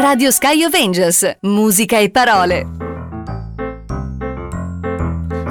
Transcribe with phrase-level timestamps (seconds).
[0.00, 2.66] Radio Sky of Angels, musica e parole.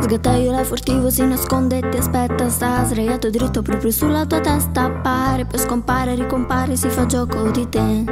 [0.01, 4.85] Sgattaiolo furtivo si nasconde e ti aspetta Sta sdraiato dritto proprio sulla tua testa.
[4.85, 8.03] Appare, poi scompare, ricompare Si fa gioco di te.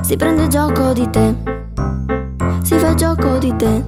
[0.00, 1.34] Si prende gioco di te.
[2.64, 3.84] Si fa gioco di te.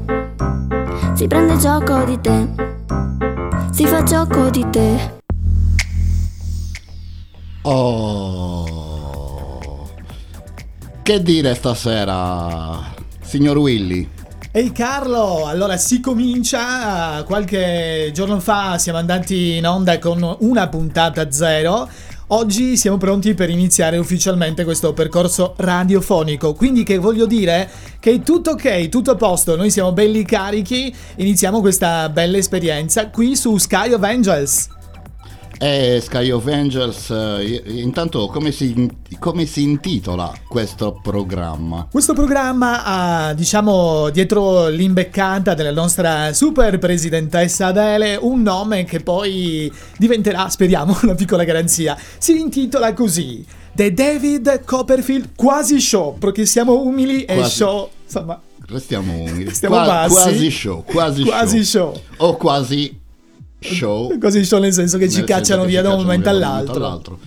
[1.15, 2.47] Si prende gioco di te.
[3.73, 5.19] Si fa gioco di te.
[7.63, 8.90] Oh.
[11.11, 14.09] Che dire stasera, signor Willy?
[14.53, 21.29] Ehi Carlo, allora si comincia, qualche giorno fa siamo andati in onda con una puntata
[21.33, 21.89] zero,
[22.29, 28.23] oggi siamo pronti per iniziare ufficialmente questo percorso radiofonico, quindi che voglio dire che è
[28.23, 33.57] tutto ok, tutto a posto, noi siamo belli carichi, iniziamo questa bella esperienza qui su
[33.57, 34.79] Sky of Angels.
[35.63, 41.87] E Sky of Angels, eh, intanto come si, come si intitola questo programma?
[41.91, 49.71] Questo programma ha, diciamo, dietro l'imbeccata della nostra super presidentessa Adele un nome che poi
[49.99, 51.95] diventerà, speriamo, una piccola garanzia.
[52.17, 53.45] Si intitola così.
[53.75, 57.51] The David Copperfield Quasi Show, perché siamo umili e Quasi.
[57.57, 59.53] show, insomma, Restiamo umili.
[59.53, 60.15] Stiamo Qua- bassi.
[60.15, 61.93] Quasi show, quasi, quasi show.
[61.93, 62.03] show.
[62.29, 63.00] O quasi
[63.61, 64.17] show.
[64.19, 66.29] Quasi show nel senso che ci nel senso cacciano che via ci da un momento
[66.29, 67.19] momento all'altro.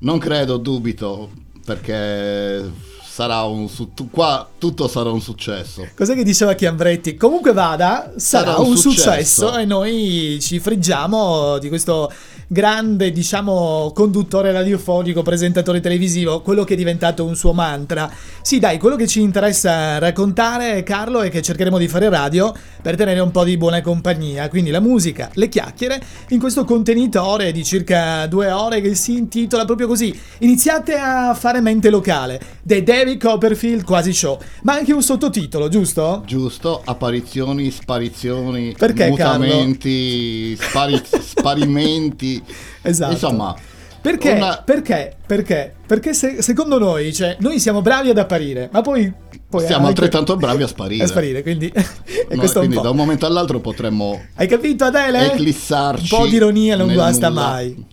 [0.00, 1.30] Non credo, dubito,
[1.64, 2.70] perché
[3.04, 5.88] sarà un su- tu- qua tutto sarà un successo.
[5.96, 7.16] Cos'è che diceva Chiambretti?
[7.16, 9.10] Comunque vada, sarà, Sarà un un successo.
[9.46, 9.56] successo.
[9.58, 12.12] e noi ci friggiamo di questo
[12.50, 18.10] grande, diciamo, conduttore radiofonico, presentatore televisivo, quello che è diventato un suo mantra.
[18.40, 22.96] Sì, dai, quello che ci interessa raccontare, Carlo, è che cercheremo di fare radio per
[22.96, 27.62] tenere un po' di buona compagnia, quindi la musica, le chiacchiere, in questo contenitore di
[27.62, 30.18] circa due ore che si intitola proprio così.
[30.38, 32.40] Iniziate a fare mente locale.
[32.62, 34.38] The David Copperfield Quasi Show.
[34.62, 36.22] Ma anche un sottotitolo, giusto?
[36.24, 36.80] Giusto?
[36.82, 42.37] Apparizioni, sparizioni, Perché, mutamenti, spari- sparimenti.
[42.82, 43.12] Esatto.
[43.12, 43.54] Insomma,
[44.00, 44.32] Perché?
[44.32, 45.16] una- Perché?
[45.26, 45.74] Perché?
[45.86, 49.12] Perché se- secondo noi, cioè, noi siamo bravi ad apparire, ma poi...
[49.48, 51.04] poi siamo anche- altrettanto bravi a sparire.
[51.04, 51.66] A sparire, quindi...
[51.74, 52.82] e un quindi po'.
[52.82, 55.32] da un momento all'altro potremmo Hai capito Adele?
[55.32, 56.14] eclissarci.
[56.14, 57.40] Un po' di ironia non guasta nulla.
[57.40, 57.86] mai.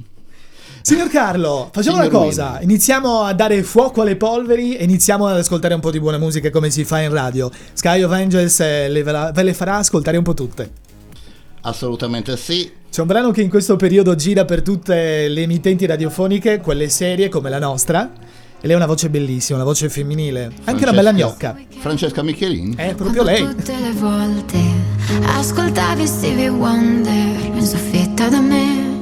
[0.82, 2.64] Signor Carlo, facciamo Signor una cosa, Willy.
[2.66, 6.52] iniziamo a dare fuoco alle polveri e iniziamo ad ascoltare un po' di buona musica
[6.52, 7.50] come si fa in radio.
[7.74, 10.70] Sky of Angels eh, le- ve le farà ascoltare un po' tutte.
[11.62, 12.72] Assolutamente sì.
[12.96, 17.28] C'è un brano che in questo periodo gira per tutte le emittenti radiofoniche, quelle serie
[17.28, 18.10] come la nostra.
[18.62, 20.50] E lei ha una voce bellissima, una voce femminile.
[20.64, 21.80] Anche una bella Francesca- gnocca.
[21.82, 22.74] Francesca Michelin?
[22.78, 23.54] È proprio Quando lei.
[23.54, 24.58] Tutte le volte
[25.26, 29.02] ascoltavi Stevie Wonder in soffitta da me.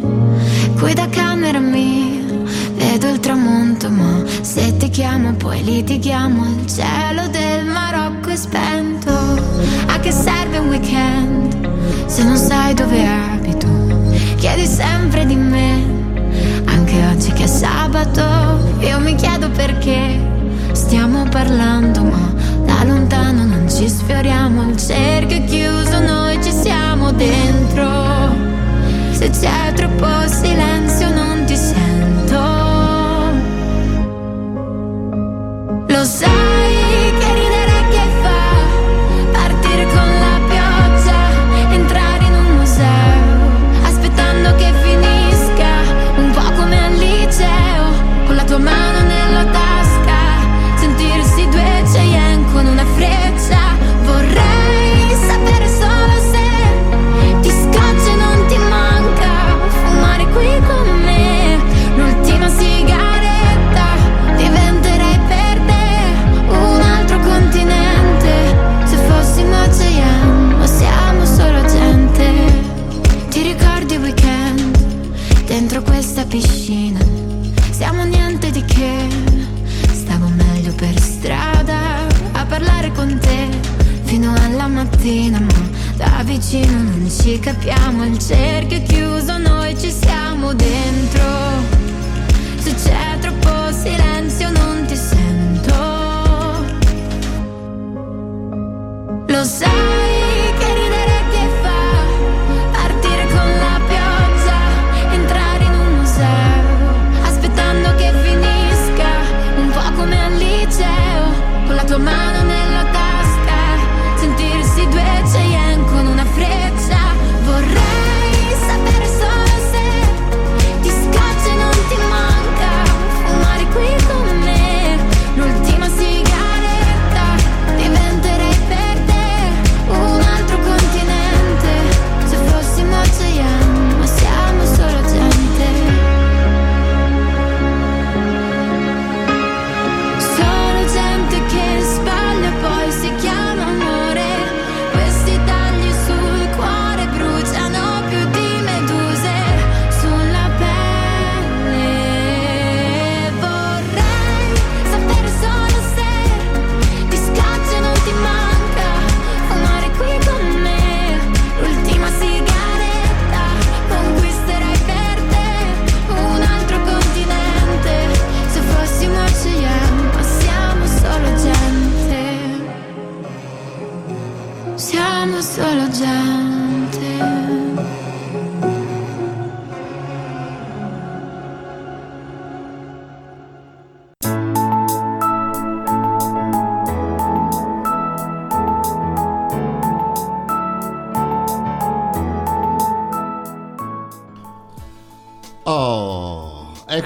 [0.80, 2.20] Qui da camera mia
[2.74, 6.46] vedo il tramonto, ma se ti chiamo poi litighiamo.
[6.48, 9.12] Il cielo del Marocco è spento.
[9.86, 13.73] A che serve un weekend se non sai dove abito?
[14.44, 15.82] Chiedi sempre di me.
[16.66, 20.20] Anche oggi che è sabato, io mi chiedo perché
[20.74, 22.34] stiamo parlando, ma
[22.66, 24.68] da lontano non ci sfioriamo.
[24.72, 28.36] Il cerchio è chiuso, noi ci siamo dentro.
[29.12, 32.42] Se c'è troppo silenzio, non ti sento.
[35.88, 36.53] Lo sai
[86.54, 88.06] vicino non ci capiamo.
[88.06, 91.43] Il cerchio è chiuso, noi ci siamo dentro.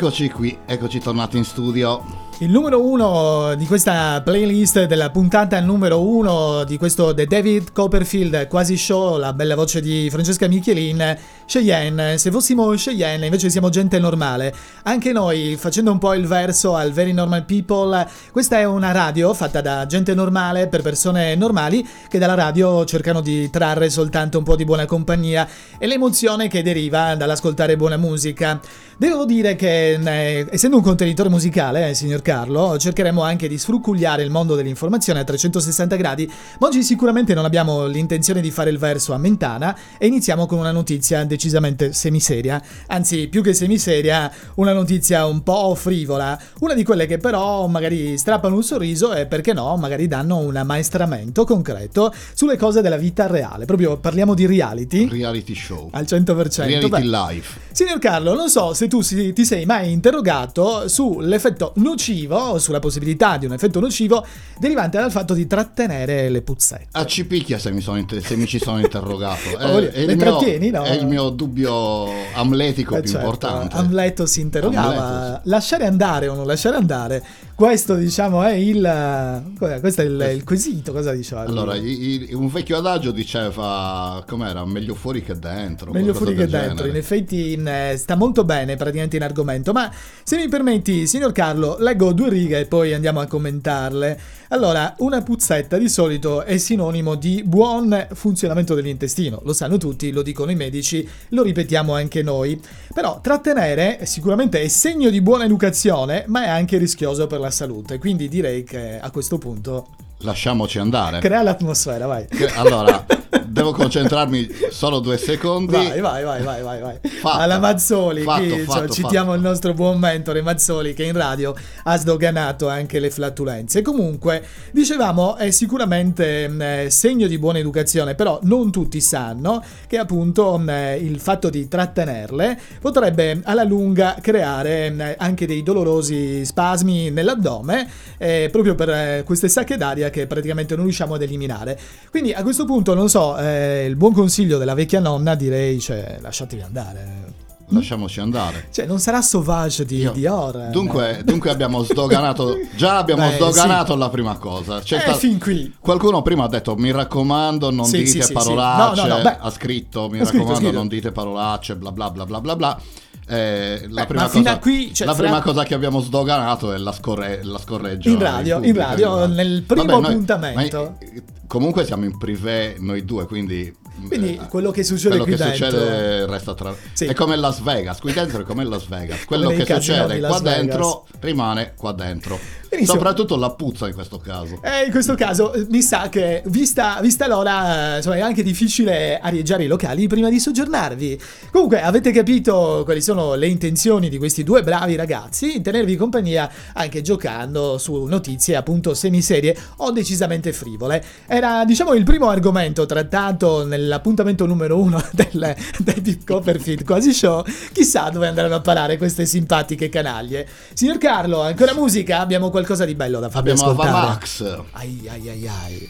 [0.07, 2.01] Eccoci qui, eccoci tornati in studio.
[2.39, 8.47] Il numero uno di questa playlist della puntata numero uno di questo The David Copperfield
[8.47, 12.19] quasi show, la bella voce di Francesca Michelin, Cheyenne.
[12.19, 14.53] Se fossimo Cheyenne invece siamo gente normale.
[14.83, 19.33] Anche noi, facendo un po' il verso al Very Normal People, questa è una radio
[19.33, 24.43] fatta da gente normale per persone normali che dalla radio cercano di trarre soltanto un
[24.43, 25.45] po' di buona compagnia
[25.79, 28.61] e l'emozione che deriva dall'ascoltare buona musica.
[28.99, 34.23] Devo dire che, eh, essendo un contenitore musicale, eh, signor Carlo, cercheremo anche di sfrucugliare
[34.23, 38.77] il mondo dell'informazione a 360 gradi, ma oggi sicuramente non abbiamo l'intenzione di fare il
[38.77, 44.73] verso a mentana e iniziamo con una notizia decisamente semiseria, anzi più che semiseria, una
[44.73, 49.53] notizia un po' frivola, una di quelle che però magari strappano un sorriso e perché
[49.53, 55.07] no, magari danno un ammaestramento concreto sulle cose della vita reale, proprio parliamo di reality.
[55.07, 55.89] Reality show.
[55.91, 56.65] Al 100%.
[56.65, 57.59] Reality Beh, life.
[57.71, 63.37] Signor Carlo, non so se tu si- ti sei mai interrogato sull'effetto nocivo sulla possibilità
[63.37, 64.25] di un effetto nocivo
[64.59, 66.87] derivante dal fatto di trattenere le puzzette.
[66.91, 69.35] A ci picchia se mi, sono inter- se mi ci sono interrogato.
[69.67, 70.85] Oh, le- è, le trattieni, mio, no?
[70.85, 73.75] è il mio dubbio amletico Eh, più certo, importante.
[73.75, 77.23] Amleto si interrogava, Amleto, lasciare andare o non lasciare andare,
[77.57, 79.79] questo diciamo è il, cos'è?
[79.79, 81.41] questo è il, il quesito, cosa diceva?
[81.41, 85.91] Allora, i- i- un vecchio adagio diceva, com'era, meglio fuori che dentro.
[85.91, 86.97] Meglio fuori che del dentro, in genere.
[86.99, 89.91] effetti in, eh, sta molto bene praticamente in argomento, ma
[90.23, 94.19] se mi permetti, signor Carlo, leggo due righe e poi andiamo a commentarle.
[94.49, 100.21] Allora, una puzzetta di solito è sinonimo di buon funzionamento dell'intestino, lo sanno tutti, lo
[100.21, 102.61] dicono i medici, lo ripetiamo anche noi.
[102.93, 107.97] Però trattenere sicuramente è segno di buona educazione, ma è anche rischioso per la salute,
[107.97, 109.87] quindi direi che a questo punto
[110.21, 111.19] Lasciamoci andare.
[111.19, 112.25] crea l'atmosfera, vai.
[112.55, 113.05] Allora,
[113.45, 115.71] devo concentrarmi solo due secondi.
[115.73, 116.99] Vai, vai, vai, vai, vai, vai.
[117.03, 117.37] Fatto.
[117.39, 121.53] Alla Mazzoli, Fatto, qui, fatto, cioè, citiamo il nostro buon mentore Mazzoli che in radio
[121.83, 123.81] ha sdoganato anche le flatulenze.
[123.81, 130.61] Comunque, dicevamo, è sicuramente eh, segno di buona educazione, però non tutti sanno che appunto
[130.67, 137.87] eh, il fatto di trattenerle potrebbe alla lunga creare mh, anche dei dolorosi spasmi nell'addome,
[138.17, 141.79] eh, proprio per eh, queste sacche d'aria che praticamente non riusciamo ad eliminare.
[142.09, 146.17] Quindi a questo punto, non so, eh, il buon consiglio della vecchia nonna direi, cioè,
[146.21, 147.45] lasciatevi andare.
[147.69, 148.67] Lasciamoci andare.
[148.71, 150.69] Cioè, non sarà Sauvage di Io- Dior.
[150.71, 154.79] Dunque, dunque abbiamo sdoganato, già abbiamo Beh, sdoganato la prima cosa.
[154.79, 155.73] C'è Eh, fin qui.
[155.77, 158.31] Qualcuno prima ha detto mi raccomando non Sì, dite sì, sì, sì.
[158.33, 160.77] parolacce, No, no, no, ha scritto mi Ha scritto, raccomando scritto.
[160.77, 162.81] non dite parolacce, bla bla bla bla bla bla.
[163.29, 166.71] Eh, la Beh, prima, ma fino cosa, qui, cioè, la prima cosa che abbiamo sdoganato
[166.71, 169.33] è la, scorre- la scorreggia In radio, in pubblica, radio, esatto.
[169.33, 170.95] nel primo appuntamento.
[170.97, 173.75] ma, eh, comunque siamo in privé noi due, quindi...
[174.07, 176.75] Quindi eh, quello che succede quello qui che dentro- succede resta tra...
[176.93, 177.05] Sì.
[177.05, 179.25] È come Las Vegas, qui dentro è come Las Vegas.
[179.27, 180.57] Quello che succede Las qua Vegas.
[180.59, 182.39] dentro rimane qua dentro.
[182.69, 182.97] Benissimo.
[182.97, 184.59] Soprattutto la puzza in questo caso.
[184.61, 188.43] E in questo caso eh, mi sa che, vista, vista l'ora, eh, insomma, è anche
[188.43, 191.19] difficile arieggiare i locali prima di soggiornarvi.
[191.51, 195.61] Comunque, avete capito quali sono le intenzioni di questi due bravi ragazzi?
[195.61, 201.03] Tenervi compagnia anche giocando su notizie appunto semiserie o decisamente frivole.
[201.25, 207.43] Era, diciamo, il primo argomento trattato nell'appuntamento numero uno del David Copperfield quasi show.
[207.71, 210.45] Chissà dove andranno a parare queste simpatiche canaglie.
[210.73, 212.19] Signor Carlo, ancora musica?
[212.19, 213.97] Abbiamo qualcosa di bello da farvi Abbiamo ascoltare.
[213.97, 214.61] Ava Max.
[214.71, 215.89] Ai ai ai ai.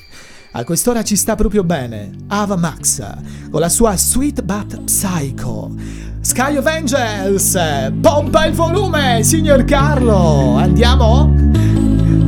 [0.51, 3.01] A quest'ora ci sta proprio bene Ava Max
[3.49, 5.71] con la sua Sweet But Psycho.
[6.19, 7.57] Sky of Angels,
[8.01, 10.57] pompa il volume, signor Carlo.
[10.57, 11.33] Andiamo?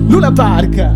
[0.07, 0.95] Luna Park.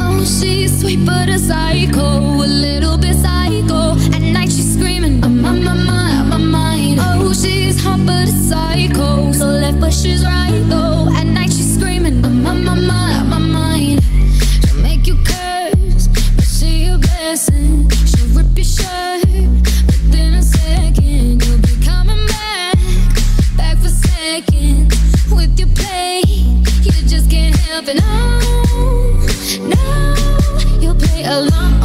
[0.00, 3.96] Oh, she's sweet but a psycho, a little bit psycho.
[4.14, 7.00] At night she's screaming, I'm on my mind, my mind.
[7.00, 10.87] Oh, she's hot but a psycho, so left but she's right though.
[30.80, 31.80] You'll play along.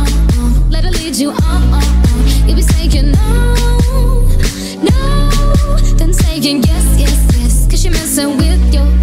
[0.70, 1.84] Let her lead you on.
[2.46, 4.26] You'll be saying no,
[4.82, 5.30] no,
[5.98, 7.68] then saying yes, yes, yes.
[7.70, 9.03] Cause you're messing with Someone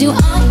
[0.00, 0.41] you on.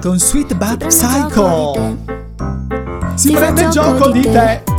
[0.00, 1.96] Con Sweet But gioco Psycho.
[3.16, 4.62] Si prende gioco gioco di te.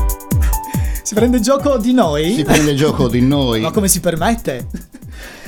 [1.04, 2.36] Si prende gioco di noi?
[2.36, 3.62] Si prende gioco di noi.
[3.62, 4.68] Ma come si permette?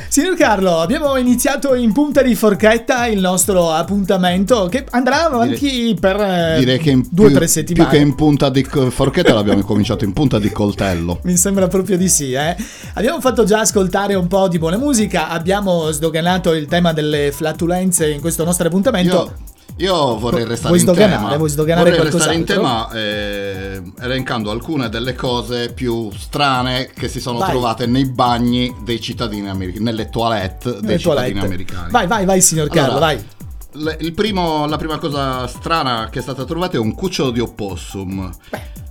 [0.10, 6.20] Signor Carlo, abbiamo iniziato in punta di forchetta il nostro appuntamento che andrà avanti per
[6.20, 7.90] eh, Direi che in due o più, tre più settimane.
[7.92, 11.20] che in punta di forchetta l'abbiamo cominciato in punta di coltello.
[11.24, 12.56] Mi sembra proprio di sì, eh.
[12.96, 18.10] Abbiamo fatto già ascoltare un po' di buona musica, abbiamo sdoganato il tema delle flatulenze
[18.10, 19.16] in questo nostro appuntamento.
[19.16, 19.34] Io,
[19.78, 21.36] io vorrei restare Vuoi in tema.
[21.38, 27.40] Vuoi vorrei restare in tema eh, elencando alcune delle cose più strane che si sono
[27.40, 27.50] Vai.
[27.50, 31.46] trovate nei bagni dei cittadini americani, nelle toilette dei Le cittadini toilette.
[31.46, 31.92] americani.
[31.92, 33.26] Vai, vai, vai, signor Carlo, Allora, vai.
[33.74, 37.40] Le- il primo- la prima cosa strana che è stata trovata è un cucciolo di
[37.40, 38.30] opossum.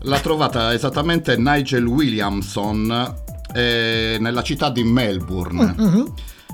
[0.05, 3.15] L'ha trovata esattamente Nigel Williamson
[3.55, 5.75] eh, nella città di Melbourne.
[5.77, 6.13] Mhm.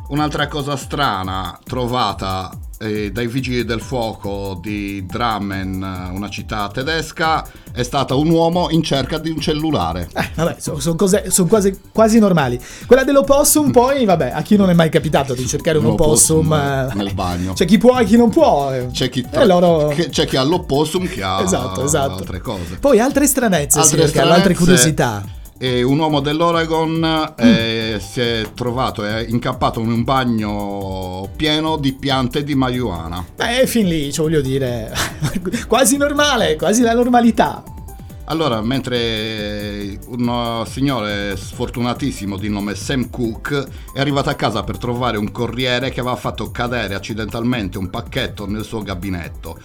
[0.09, 7.83] Un'altra cosa strana trovata eh, dai vigili del fuoco di Drammen, una città tedesca, è
[7.83, 10.09] stata un uomo in cerca di un cellulare.
[10.15, 12.61] Eh, vabbè, sono cose son quasi, quasi normali.
[12.87, 16.53] Quella dell'opossum, poi, vabbè, a chi non è mai capitato di cercare un opossum opossum,
[16.53, 17.53] eh, nel bagno.
[17.55, 18.73] C'è chi può e chi non può.
[18.73, 18.89] eh.
[18.93, 19.93] C'è chi, E loro...
[20.11, 22.13] c'è chi ha l'opossum che ha Esatto, esatto.
[22.15, 22.77] altre cose.
[22.79, 25.25] Poi altre stranezze, Altre Carlo, altre stranezze, curiosità.
[25.59, 31.95] E un uomo dell'Oregon eh, si è trovato, è incappato in un bagno pieno di
[31.95, 33.25] piante di marijuana.
[33.35, 34.93] Beh, fin lì, cioè, voglio dire,
[35.67, 37.63] quasi normale, quasi la normalità.
[38.29, 45.17] Allora, mentre un signore sfortunatissimo di nome Sam Cook è arrivato a casa per trovare
[45.17, 49.59] un corriere che aveva fatto cadere accidentalmente un pacchetto nel suo gabinetto,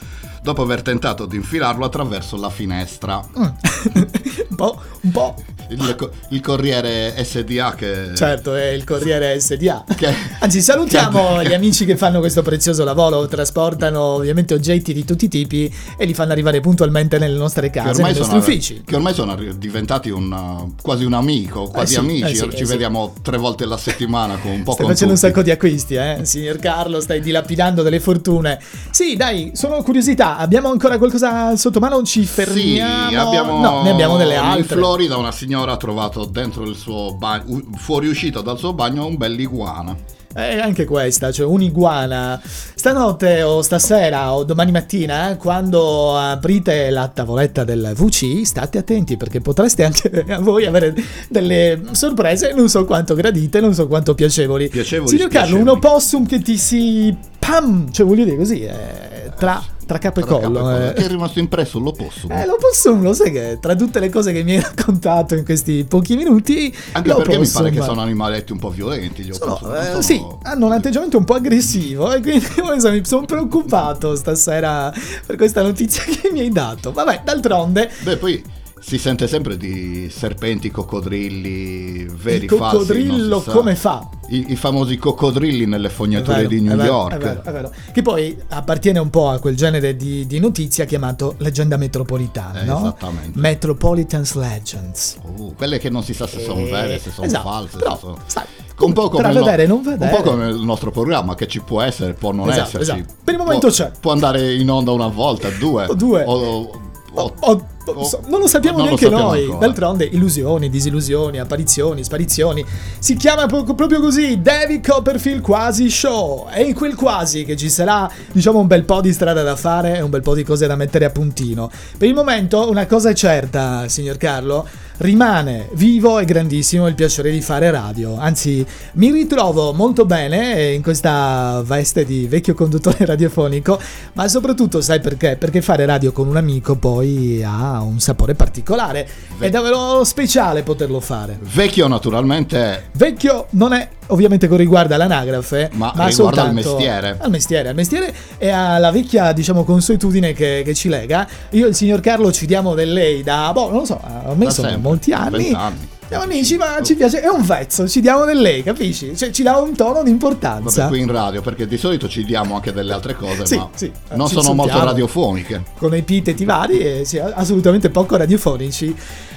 [0.44, 3.20] dopo aver tentato di infilarlo attraverso la finestra.
[3.34, 5.36] un po', un po'.
[5.70, 8.12] Il, co- il corriere SDA che...
[8.14, 9.86] Certo, è il Corriere SDA.
[9.96, 15.06] Che- Anzi, salutiamo che- gli amici che fanno questo prezioso lavoro, trasportano ovviamente oggetti di
[15.06, 18.82] tutti i tipi e li fanno arrivare puntualmente nelle nostre case, nei nostri uffici.
[18.86, 22.24] che ormai sono diventati un, uh, quasi un amico, quasi sì, amici.
[22.24, 22.64] eh sì, Ci eh sì.
[22.66, 25.32] vediamo tre volte alla settimana con un po' Stai con facendo un tutti.
[25.34, 26.20] sacco di acquisti, eh?
[26.24, 28.60] Signor Carlo, stai dilapidando delle fortune.
[28.92, 30.38] Sì, dai, sono curiosità.
[30.38, 32.02] Abbiamo ancora qualcosa sotto mano?
[32.04, 33.20] Ci Sì, fermiamo?
[33.22, 34.76] abbiamo No, ne abbiamo delle in altre.
[34.78, 39.96] Florida una signora ha trovato dentro il suo bagno, fuoriuscita dal suo bagno un bell'iguana.
[40.34, 42.42] Eh, anche questa, cioè un'iguana.
[42.44, 49.18] Stanotte o stasera o domani mattina, eh, quando aprite la tavoletta del VC, state attenti
[49.18, 50.94] perché potreste anche a voi avere
[51.30, 54.70] delle sorprese non so quanto gradite, non so quanto piacevoli.
[54.70, 57.16] Piacevoli, Signor Carlo, un opossum che ti si...
[57.38, 57.92] pam!
[57.92, 59.62] Cioè voglio dire così, eh, tra,
[59.92, 60.70] tra capo e collo.
[60.74, 60.94] eh.
[60.94, 62.32] Che è rimasto impresso l'opossum.
[62.32, 65.84] Eh, l'opossum, lo sai che tra tutte le cose che mi hai raccontato in questi
[65.84, 69.76] pochi minuti, Anche perché mi pare che sono animaletti un po' violenti gli sono, opossum.
[69.76, 72.46] eh, non sì, sono- hanno un atteggiamento un po' aggressivo e quindi
[72.90, 74.94] mi sono preoccupato stasera
[75.26, 76.92] per questa notizia che mi hai dato.
[76.94, 78.42] Vabbè, d'altronde, Beh, poi
[78.84, 82.78] Si sente sempre di serpenti, coccodrilli, veri Il falsi.
[82.78, 83.52] coccodrillo si sa.
[83.52, 84.10] come fa?
[84.30, 87.14] I, i famosi coccodrilli nelle È fognature vero, di è New vero, York.
[87.14, 87.72] È vero, è vero.
[87.94, 92.66] Che poi appartiene un po' a quel genere di, di notizia chiamato leggenda metropolitana, Eh,
[92.66, 92.80] no?
[92.80, 93.40] esattamente.
[93.40, 95.18] Metropolitan's Legends.
[95.22, 97.78] Uh, quelle che non si sa se sono Eh, vere, se sono esatto, false.
[97.78, 98.18] però, sono...
[98.26, 98.46] sai,
[98.80, 101.82] un po' no- vedere e non Un po' come il nostro programma che ci può
[101.82, 102.92] essere, può non Esatto, esserci.
[103.00, 103.14] esatto.
[103.24, 103.92] Per il momento Può- c'è.
[104.00, 105.86] Può andare in onda una volta, due.
[105.92, 106.24] O due.
[106.26, 106.80] O, o-
[107.14, 109.42] Oh, o- oh, non lo sappiamo non lo neanche sappiamo noi.
[109.44, 109.60] ancora.
[109.60, 112.66] D'altronde, illusioni, disillusioni, apparizioni, sparizioni.
[113.00, 116.48] Si chiama pro- proprio così: David Copperfield Quasi Show.
[116.52, 119.98] E in quel quasi che ci sarà, diciamo, un bel po' di strada da fare
[119.98, 121.70] e un bel po' di cose da mettere a puntino.
[121.98, 124.68] Per il momento, una cosa è certa, signor Carlo.
[125.02, 128.18] Rimane vivo e grandissimo il piacere di fare radio.
[128.20, 128.64] Anzi,
[128.94, 133.80] mi ritrovo molto bene in questa veste di vecchio conduttore radiofonico,
[134.14, 135.38] ma soprattutto sai perché?
[135.38, 139.08] Perché fare radio con un amico poi ha un sapore particolare.
[139.38, 141.40] È davvero speciale poterlo fare.
[141.42, 147.18] Vecchio naturalmente Vecchio non è ovviamente con riguardo all'anagrafe, Ma ma, riguarda al mestiere.
[147.20, 151.28] Al mestiere, al mestiere e alla vecchia, diciamo, consuetudine che, che ci lega.
[151.52, 154.50] Io e il signor Carlo ci diamo del lei da, boh, non lo so, sono
[154.50, 155.38] sempre, molti anni.
[155.38, 155.88] 20 anni.
[156.12, 159.16] Siamo amici, ma ci piace, è un vezzo, ci diamo del lei, capisci?
[159.16, 160.82] Cioè, ci dà un tono di importanza.
[160.82, 163.70] Vabbè, qui in radio, perché di solito ci diamo anche delle altre cose, Sì, ma
[163.74, 165.64] sì, non sono molto radiofoniche.
[165.78, 168.94] con epiteti vari e sì, assolutamente poco radiofonici.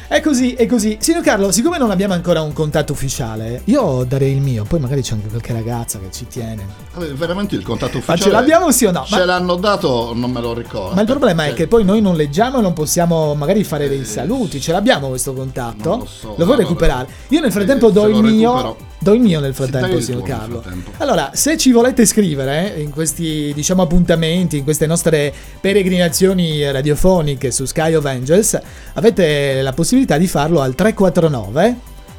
[0.07, 0.99] È così, è così.
[1.01, 5.01] Signor Carlo, siccome non abbiamo ancora un contatto ufficiale, io darei il mio, poi magari
[5.03, 6.65] c'è anche qualche ragazza che ci tiene.
[6.93, 8.21] Vabbè, Veramente il contatto Ma ufficiale.
[8.21, 9.05] ce l'abbiamo sì o no?
[9.07, 10.95] Ce Ma- l'hanno dato, non me lo ricordo.
[10.95, 13.89] Ma il problema è Eh, che poi noi non leggiamo e non possiamo magari fare
[13.89, 14.61] dei saluti.
[14.61, 15.89] Ce l'abbiamo questo contatto?
[15.89, 16.35] non lo so.
[16.35, 16.61] vuoi Vabbè.
[16.61, 17.07] recuperare?
[17.29, 18.53] Io nel frattempo Eh, do se il lo mio.
[18.55, 18.93] recupero.
[19.05, 20.61] Do il mio nel frattempo, signor Carlo.
[20.63, 20.93] frattempo.
[20.99, 27.51] Allora, se ci volete scrivere eh, in questi, diciamo, appuntamenti, in queste nostre peregrinazioni radiofoniche
[27.51, 28.59] su Sky of Angels,
[28.95, 31.77] avete la possibilità di farlo al 349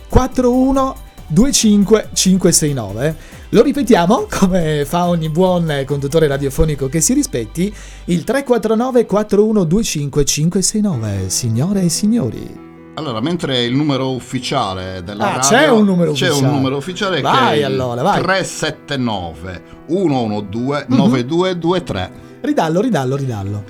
[0.10, 0.96] 41
[1.28, 3.16] 25 569.
[3.50, 7.74] Lo ripetiamo, come fa ogni buon conduttore radiofonico che si rispetti,
[8.06, 11.30] il 349 41 25 569.
[11.30, 12.64] Signore e signori.
[12.98, 16.48] Allora, mentre il numero ufficiale della Ah, radio c'è un numero c'è ufficiale.
[16.48, 18.22] un numero ufficiale Vai, che è allora, vai.
[18.22, 20.96] 379 112 Mhm.
[20.98, 22.12] 9223.
[22.42, 23.64] Ridallo, ridallo, ridallo.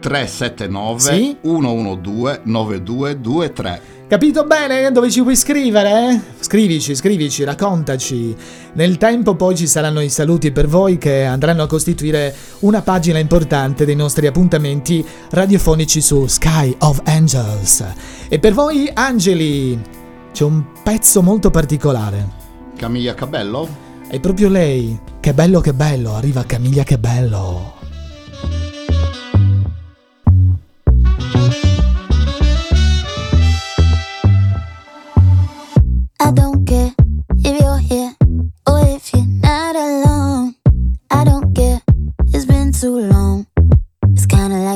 [0.00, 1.36] 379 Sì?
[1.42, 3.96] 112 9223.
[4.08, 6.18] Capito bene dove ci puoi scrivere?
[6.40, 8.34] Scrivici, scrivici, raccontaci.
[8.72, 13.18] Nel tempo poi ci saranno i saluti per voi che andranno a costituire una pagina
[13.18, 17.84] importante dei nostri appuntamenti radiofonici su Sky of Angels.
[18.30, 19.78] E per voi, angeli,
[20.32, 22.26] c'è un pezzo molto particolare.
[22.76, 23.68] Camilla Cabello?
[24.08, 24.98] È proprio lei.
[25.20, 27.77] Che bello, che bello, arriva Camiglia, che bello.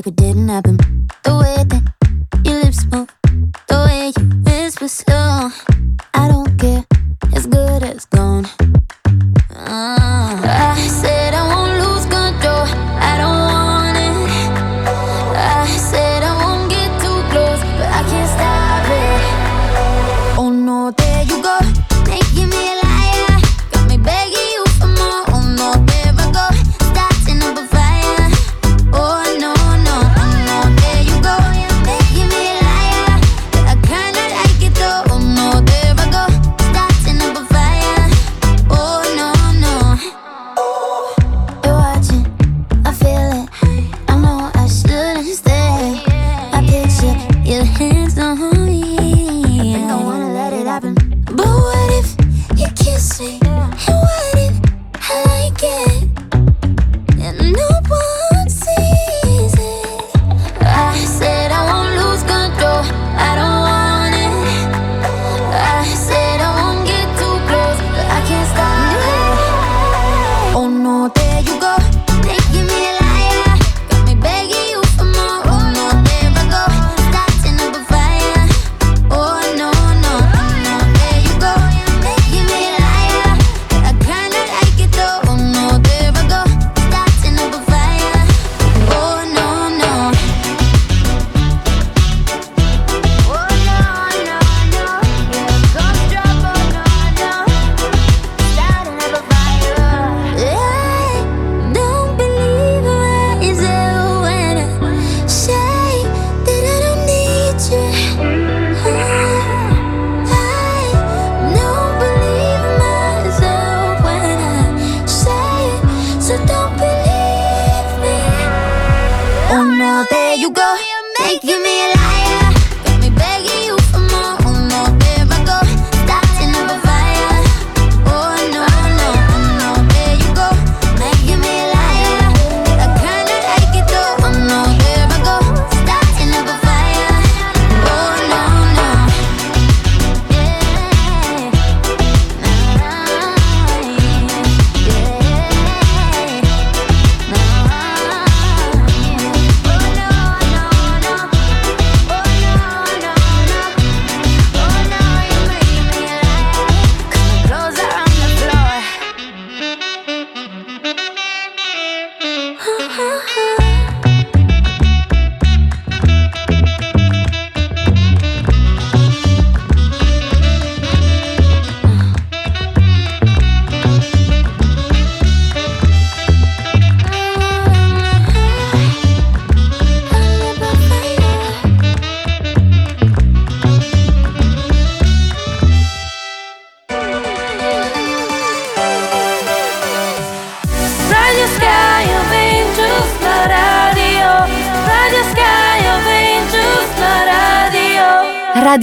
[0.03, 0.77] Like it didn't happen.
[1.23, 1.83] The way that
[2.45, 3.09] your lips move,
[3.69, 5.51] the way you whisper slow.
[6.15, 6.85] I don't care,
[7.33, 8.47] it's good as gone.
[9.55, 11.02] Uh,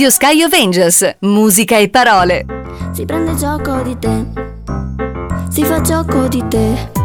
[0.10, 0.12] radio.
[0.12, 2.46] Sky Avengers, musica e parole.
[2.92, 4.26] Si prende gioco di te.
[5.50, 6.98] Si fa gioco di te.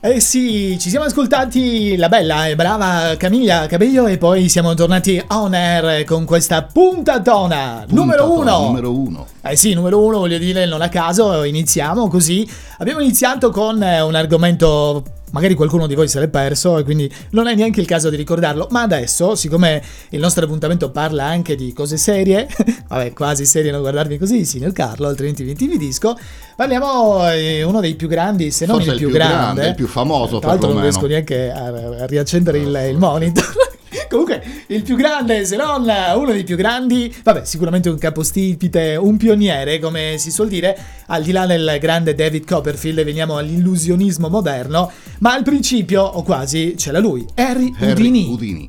[0.00, 5.20] Eh sì, ci siamo ascoltati la bella e brava Camilla Cabello e poi siamo tornati
[5.28, 8.66] on air con questa puntatona, numero Puntatona uno.
[8.66, 9.26] Numero uno.
[9.42, 12.48] Eh sì, numero uno, voglio dire, non a caso, iniziamo così.
[12.78, 17.10] Abbiamo iniziato con eh, un argomento, magari qualcuno di voi se l'è perso e quindi
[17.30, 21.54] non è neanche il caso di ricordarlo, ma adesso, siccome il nostro appuntamento parla anche
[21.54, 22.46] di cose serie,
[22.88, 26.16] vabbè, quasi serie, non guardarmi così, signor Carlo, altrimenti vi intimidisco,
[26.56, 29.34] parliamo di uno dei più grandi, se non Forse il il più, più grande.
[29.36, 33.67] grande, il più famoso, Tra l'altro non riesco neanche a, a riaccendere il, il monitor.
[34.08, 39.16] Comunque, il più grande, se non uno dei più grandi, vabbè, sicuramente un capostipite, un
[39.16, 44.90] pioniere, come si suol dire, al di là del grande David Copperfield, veniamo all'illusionismo moderno,
[45.18, 48.26] ma al principio, o quasi, c'era lui, Harry, Harry Houdini.
[48.26, 48.68] Houdini.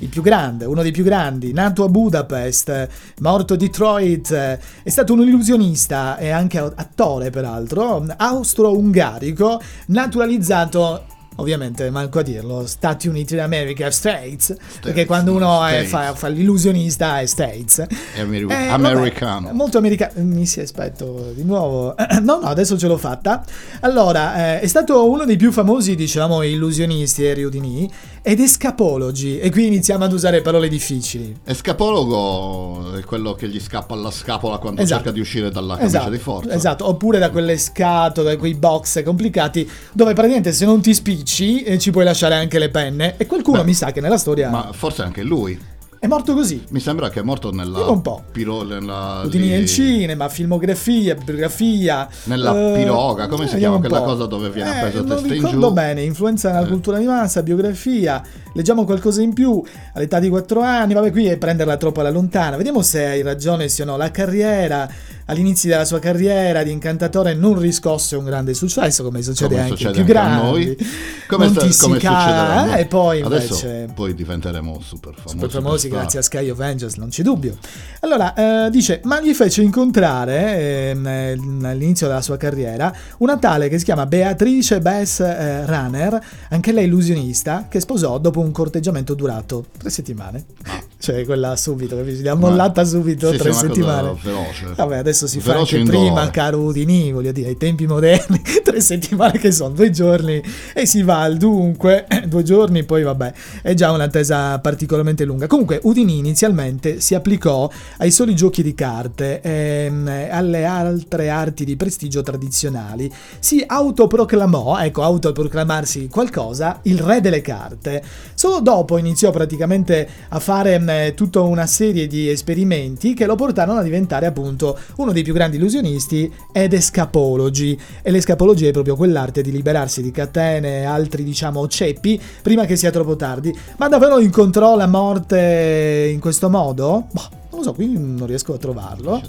[0.00, 5.12] Il più grande, uno dei più grandi, nato a Budapest, morto a Detroit, è stato
[5.12, 11.04] un illusionista e anche attore peraltro, austro-ungarico, naturalizzato,
[11.38, 15.88] ovviamente manco a dirlo, Stati Uniti d'America, States, perché quando uno è- States.
[15.90, 17.80] fa, fa l'illusionista è States.
[18.14, 19.40] È ameri- Eh, americano.
[19.46, 20.12] vabbè, molto americano.
[20.24, 21.94] Mi si aspetto di nuovo.
[22.28, 23.44] No, no, adesso ce l'ho fatta.
[23.80, 27.88] Allora, eh, è stato uno dei più famosi, diciamo, illusionisti Harry Houdini
[28.22, 29.38] ed escapologi.
[29.38, 31.34] E qui iniziamo ad usare parole difficili.
[31.44, 34.96] Escapologo è quello che gli scappa alla scapola quando Esatto.
[35.02, 36.52] cerca di uscire dalla camicia Esatto, di forza.
[36.52, 41.27] esatto, oppure da quelle scatole, quei box complicati dove praticamente se non ti spicci
[41.62, 44.48] eh, ci puoi lasciare anche le penne e qualcuno Beh, mi sa che nella storia
[44.50, 45.58] Ma forse anche lui.
[46.00, 46.62] è morto così.
[46.70, 48.22] Mi sembra che è morto nella Dimmi un po'.
[48.30, 52.08] piro- nella, lì- nel cinema, filmografia, bibliografia.
[52.24, 54.12] Nella eh, piroga, come si vediamo chiama quella po'.
[54.16, 55.72] cosa dove viene Eh, appeso testa in ricordo giù?
[55.72, 56.68] bene, influenza nella Eh.
[56.68, 58.22] cultura di massa, biografia,
[58.54, 59.60] leggiamo qualcosa in più
[59.94, 63.68] all'età di 4 anni, vabbè qui è prenderla troppo alla lontana, vediamo se hai ragione
[63.68, 64.88] sì o no, la carriera,
[65.28, 69.76] all'inizio della sua carriera di incantatore non riscosse un grande successo come succede Come anche
[69.76, 70.76] succede più anche a grandi, noi.
[71.28, 72.80] Come, non sta- come ca- noi.
[72.80, 73.88] e poi invece...
[73.94, 75.34] poi diventeremo super famosi.
[75.34, 76.22] Super famosi grazie a.
[76.22, 77.56] Sky of Angels, non c'è dubbio.
[78.00, 81.32] Allora, eh, dice, ma gli fece incontrare ehm, eh,
[81.68, 86.86] all'inizio della sua carriera una tale che si chiama Beatrice Bess eh, Runner, anche lei
[86.86, 90.44] illusionista, che sposò dopo un corteggiamento durato tre settimane.
[91.00, 92.22] Cioè quella subito, capisci?
[92.22, 94.16] L'ha mollata subito Sì, tre settimane.
[94.20, 94.72] veloce.
[94.74, 98.80] Vabbè, adesso si fa Veloce anche prima, caro Udini, voglio dire, ai tempi moderni, tre
[98.80, 100.42] settimane che sono due giorni
[100.74, 105.46] e si va al dunque, due giorni, poi vabbè, è già un'attesa particolarmente lunga.
[105.46, 109.90] Comunque, Udini inizialmente si applicò ai soli giochi di carte e
[110.30, 113.10] alle altre arti di prestigio tradizionali.
[113.38, 118.02] Si autoproclamò, ecco, autoproclamarsi qualcosa, il re delle carte.
[118.38, 123.80] Solo dopo iniziò praticamente a fare mh, tutta una serie di esperimenti che lo portarono
[123.80, 127.76] a diventare appunto uno dei più grandi illusionisti ed escapologi.
[128.00, 132.76] E l'escapologia è proprio quell'arte di liberarsi di catene e altri, diciamo, ceppi prima che
[132.76, 133.52] sia troppo tardi.
[133.76, 137.08] Ma davvero incontrò la morte in questo modo?
[137.10, 139.20] Boh, non lo so, qui non riesco a trovarlo.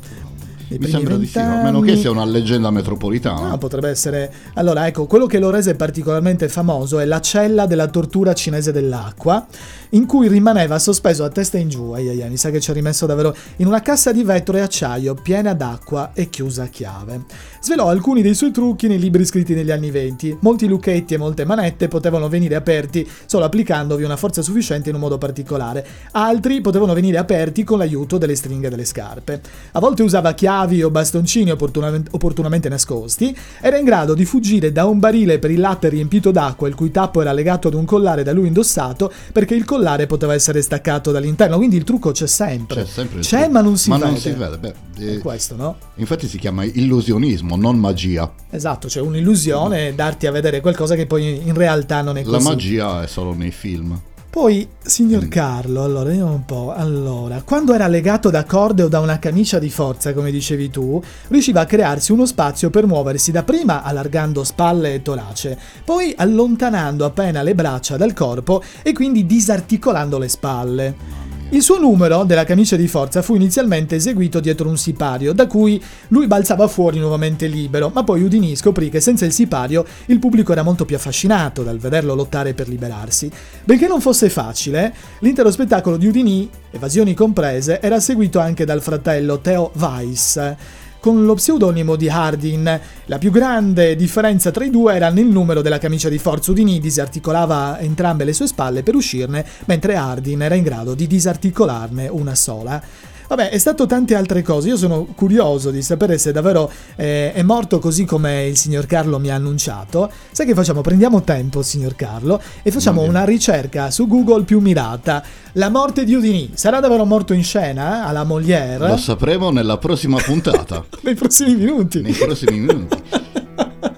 [0.77, 3.51] Mi sembra di sì, a meno che sia una leggenda metropolitana.
[3.51, 4.31] Ah, potrebbe essere.
[4.53, 9.45] Allora, ecco, quello che lo rese particolarmente famoso è la cella della tortura cinese dell'acqua,
[9.91, 11.91] in cui rimaneva sospeso a testa in giù.
[11.91, 14.57] Ai, ai, ai, mi sa che ci ha rimesso davvero in una cassa di vetro
[14.57, 17.21] e acciaio piena d'acqua e chiusa a chiave.
[17.61, 20.37] Svelò alcuni dei suoi trucchi nei libri scritti negli anni 20.
[20.41, 25.01] Molti lucchetti e molte manette potevano venire aperti solo applicandovi una forza sufficiente in un
[25.01, 25.85] modo particolare.
[26.11, 29.41] Altri potevano venire aperti con l'aiuto delle stringhe delle scarpe.
[29.71, 33.35] A volte usava chiavi o bastoncini opportunamente, opportunamente nascosti.
[33.61, 36.91] Era in grado di fuggire da un barile per il latte riempito d'acqua, il cui
[36.91, 41.11] tappo era legato ad un collare da lui indossato, perché il collare poteva essere staccato
[41.11, 41.57] dall'interno.
[41.57, 42.83] Quindi il trucco c'è sempre.
[42.83, 44.09] C'è sempre C'è, ma non si Ma vede.
[44.09, 45.77] non si vede, beh, eh, questo, no?
[45.95, 48.31] Infatti si chiama illusionismo, non magia.
[48.49, 52.47] Esatto, c'è un'illusione darti a vedere qualcosa che poi in realtà non è La così.
[52.47, 53.99] magia è solo nei film.
[54.31, 56.71] Poi, signor Carlo, allora vediamo un po'.
[56.71, 61.01] Allora, quando era legato da corde o da una camicia di forza, come dicevi tu,
[61.29, 67.41] riusciva a crearsi uno spazio per muoversi dapprima allargando spalle e torace, poi allontanando appena
[67.41, 71.28] le braccia dal corpo e quindi disarticolando le spalle.
[71.51, 75.81] Il suo numero della camicia di forza fu inizialmente eseguito dietro un sipario, da cui
[76.09, 80.51] lui balzava fuori nuovamente libero, ma poi Udini scoprì che senza il sipario il pubblico
[80.51, 83.31] era molto più affascinato dal vederlo lottare per liberarsi.
[83.63, 89.39] Benché non fosse facile, l'intero spettacolo di Udini, evasioni comprese, era seguito anche dal fratello
[89.39, 90.55] Theo Weiss.
[91.01, 95.61] Con lo pseudonimo di Hardin, la più grande differenza tra i due era nel numero
[95.61, 96.51] della camicia di forza.
[96.51, 102.09] Udini disarticolava entrambe le sue spalle per uscirne, mentre Hardin era in grado di disarticolarne
[102.09, 102.83] una sola.
[103.29, 104.69] Vabbè, è stato tante altre cose.
[104.69, 109.19] Io sono curioso di sapere se davvero eh, è morto così come il signor Carlo
[109.19, 110.11] mi ha annunciato.
[110.31, 110.81] Sai che facciamo?
[110.81, 115.23] Prendiamo tempo, signor Carlo, e facciamo una ricerca su Google più mirata.
[115.53, 118.87] La morte di Udini sarà davvero morto in scena alla Molière?
[118.87, 122.01] Lo sapremo nella prossima puntata, nei prossimi minuti.
[122.01, 122.97] nei prossimi minuti.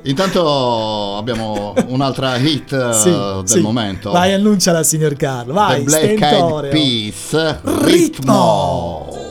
[0.03, 3.59] Intanto abbiamo un'altra hit eh, Sì, del sì.
[3.61, 4.11] momento.
[4.11, 5.53] Vai, annunciala, signor Carlo.
[5.53, 6.69] Vai, The Black Eyed.
[6.69, 7.85] Peas, Ritmo.
[7.85, 9.30] Ritmo.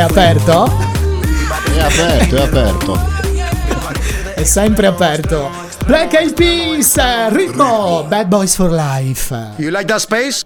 [0.00, 0.64] è aperto?
[1.74, 2.98] È aperto, è aperto.
[4.34, 5.50] È sempre aperto.
[5.84, 6.96] Black Eyed Peas,
[7.28, 9.30] ritmo, Bad Boys for Life.
[9.58, 10.42] You like that space?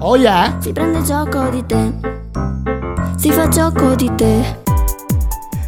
[0.00, 0.56] Oh yeah?
[0.60, 1.92] Si prende gioco di te.
[3.16, 4.59] Si fa gioco di te.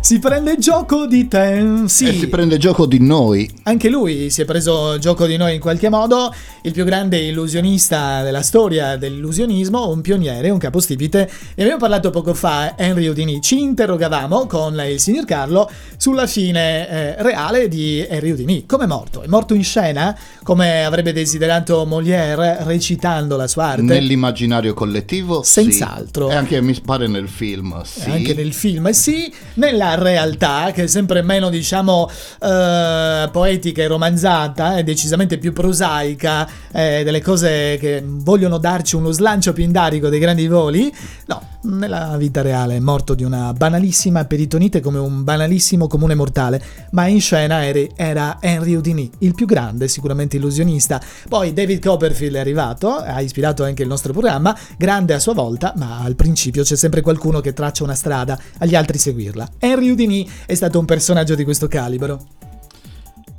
[0.02, 1.84] Si prende gioco di te.
[1.86, 2.08] Sì.
[2.08, 3.48] E si prende gioco di noi.
[3.62, 8.24] Anche lui si è preso gioco di noi in qualche modo, il più grande illusionista
[8.24, 11.30] della storia dell'illusionismo, un pioniere, un capostipite.
[11.54, 13.40] Ne abbiamo parlato poco fa, Henry Houdini.
[13.40, 18.66] Ci interrogavamo con il signor Carlo sulla fine eh, reale di Henry Houdini.
[18.66, 19.22] Come è morto?
[19.22, 23.82] È morto in scena, come avrebbe desiderato Molière, recitando la sua arte.
[23.82, 25.44] Nell'immaginario collettivo?
[25.44, 25.62] sì.
[25.62, 26.28] Senz'altro.
[26.28, 28.10] E anche mi pare nel film, sì.
[28.10, 32.08] Anche nel film, sì, nella realtà, che è sempre meno, diciamo,
[32.40, 39.10] eh, poetica e romanzata, è decisamente più prosaica, eh, delle cose che vogliono darci uno
[39.10, 40.92] slancio pindarico dei grandi voli.
[41.26, 46.62] No, nella vita reale è morto di una banalissima peritonite come un banalissimo comune mortale,
[46.90, 51.00] ma in scena era Henry Houdini, il più grande, sicuramente illusionista.
[51.28, 55.72] Poi David Copperfield è arrivato, ha ispirato anche il nostro programma, grande a sua volta,
[55.76, 59.48] ma al principio c'è sempre qualcuno che traccia una strada, agli altri seguirla.
[59.58, 62.26] Henry Houdini è stato un personaggio di questo calibro.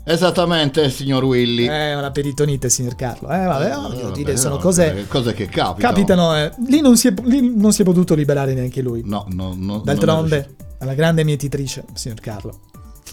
[0.05, 1.65] Esattamente, signor Willy.
[1.65, 3.29] È una peritonite, signor Carlo.
[3.29, 4.99] Eh, vabbè, oh, voglio vabbè, dire, sono no, cose...
[4.99, 5.93] eh, cose che capitano.
[5.93, 6.51] Capitano, eh.
[6.67, 9.01] lì, non si è, lì non si è potuto liberare neanche lui.
[9.05, 9.79] No, no, no.
[9.79, 12.59] D'altronde, alla grande mietitrice, signor Carlo.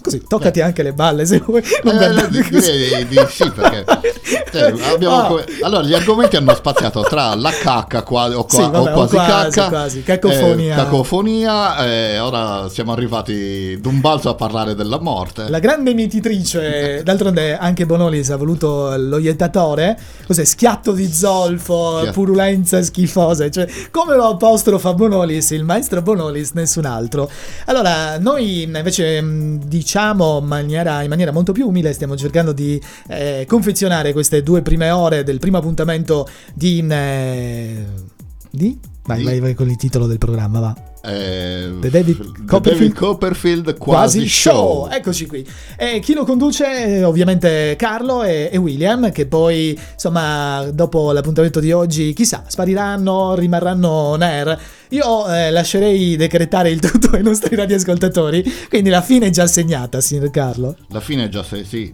[0.01, 1.61] Così, toccati anche le balle se vuoi.
[1.83, 2.71] Non Eh, così.
[2.71, 3.85] direi di sì, perché
[4.51, 4.73] cioè,
[5.11, 5.25] Ah.
[5.27, 8.93] come- allora gli argomenti hanno spaziato tra la cacca qua- o, qua- Sì, vabbè, o
[8.93, 10.03] quasi, o quasi, cacca, quasi.
[10.03, 10.73] Cacofonia.
[10.73, 15.49] eh, cacofonia, e ora siamo arrivati d'un balzo a parlare della morte.
[15.49, 20.43] La grande mietitrice, d'altronde anche Bonolis ha voluto lo iettatore, cos'è?
[20.43, 22.11] Schiatto di zolfo, Schiatto.
[22.13, 27.29] purulenza schifosa, cioè come lo apostrofa Bonolis, il maestro Bonolis, nessun altro.
[27.65, 32.81] Allora, noi invece mh, diciamo in maniera, in maniera molto più umile, stiamo cercando di
[33.09, 36.85] eh, confezionare queste due prime ore del primo appuntamento di...
[36.87, 37.85] eh,
[38.49, 38.79] di?
[39.03, 39.23] Vai, Di?
[39.25, 40.90] vai, vai con il titolo del programma, va.
[41.03, 44.85] Eh, The David The Copperfield- David Copperfield quasi, quasi, show.
[44.85, 44.89] show.
[44.91, 45.45] Eccoci qui.
[45.77, 47.03] E chi lo conduce?
[47.03, 53.89] Ovviamente Carlo e, e William, che poi, insomma, dopo l'appuntamento di oggi, chissà, spariranno, rimarranno
[53.89, 54.59] on air.
[54.89, 60.01] Io eh, lascerei decretare il tutto ai nostri radioascoltatori, quindi la fine è già segnata,
[60.01, 60.75] signor Carlo.
[60.89, 61.93] La fine è già se, sì.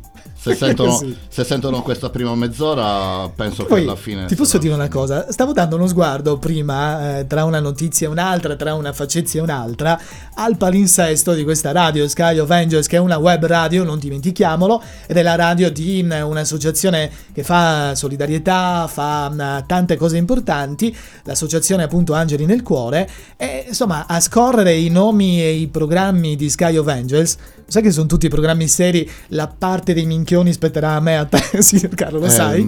[0.53, 1.17] Se sentono, Così.
[1.27, 4.25] se sentono questa prima mezz'ora, penso che Poi alla fine.
[4.25, 8.09] ti posso dire una cosa, stavo dando uno sguardo prima eh, tra una notizia e
[8.09, 9.99] un'altra, tra una faccezia e un'altra,
[10.35, 14.81] al palinsesto di questa radio Sky of Angels, che è una web radio, non dimentichiamolo,
[15.07, 20.95] ed è la radio di mm, un'associazione che fa solidarietà, fa mm, tante cose importanti,
[21.23, 26.49] l'associazione appunto Angeli nel Cuore, e insomma a scorrere i nomi e i programmi di
[26.49, 27.37] Sky of Angels,
[27.67, 31.41] sai che sono tutti programmi seri, la parte dei minchioni spetterà a me, a te,
[31.95, 32.61] Carlo, lo sai?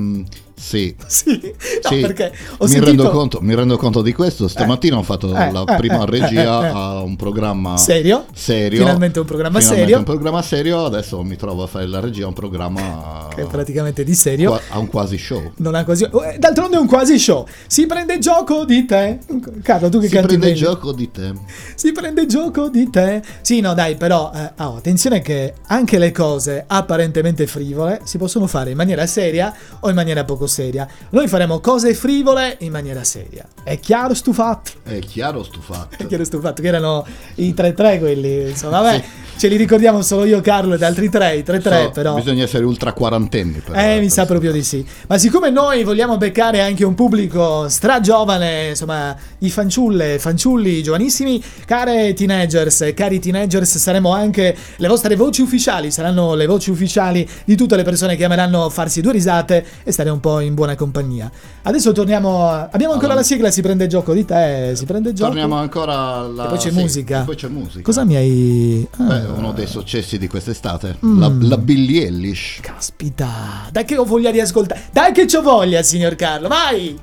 [0.60, 0.94] Sì.
[1.08, 1.40] Sì,
[1.84, 4.48] no, Sì, perché mi, sentito rendo conto, mi rendo conto di questo.
[4.48, 6.72] Stamattina ho fatto eh, la eh, prima eh, regia eh, eh.
[6.74, 8.26] a un programma Serio?
[8.34, 8.80] serio.
[8.80, 9.98] Finalmente un programma Finalmente serio.
[9.98, 10.86] un programma serio.
[10.86, 14.50] Adesso mi trovo a fare la regia a un programma che è praticamente di serio.
[14.52, 15.52] qua- a un quasi show.
[15.58, 16.04] Non ha quasi.
[16.04, 17.48] eh, D'altronde è un quasi show.
[17.68, 19.20] Si prende gioco di te.
[19.64, 20.58] Carlo, tu che Si canti prende bene.
[20.58, 21.34] gioco di te.
[21.76, 23.22] Si prende gioco di te.
[23.42, 28.46] Sì, no, dai, però eh, oh, attenzione che anche le cose apparentemente frivole si possono
[28.48, 30.86] fare in maniera seria o in maniera poco seria.
[31.12, 33.48] Noi faremo cose frivole in maniera seria.
[33.64, 34.72] È chiaro stu fatto?
[34.84, 35.96] È chiaro sto fatto.
[36.04, 39.04] È chiaro stu fatto che erano i 3-3 quelli, insomma, vabbè.
[39.40, 42.16] Ce li ricordiamo solo io, Carlo ed altri tre, i tre tre, So, però.
[42.16, 43.62] Bisogna essere ultra quarantenni.
[43.66, 44.86] Per, Eh, mi sa proprio di sì.
[45.08, 52.14] Ma siccome noi vogliamo beccare anche un pubblico stragiovane, insomma, i fanciulle, fanciulli giovanissimi, care
[52.14, 57.78] teenagers, cari teenagers, saremo anche le vostre voci ufficiali, saranno le voci ufficiali di tutte
[57.78, 61.30] le persone che ameranno farsi due risate e stare un po' in buona compagnia.
[61.64, 62.48] Adesso torniamo.
[62.50, 63.16] a- Abbiamo ancora Allora.
[63.16, 65.30] la sigla, si prende gioco di te, si prende gioco.
[65.32, 66.46] Torniamo ancora alla...
[66.46, 67.22] E poi c'è sì, musica.
[67.22, 67.82] poi c'è musica.
[67.82, 68.88] Cosa mi hai.
[68.98, 70.98] Ah, Beh, uno dei successi di quest'estate.
[71.06, 71.20] Mm.
[71.20, 72.60] La, la Billie Eilish.
[72.62, 74.82] Caspita, dai che ho voglia di ascoltare.
[74.92, 76.98] Dai che c'ho voglia, signor Carlo, vai!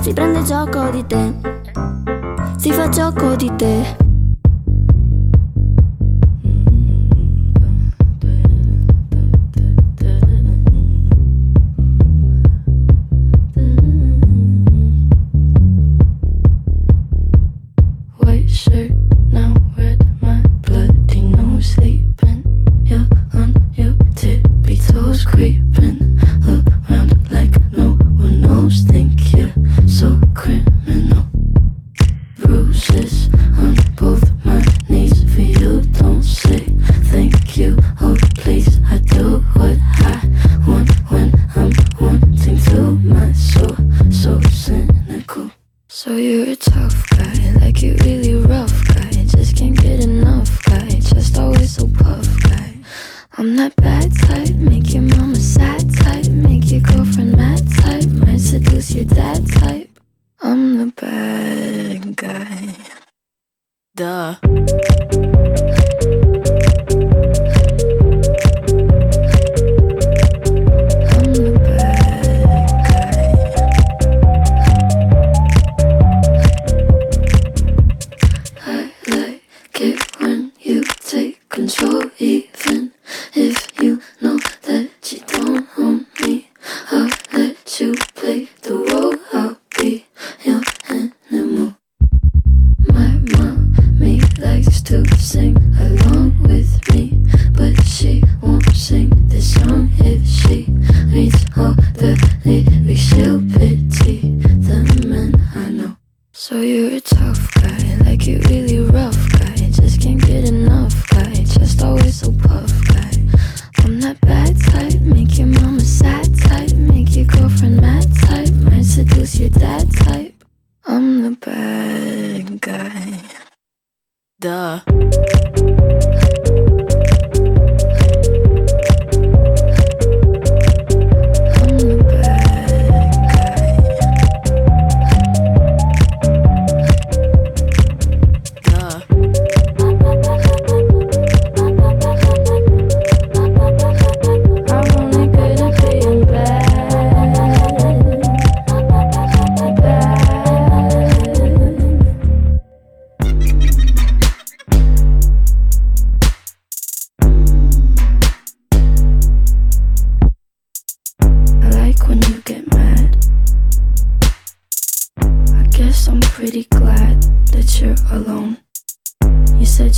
[0.00, 1.32] Si prende gioco di te,
[2.58, 3.96] si fa gioco di te.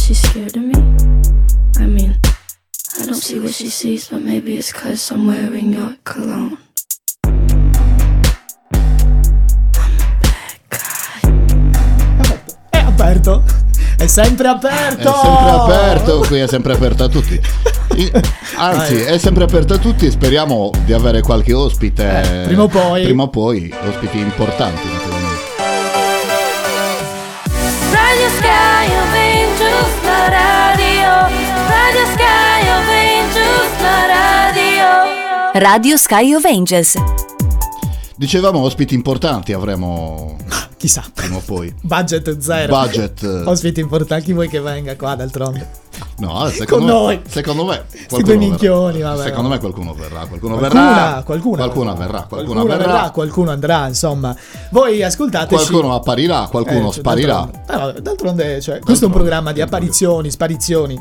[0.08, 0.72] She's scared of me?
[1.76, 2.16] I mean,
[2.98, 6.56] I don't see what she sees, but maybe it's cause I'm wearing your cologne.
[12.70, 13.44] È aperto.
[13.98, 15.10] È sempre aperto.
[15.10, 17.38] È sempre aperto, qui è sempre aperto a tutti.
[18.56, 22.42] Anzi, è sempre aperto a tutti e speriamo di avere qualche ospite.
[22.42, 23.02] Eh, prima o poi.
[23.02, 25.07] Prima o poi, ospiti importanti
[35.54, 35.96] radio.
[35.96, 36.94] Sky of Angels.
[38.16, 40.36] Dicevamo ospiti importanti avremo
[40.76, 41.04] Chissà.
[41.12, 41.72] prima o poi.
[41.82, 42.76] Budget zero.
[42.76, 43.22] Budget.
[43.44, 45.86] Ospiti importanti, chi vuoi che venga qua d'altronde?
[46.18, 47.20] No, secondo Con me, noi.
[47.28, 48.38] secondo me qualcuno verrà.
[48.38, 49.22] minchioni, vabbè.
[49.22, 51.22] Secondo me qualcuno verrà, qualcuno, Qualcuna, verrà.
[51.22, 51.56] qualcuna.
[51.62, 53.10] Qualcuno verrà, qualcuno Qualcuno verrà.
[53.10, 54.36] qualcuno andrà, insomma.
[54.70, 55.66] Voi ascoltateci.
[55.66, 57.48] Qualcuno apparirà, qualcuno Eh, sparirà.
[57.66, 60.98] D'altronde, eh, d'altronde, cioè, questo è un programma di apparizioni, sparizioni.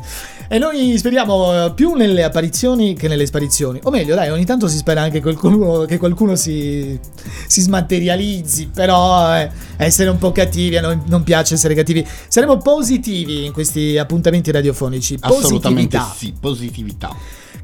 [0.48, 3.80] E noi speriamo eh, più nelle apparizioni che nelle sparizioni.
[3.82, 6.98] O meglio, dai, ogni tanto si spera anche qualcuno, che qualcuno si,
[7.46, 8.70] si smaterializzi.
[8.72, 12.06] Però, eh, essere un po' cattivi, a noi non piace essere cattivi.
[12.28, 14.87] Saremo positivi in questi appuntamenti radiofonici.
[15.20, 16.14] Assolutamente Positività.
[16.16, 17.16] sì, positività.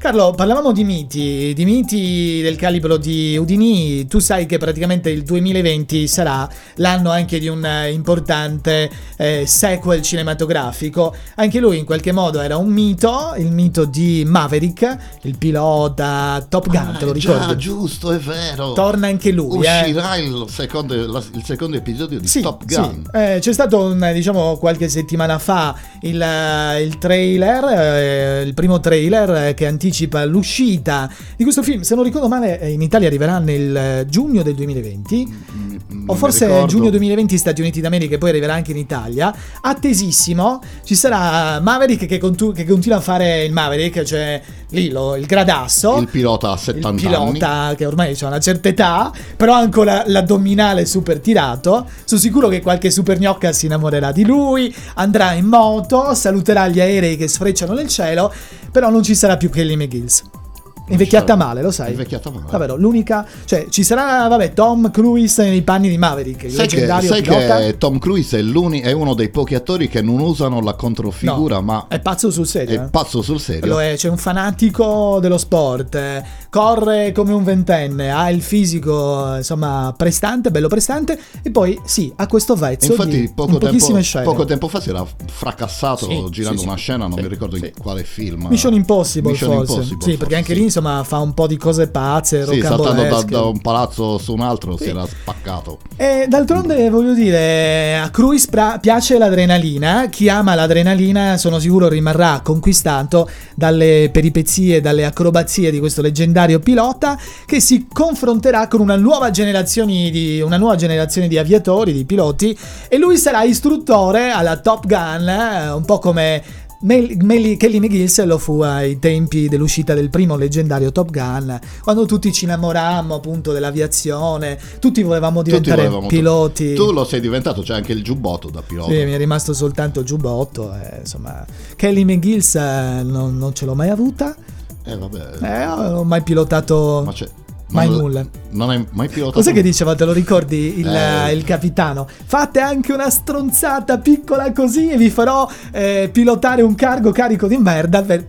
[0.05, 4.05] Carlo, parlavamo di miti, di miti del calibro di Udini.
[4.05, 8.87] Tu sai che praticamente il 2020 sarà l'anno anche di un eh, importante
[9.17, 11.15] eh, sequel cinematografico.
[11.37, 16.67] Anche lui in qualche modo era un mito, il mito di Maverick, il pilota Top
[16.67, 17.55] Gun, Ah, te lo già, ricordi?
[17.59, 18.73] giusto, è vero.
[18.73, 19.81] Torna anche lui, eh.
[19.81, 22.75] Uscirà il, secondo, il secondo episodio di Sì, Top sì.
[22.75, 23.09] Gun.
[23.11, 28.79] Eh, c'è stato un, diciamo qualche settimana fa il, eh, il trailer, eh, il primo
[28.79, 29.93] trailer eh, che anticipa
[30.25, 31.81] l'uscita di questo film.
[31.81, 35.27] Se non ricordo male, eh, in Italia arriverà nel eh, giugno del 2020.
[35.27, 39.33] Mm, Non O forse giugno 2020 Stati Uniti d'America e poi arriverà anche in Italia.
[39.61, 45.15] Attesissimo, ci sarà Maverick che, contu- che continua a fare il Maverick, cioè lì lo-
[45.15, 45.97] il gradasso.
[45.97, 46.99] Il pilota a il 70 anni.
[47.01, 51.87] pilota che ormai ha una certa età, però ha ancora l'addominale super tirato.
[52.03, 56.79] Sono sicuro che qualche super gnocca si innamorerà di lui, andrà in moto, saluterà gli
[56.79, 58.31] aerei che sfrecciano nel cielo,
[58.71, 60.44] però non ci sarà più Kelly Renegades.
[60.87, 61.91] Invecchiata male, lo sai.
[61.91, 62.45] Invecchiata male.
[62.49, 63.25] Davvero, l'unica.
[63.45, 67.75] Cioè, ci sarà, vabbè, Tom Cruise nei panni di Maverick, il Sai, che, sai che
[67.77, 68.43] Tom Cruise è,
[68.81, 72.47] è uno dei pochi attori che non usano la controfigura, No, ma È pazzo sul
[72.47, 72.81] serio.
[72.81, 72.89] è eh.
[72.89, 73.65] pazzo sul serio.
[73.65, 79.35] Lo è, c'è un fanatico dello sport, eh, corre come un ventenne, ha il fisico
[79.35, 84.45] insomma prestante, bello prestante e poi sì, ha questo vezzo Infatti, di poco tempo, poco
[84.45, 86.69] tempo fa si era fracassato Sì, girando sì, sì.
[86.69, 88.47] una scena, non mi ricordo in quale film.
[88.49, 89.71] Mission Impossible Mission forse.
[89.73, 90.59] Impossible, sì, perché forse, anche sì.
[90.59, 94.33] lì insomma fa un po' di cose pazze, Sì, saltando da, da un palazzo su
[94.33, 94.83] un altro Sì.
[94.85, 95.79] si era spaccato.
[95.95, 102.41] E d'altronde voglio dire, a Cruise pra- piace l'adrenalina, chi ama l'adrenalina sono sicuro rimarrà
[102.43, 109.29] conquistato dalle peripezie, dalle acrobazie di questo leggendario pilota che si confronterà con una nuova
[109.31, 112.57] generazione di, una nuova generazione di aviatori, di piloti
[112.89, 116.43] e lui sarà istruttore alla Top Gun, eh, un po' come
[116.81, 122.05] Mel- Mel- Kelly McGills lo fu ai tempi dell'uscita del primo leggendario Top Gun, quando
[122.05, 126.73] tutti ci innamorammo appunto dell'aviazione, tutti volevamo Tutti diventare volevamo- piloti.
[126.73, 128.91] Tu lo sei diventato, c'è anche il giubbotto da pilota.
[128.91, 131.45] Sì, mi è rimasto soltanto il giubbotto, eh, insomma.
[131.75, 134.35] Kelly McGills eh, non, non ce l'ho mai avuta,
[134.83, 135.29] Eh, vabbè.
[135.41, 137.27] eh, non ho mai pilotato Ma c'è.
[137.69, 138.25] Mai non- nulla.
[138.51, 139.37] Non hai mai pilotato?
[139.39, 141.33] Cos'è che diceva, te lo ricordi, il, Eh.
[141.33, 142.07] il capitano?
[142.25, 147.57] Fate anche una stronzata piccola così e vi farò eh, pilotare un cargo carico di
[147.57, 148.01] merda.
[148.01, 148.25] per-"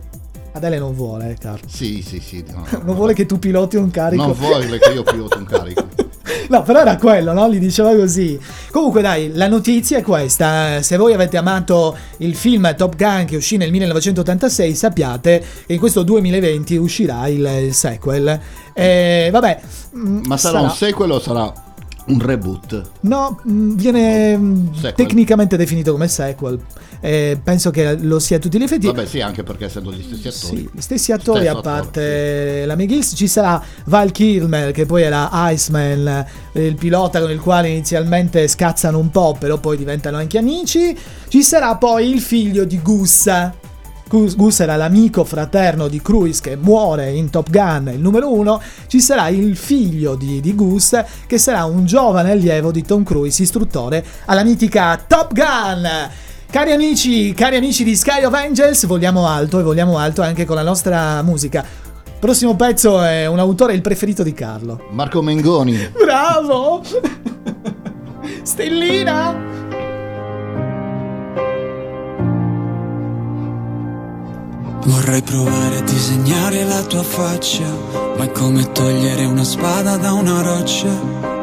[0.53, 1.67] Adele non vuole, eh, Carlo.
[1.67, 2.43] Sì, sì, sì.
[2.51, 4.23] no, Non vuole che tu piloti un carico.
[4.23, 5.85] Non vuole che io piloti un carico.
[6.49, 7.49] No, però era quello, no?
[7.49, 8.39] Gli diceva così.
[8.71, 10.81] Comunque, dai, la notizia è questa.
[10.81, 15.79] Se voi avete amato il film Top Gun che uscì nel 1986, sappiate che in
[15.79, 18.39] questo 2020 uscirà il, il sequel.
[18.73, 19.59] E vabbè.
[19.95, 21.65] mm, Ma sarà, un sequel o sarà
[22.07, 22.89] un reboot?
[23.01, 26.59] No, mm, viene mm, tecnicamente definito come sequel.
[26.99, 28.87] Eh, penso che lo sia a tutti gli effetti.
[28.87, 30.61] Vabbè, sì, anche perché essendo gli stessi attori.
[30.61, 34.85] Sì, gli stessi attori, Stesso a parte attore, la McGills, ci sarà Val Kilmer, che
[34.85, 39.77] poi era Iceman, eh, il pilota con il quale inizialmente scazzano un po', però poi
[39.77, 40.97] diventano anche amici.
[41.27, 43.29] Ci sarà poi il figlio di Gus.
[44.07, 48.61] Gus, era l'amico fraterno di Cruise che muore in Top Gun, il numero uno.
[48.87, 53.41] Ci sarà il figlio di, di Gus, che sarà un giovane allievo di Tom Cruise,
[53.41, 55.87] istruttore alla mitica Top Gun.
[56.49, 60.55] Cari amici, cari amici di Sky of Angels, vogliamo alto e vogliamo alto anche con
[60.55, 61.63] la nostra musica.
[62.19, 64.87] Prossimo pezzo è un autore, il preferito di Carlo.
[64.91, 65.91] Marco Mengoni.
[65.91, 66.81] Bravo!
[68.43, 69.66] Stellina!
[74.87, 77.67] Vorrei provare a disegnare la tua faccia,
[78.17, 80.87] ma è come togliere una spada da una roccia.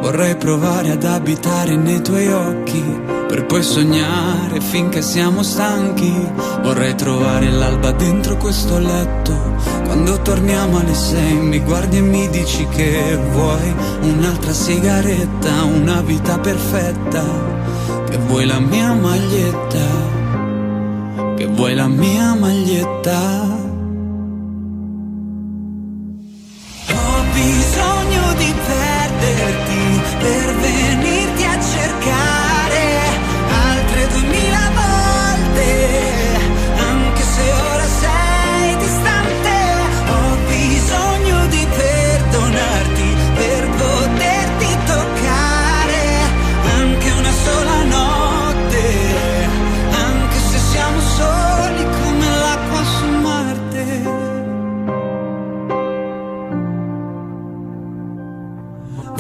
[0.01, 2.83] Vorrei provare ad abitare nei tuoi occhi,
[3.29, 6.27] per poi sognare finché siamo stanchi.
[6.63, 9.39] Vorrei trovare l'alba dentro questo letto,
[9.85, 13.75] quando torniamo alle sei mi guardi e mi dici che vuoi
[14.05, 17.23] un'altra sigaretta, una vita perfetta,
[18.09, 20.24] che vuoi la mia maglietta
[21.37, 23.19] che vuoi la mia maglietta.
[26.89, 31.24] Ho bisogno di perderti per venirti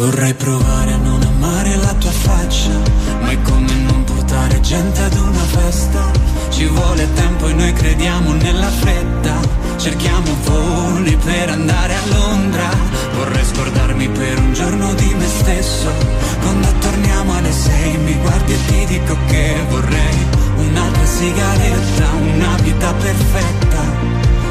[0.04, 2.94] Vorrei provare a non amare la tua faccia,
[4.64, 6.10] gente ad una festa.
[6.48, 9.34] Ci vuole tempo e noi crediamo nella fretta.
[9.76, 12.68] Cerchiamo voli per andare a Londra.
[13.14, 15.90] Vorrei scordarmi per un giorno di me stesso.
[16.40, 20.16] Quando torniamo alle sei mi guardi e ti dico che vorrei
[20.56, 23.82] un'altra sigaretta, una vita perfetta.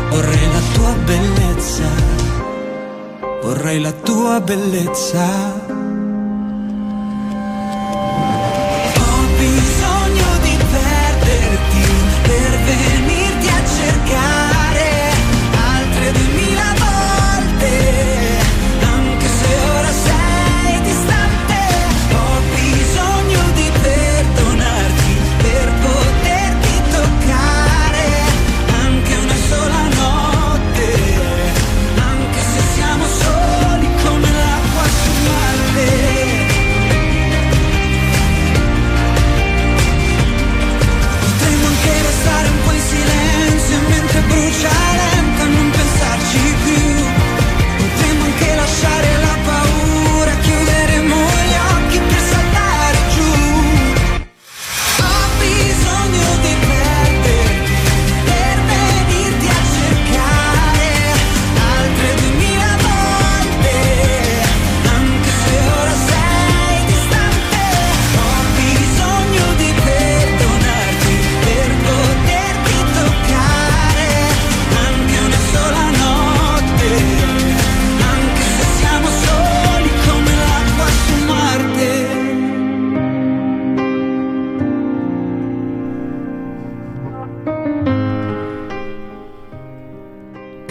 [0.09, 1.89] Vorrei la tua bellezza.
[3.41, 5.42] Vorrei la tua bellezza.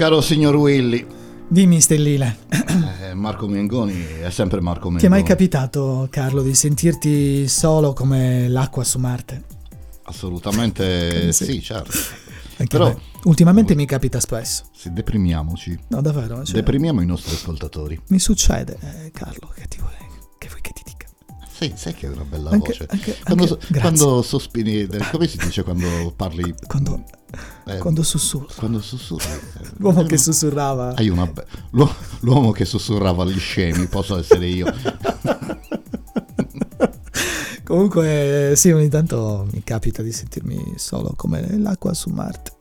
[0.03, 1.07] Caro signor Willy,
[1.47, 4.99] Dimmi, Stellina, eh, Marco Mengoni è sempre Marco Mengoni.
[4.99, 9.45] ti è mai capitato, Carlo, di sentirti solo come l'acqua su Marte?
[10.03, 11.45] Assolutamente Sì.
[11.45, 11.93] sì, certo.
[12.57, 12.99] Anche Però me.
[13.27, 14.65] Ultimamente mi capita spesso.
[14.75, 15.79] sì, deprimiamoci.
[15.91, 16.43] No, davvero.
[16.45, 18.01] cioè, Deprimiamo i nostri ascoltatori.
[18.09, 19.93] mi succede, eh, Carlo, che ti vuoi
[20.37, 21.07] che, vuoi che ti dica?
[21.49, 22.87] Sì, sai che è una bella Anche- voce.
[22.91, 26.53] anche- quando, anche- quando sospiri, come si dice quando parli?
[26.67, 27.05] Quando,
[27.75, 28.49] eh, quando sussurro.
[28.57, 29.25] quando sussurri.
[29.25, 30.95] eh, L'uomo eh, che sussurrava.
[30.97, 34.67] Hai una be- l'uo- l'uomo che sussurrava agli scemi, posso essere io.
[37.65, 42.53] Comunque, sì, ogni tanto mi capita di sentirmi solo come l'acqua su Marte.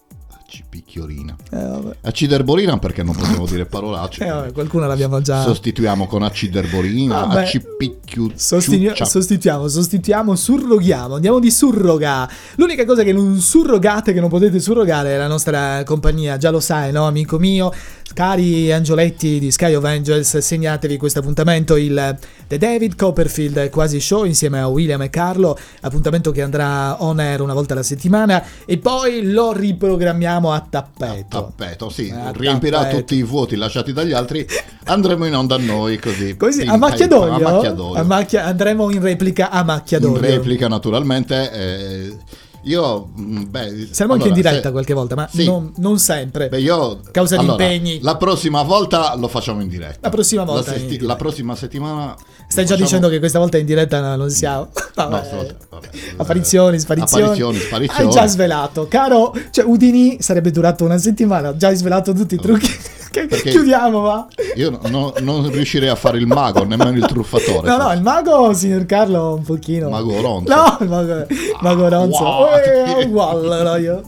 [0.48, 1.36] Ci picchiolina.
[1.52, 1.96] Eh.
[2.02, 4.20] Aciderbolina perché non possiamo dire parolacce.
[4.24, 5.42] Eh, vabbè, qualcuno l'abbiamo già.
[5.42, 7.42] Sostituiamo con aciderbolina, Vabbè.
[7.42, 9.06] acipicchiu ciuccia.
[9.06, 12.30] sostituiamo, sostituiamo, surroghiamo, andiamo di surroga.
[12.56, 16.60] L'unica cosa che non surrogate, che non potete surrogare, è la nostra compagnia, già lo
[16.60, 17.74] sai, no, amico mio?
[18.14, 24.26] Cari angioletti di Sky of Angels, segnatevi questo appuntamento, il The David Copperfield Quasi Show
[24.26, 28.78] insieme a William e Carlo, appuntamento che andrà on air una volta alla settimana e
[28.80, 31.26] poi lo riprogrammiamo a tappeto.
[31.30, 32.98] Tappeto, sì, A riempirà tappeto.
[33.00, 34.46] tutti i vuoti lasciati dagli altri.
[34.86, 36.36] Andremo in onda noi così.
[36.38, 37.34] Così, a macchia d'olio?
[37.48, 38.00] A macchia d'olio.
[38.00, 40.22] A macchia- andremo in replica a macchia in d'olio.
[40.22, 41.52] replica naturalmente.
[41.52, 42.18] eh,
[42.64, 45.46] io, mm, beh, Saremo anche in allora, diretta se- qualche volta, ma Sì.
[45.46, 46.50] non, non sempre.
[46.50, 48.00] Beh, io, Causa di allora, impegni.
[48.02, 50.00] La prossima volta lo facciamo in diretta.
[50.02, 52.16] La prossima volta La, sesti- la prossima settimana.
[52.48, 54.70] Stai già facciamo- dicendo che questa volta in diretta non siamo.
[54.94, 55.16] Vabbè.
[55.16, 55.90] No, sto- vabbè.
[56.18, 57.24] Apparizioni, sparizioni.
[57.24, 58.06] Apparizioni, sparizioni.
[58.06, 58.88] Hai già svelato.
[58.90, 61.56] Caro, cioè Udini sarebbe durato una settimana.
[61.56, 62.70] Già hai svelato tutti i trucchi.
[63.12, 64.26] Perché- Chiudiamo, va.
[64.56, 67.68] Io no- no- non riuscirei a fare il mago, nemmeno il truffatore.
[67.68, 67.98] No, no, forse.
[67.98, 69.90] il mago, signor Carlo, un pochino.
[69.90, 70.54] Mago Ronzo.
[70.56, 71.28] No, il mago, il
[71.62, 72.24] mago Ronzo.
[72.24, 72.51] what?
[72.56, 74.02] Eh, uguale, no, io.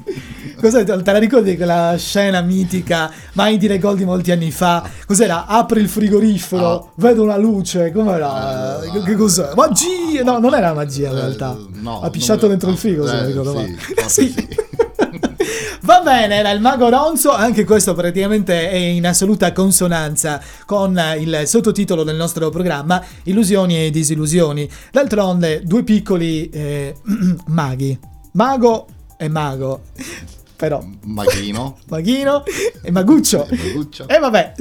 [0.60, 0.84] Cos'è?
[0.86, 4.88] Te la ricordi quella scena mitica, mai dire gol di molti anni fa?
[5.06, 5.46] Cos'era?
[5.46, 6.86] Apri il frigorifero, Ah.
[6.96, 8.82] vedo una luce, com'era?
[8.82, 9.50] Eh, Che- cos'è?
[9.56, 10.24] Magia!
[10.24, 11.58] No, non era magia in realtà.
[11.58, 13.76] Eh, no, ha pisciato non- dentro il frigo, se eh, mi ricordo sì, male.
[13.78, 14.30] forse Sì.
[14.32, 14.48] sì.
[15.84, 21.42] Va bene, era il mago Ronzo, anche questo praticamente è in assoluta consonanza con il
[21.46, 24.70] sottotitolo del nostro programma, Illusioni e disillusioni.
[24.92, 26.96] D'altronde, due piccoli eh,
[27.48, 28.00] maghi,
[28.34, 28.88] mago
[29.20, 29.82] e mago,
[30.64, 31.76] però Maghino.
[31.90, 32.44] maghino
[32.82, 33.46] e maguccio.
[33.50, 34.08] E Maguccio.
[34.08, 34.54] E vabbè,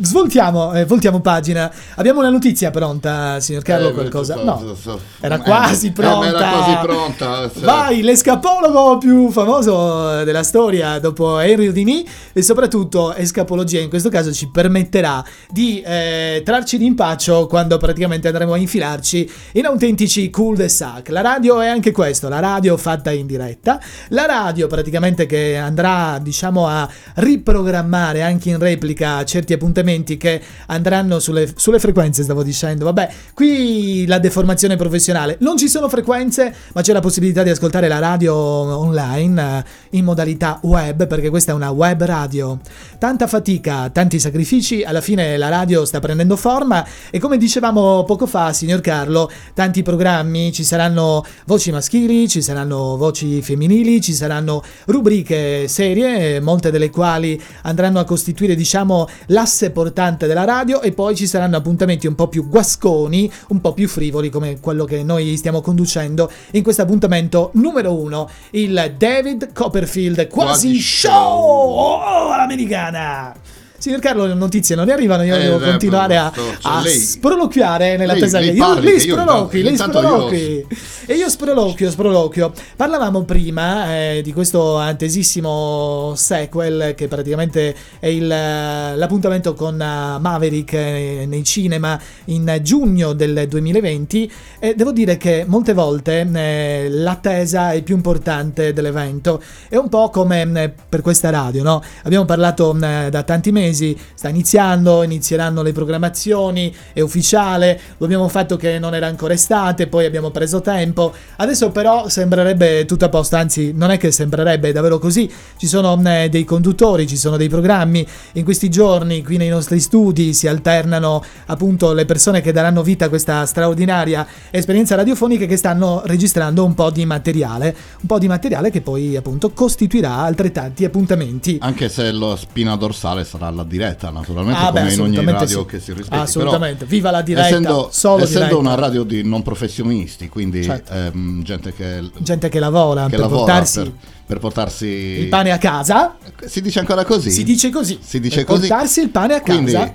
[0.00, 1.70] svoltiamo, eh, voltiamo pagina.
[1.94, 4.34] Abbiamo una notizia pronta, signor Carlo, Eh, qualcosa?
[4.34, 4.58] so- No.
[4.58, 6.26] so- so- Era eh, quasi eh, pronta.
[6.26, 7.50] Era quasi pronta.
[7.50, 14.08] se- Vai, l'escapologo più famoso della storia dopo Henry Houdini e soprattutto escapologia in questo
[14.08, 21.10] caso ci permetterà di eh, trarci d'impaccio quando praticamente andremo a infilarci in autentici cul-de-sac.
[21.10, 26.18] La radio è anche questo, la radio fatta in diretta, la radio praticamente che andrà,
[26.20, 32.84] diciamo, a riprogrammare anche in replica certi appuntamenti che andranno sulle, sulle frequenze, stavo dicendo.
[32.86, 35.36] Vabbè, qui la deformazione professionale.
[35.40, 40.04] Non ci sono frequenze, ma c'è la possibilità di ascoltare la radio online eh, in
[40.04, 42.58] modalità web, perché questa è una web radio.
[42.98, 48.26] Tanta fatica, tanti sacrifici, alla fine la radio sta prendendo forma e come dicevamo poco
[48.26, 54.62] fa, signor Carlo, tanti programmi, ci saranno voci maschili, ci saranno voci femminili, ci saranno
[54.86, 61.14] rubriche serie, molte delle quali andranno a costituire, diciamo, l'asse portante della radio e poi
[61.16, 65.36] ci saranno appuntamenti un po' più guasconi, un po' più frivoli come quello che noi
[65.36, 71.38] stiamo conducendo in questo appuntamento numero uno, il David Copperfield Quasi, Quasi Show Show.
[71.38, 73.34] oh, all'americana.
[73.80, 76.80] Signor Carlo, le notizie non ne arrivano, io Eh, devo eh, continuare a, cioè, a
[76.82, 80.66] lei- sproloquiare nell'attesa lei che io, parli, lei io sproloqui, lei io- sproloqui.
[81.06, 82.52] E io sproloquio, sproloquio.
[82.74, 90.18] Parlavamo prima eh, di questo attesissimo sequel che praticamente è il, eh, l'appuntamento con eh,
[90.18, 96.88] Maverick eh, nei cinema in giugno del 2020 e devo dire che molte volte eh,
[96.90, 99.40] l'attesa è più importante dell'evento.
[99.68, 101.80] È un po' come eh, per questa radio, no?
[102.02, 108.28] Abbiamo parlato eh, da tanti mesi, sta iniziando, inizieranno le programmazioni, è ufficiale, lo abbiamo
[108.28, 111.14] fatto che non era ancora estate, poi abbiamo preso tempo.
[111.36, 115.30] Adesso però sembrerebbe tutto a posto, anzi non è che sembrerebbe, è davvero così.
[115.56, 118.06] Ci sono eh, dei conduttori, ci sono dei programmi.
[118.32, 123.06] In questi giorni qui nei nostri studi si alternano appunto le persone che daranno vita
[123.06, 128.28] a questa straordinaria esperienza radiofonica che stanno registrando un po' di materiale, un po' di
[128.28, 131.58] materiale che poi appunto costituirà altrettanti appuntamenti.
[131.60, 135.60] Anche se la spina dorsale sarà alla diretta, naturalmente, Ah, beh, come in ogni radio
[135.60, 135.64] sì.
[135.66, 136.16] che si rispetti.
[136.20, 138.56] Assolutamente, Però, viva la diretta, essendo, essendo diretta.
[138.56, 140.92] una radio di non professionisti, quindi Certo.
[140.92, 143.92] ehm, gente che, Gente che lavora che per lavora portarsi per,
[144.26, 146.16] per portarsi il pane a casa.
[146.46, 147.30] Si dice ancora così?
[147.30, 147.98] Si dice così.
[148.02, 148.68] Si dice per così.
[148.68, 149.52] portarsi il pane a casa.
[149.60, 149.92] Quindi,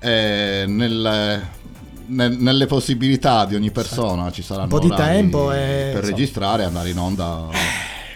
[0.00, 1.40] eh, nel-
[2.06, 6.06] nel- nelle possibilità di ogni persona ci saranno Un po' di tempo e- per insomma.
[6.16, 7.46] registrare e andare in onda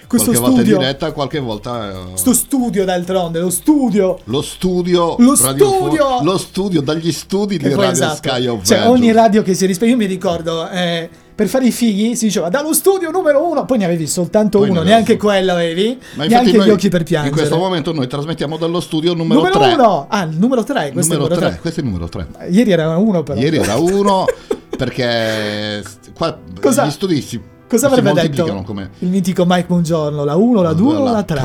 [0.06, 4.18] questo qualche volta in studio- diretta, qualche volta eh, Sto studio d'altronde, lo studio.
[4.24, 6.22] lo studio Lo studio!
[6.22, 8.16] lo studio dagli studi di Radio esatto.
[8.16, 8.86] Sky of Cioè, Vengeance.
[8.88, 9.90] ogni radio che si rispetta.
[9.90, 13.76] Io mi ricordo, eh, per fare i figli si diceva dallo studio numero uno, poi
[13.78, 16.88] ne avevi soltanto Poi ne uno, avevo neanche quello avevi, Ma neanche noi gli occhi
[16.88, 17.28] per piangere.
[17.34, 19.74] In questo momento noi trasmettiamo dallo studio numero, numero 3.
[19.74, 20.06] uno!
[20.08, 22.26] Ah, il numero 3, questo numero è il numero 3, questo è il numero 3.
[22.38, 22.48] 3.
[22.48, 23.38] Ieri era uno però.
[23.38, 24.24] Ieri era uno
[24.76, 25.82] perché
[26.14, 30.22] qua Cosa- gli studi si Cosa avrebbe detto come il mitico Mike Buongiorno?
[30.22, 31.42] La 1, la 2 o la 3?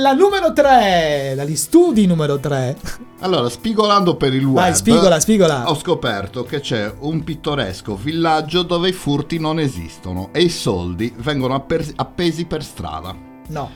[0.00, 2.74] La numero 3, dagli studi numero 3.
[3.18, 5.68] Allora, spigolando per il web, Vai, spigola, spigola.
[5.68, 11.12] ho scoperto che c'è un pittoresco villaggio dove i furti non esistono e i soldi
[11.18, 13.14] vengono apper- appesi per strada.
[13.48, 13.70] No.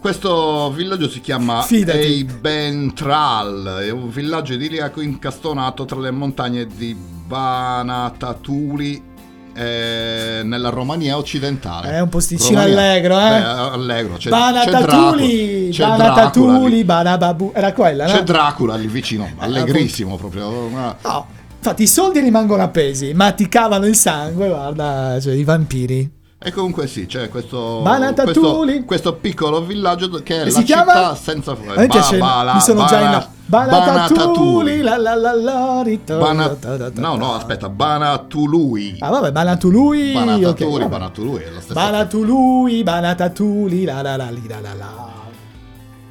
[0.00, 1.66] Questo villaggio si chiama.
[1.68, 9.12] Eibentral, è un villaggio idilliaco incastonato tra le montagne di Banatatuli
[9.54, 11.90] eh, nella Romania occidentale.
[11.90, 12.80] È un posticino Romania.
[12.80, 13.28] allegro, eh?
[13.28, 16.84] Beh, allegro, c'è, Banatatuli, c'è Dracula Banatatuli.
[16.84, 17.52] Banababu.
[17.54, 18.12] Era quella, no?
[18.12, 20.68] C'è Dracula lì vicino, allegrissimo proprio.
[20.68, 21.26] No,
[21.56, 26.22] infatti i soldi rimangono appesi, ma ti cavano il sangue, guarda, cioè i vampiri.
[26.46, 27.80] E comunque sì, c'è questo,
[28.22, 32.84] questo, questo piccolo villaggio che è E la città senza A me piace, mi sono
[32.84, 33.26] già in...
[33.46, 36.22] Banatatuli, la la la la, ritorno.
[36.22, 38.96] Bana- Ta ta ta No, no, aspetta, Banatului.
[39.00, 40.88] Ah vabbè, Banatului, Banatatuli, ok, vabbè.
[40.88, 45.12] Banatului è la stessa Banatului, Banatatuli, la la la la la la.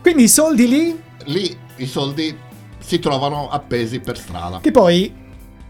[0.01, 2.35] Quindi i soldi lì, Lì i soldi
[2.79, 4.59] si trovano appesi per strada.
[4.61, 5.13] che poi,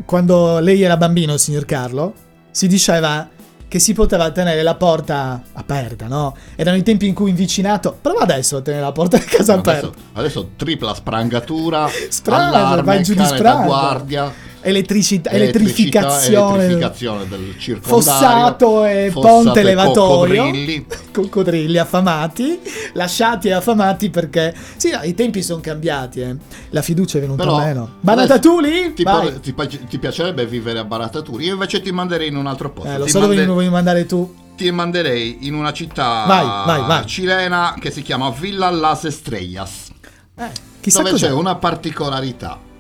[0.06, 2.14] quando lei era bambino, signor Carlo,
[2.52, 3.28] si diceva
[3.74, 6.38] che si poteva tenere la porta aperta, no?
[6.56, 7.98] Erano i tempi in cui in vicinato...
[8.00, 9.88] Prova adesso a tenere la porta di casa aperta.
[9.88, 13.66] Adesso, adesso tripla sprangatura, Spranga, allarme, vai giù di spranga.
[13.66, 14.32] guardia,
[14.66, 20.86] Elettricità, elettrificazione, elettrificazione del circondario, fossato e fossato ponte e levatoio, coccodrilli.
[21.12, 22.60] coccodrilli affamati,
[22.94, 26.36] lasciati e affamati perché sì, no, i tempi sono cambiati, eh.
[26.70, 27.96] la fiducia è venuta Però meno.
[28.00, 28.94] Banatatuli?
[28.94, 29.40] Ti, Vai.
[29.42, 29.54] ti,
[29.90, 31.46] ti piacerebbe vivere a Barataturi?
[31.46, 32.90] Io invece ti manderei in un altro posto.
[32.90, 34.34] Eh, lo ti, so dove mande- mi vuoi mandare tu.
[34.56, 37.06] ti manderei in una città Vai, vai, vai.
[37.06, 39.90] cilena che si chiama Villa Las Estrellas.
[40.38, 40.50] Eh,
[40.92, 42.72] dove c'è una particolarità.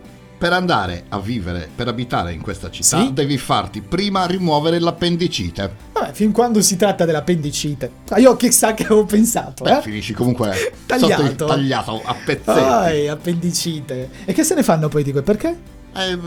[0.44, 3.14] Per andare a vivere, per abitare in questa città, Sì?
[3.14, 5.74] devi farti prima rimuovere l'appendicite.
[5.94, 7.90] Vabbè, fin quando si tratta dell'appendicite.
[8.10, 9.82] Ah, io chissà che avevo pensato, Beh, eh?
[9.82, 11.14] finisci comunque Tagliato.
[11.28, 12.60] sotto il tagliato a pezzetti.
[12.60, 14.10] Ai, appendicite.
[14.26, 15.58] E che se ne fanno poi di quel perché?
[15.96, 16.20] Eh,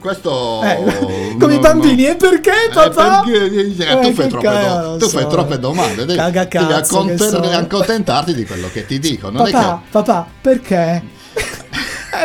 [0.00, 2.08] questo Eh, come i bambini, no.
[2.10, 3.22] e perché Eh, papà?
[3.24, 5.28] perché dice, Eh, tu, fai che troppe, do- tu fai so.
[5.28, 7.06] troppe domande devi, Caga devi che so.
[7.52, 11.12] accontentarti di quello che ti dico non Papà, papà, perché?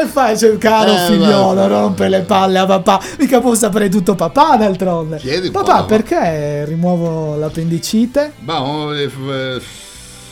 [0.01, 1.67] E fai cercare un Eh, figliolo, vabbè.
[1.67, 2.99] rompe le palle a papà.
[3.17, 5.17] Mica può sapere tutto papà d'altronde.
[5.17, 5.83] Chiedi papà, va.
[5.83, 8.33] perché rimuovo l'appendicite?
[8.39, 9.61] ma oh, eh, eh,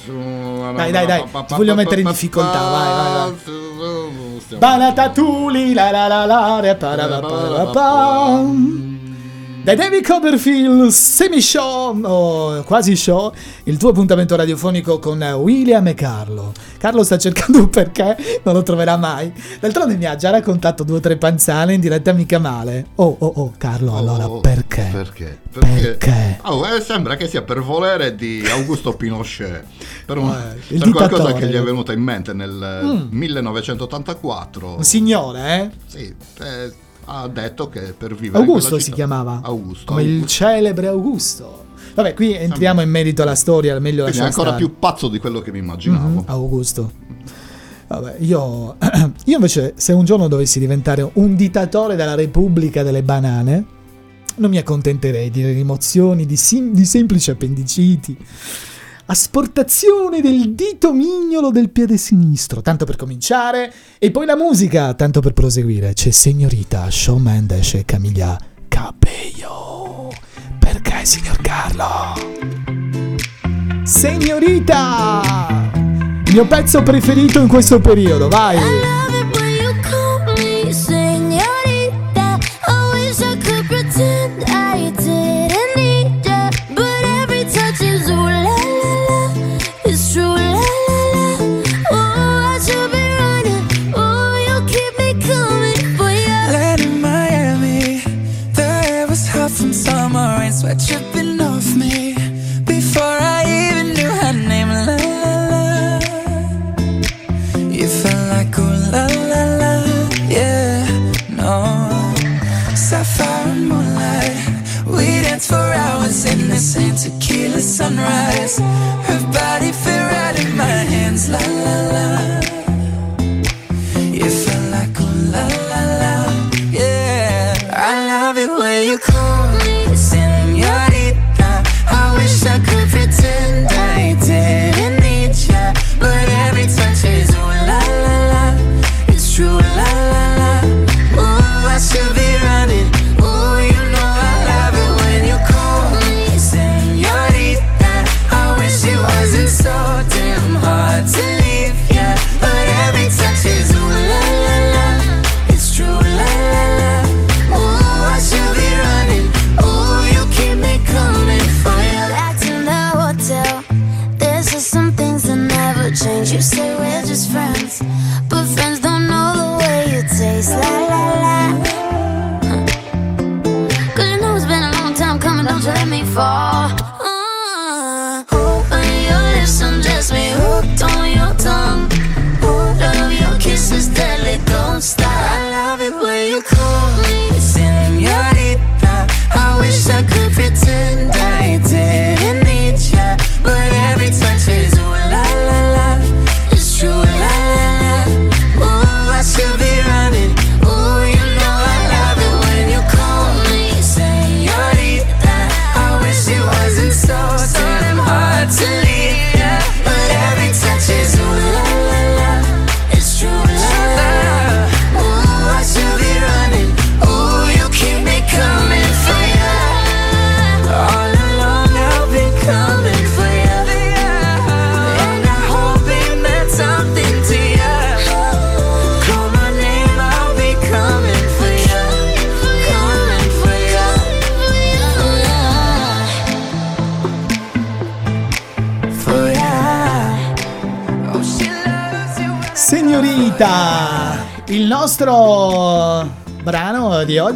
[0.05, 3.35] su- Dai, dai, dai, ti voglio mettere in difficoltà, vai, vai,
[4.39, 8.41] Stiamo- Banatatuli la la la la re para pa pa pa pa.
[9.67, 13.33] Da David Copperfield, semi show, o quasi show,
[13.65, 16.53] il tuo appuntamento radiofonico con William e Carlo.
[16.77, 19.29] Carlo sta cercando un perché, non lo troverà mai.
[19.59, 22.85] D'altronde mi ha già raccontato due o tre panzane in diretta mica male.
[22.95, 24.87] Oh, oh, oh, Carlo, allora Oh, perché?
[24.89, 25.37] Perché?
[25.51, 26.39] Perché?
[26.43, 29.65] Oh, eh, sembra che sia per volere di Augusto Pinochet.
[30.05, 30.29] Per, un-
[30.69, 33.07] Eh, per qualcosa che gli è venuto in mente nel Mm.
[33.09, 34.75] 1984.
[34.77, 35.69] Un signore, eh?
[35.87, 39.39] Sì, eh, ha detto che per vivere Augusto si chiamava.
[39.43, 39.85] Augusto.
[39.85, 40.27] Come il Augusto.
[40.33, 41.65] celebre Augusto.
[41.95, 44.63] Vabbè, qui entriamo in merito alla storia, meglio Quindi è ancora stare.
[44.63, 46.07] più pazzo di quello che mi immaginavo.
[46.07, 46.91] Mhm, Augusto.
[47.87, 48.75] Vabbè, io,
[49.25, 53.65] io invece, se un giorno dovessi diventare un dittatore della Repubblica delle Banane,
[54.35, 58.15] non mi accontenterei di rimozioni di, sim- di semplici appendiciti,
[59.07, 65.21] asportazione del dito mignolo del piede sinistro, tanto per cominciare, e poi la musica, tanto
[65.21, 65.93] per proseguire.
[65.93, 68.37] C'è Signorita, Shawn Mendes e Camilla
[68.67, 70.11] Cabello.
[70.59, 72.13] Perché, signor Carlo?
[73.83, 75.21] Signorita!
[76.25, 79.06] Il mio pezzo preferito in questo periodo, vai!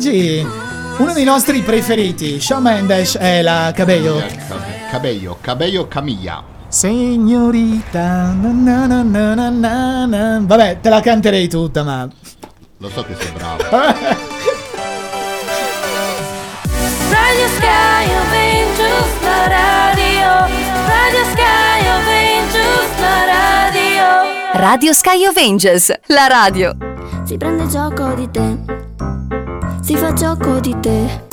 [0.02, 0.44] Oggi,
[0.98, 4.20] uno dei nostri preferiti, Shawn Mendes e la Cabello.
[4.90, 6.44] Cabello, Cabello Camilla.
[6.70, 8.50] Signorita, na
[8.88, 12.10] na na na na vabbè, te la canterei tutta, ma
[12.78, 13.62] Lo so che sei bravo.
[17.12, 20.48] Radio Sky Avengers, la radio.
[20.88, 24.06] Radio Sky Avengers, la radio.
[24.54, 26.76] Radio Sky of Angels, la radio.
[27.24, 28.90] Si prende gioco di te
[29.82, 31.30] Si fa gioco di te.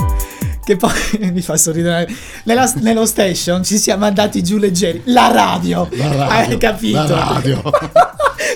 [0.65, 0.91] Che poi
[1.33, 2.09] mi fa sorridere.
[2.45, 5.03] Nella- nello station ci siamo andati giù leggeri.
[5.07, 5.89] La radio.
[5.93, 6.99] La radio, Hai capito?
[7.15, 7.63] la radio.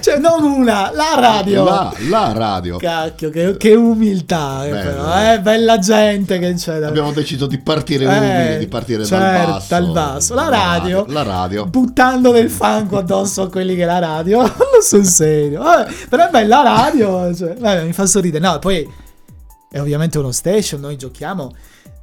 [0.03, 1.65] cioè, non una, la radio.
[1.65, 2.77] La, la radio.
[2.79, 4.67] Cacchio, che, che umiltà.
[4.67, 4.91] eh, Bello.
[5.03, 6.79] però, eh, bella gente che c'è.
[6.79, 9.67] da- Abbiamo deciso di partire Eh, umili, di partire certo, dal basso.
[9.69, 10.35] dal basso.
[10.35, 11.05] La radio.
[11.09, 11.65] La radio.
[11.67, 16.31] buttando del fango addosso a quelli che la radio non sul serio Vabbè, però è
[16.31, 19.01] bella la radio cioè, vabbè, mi fa sorridere no poi
[19.73, 21.57] è ovviamente uno station noi giochiamo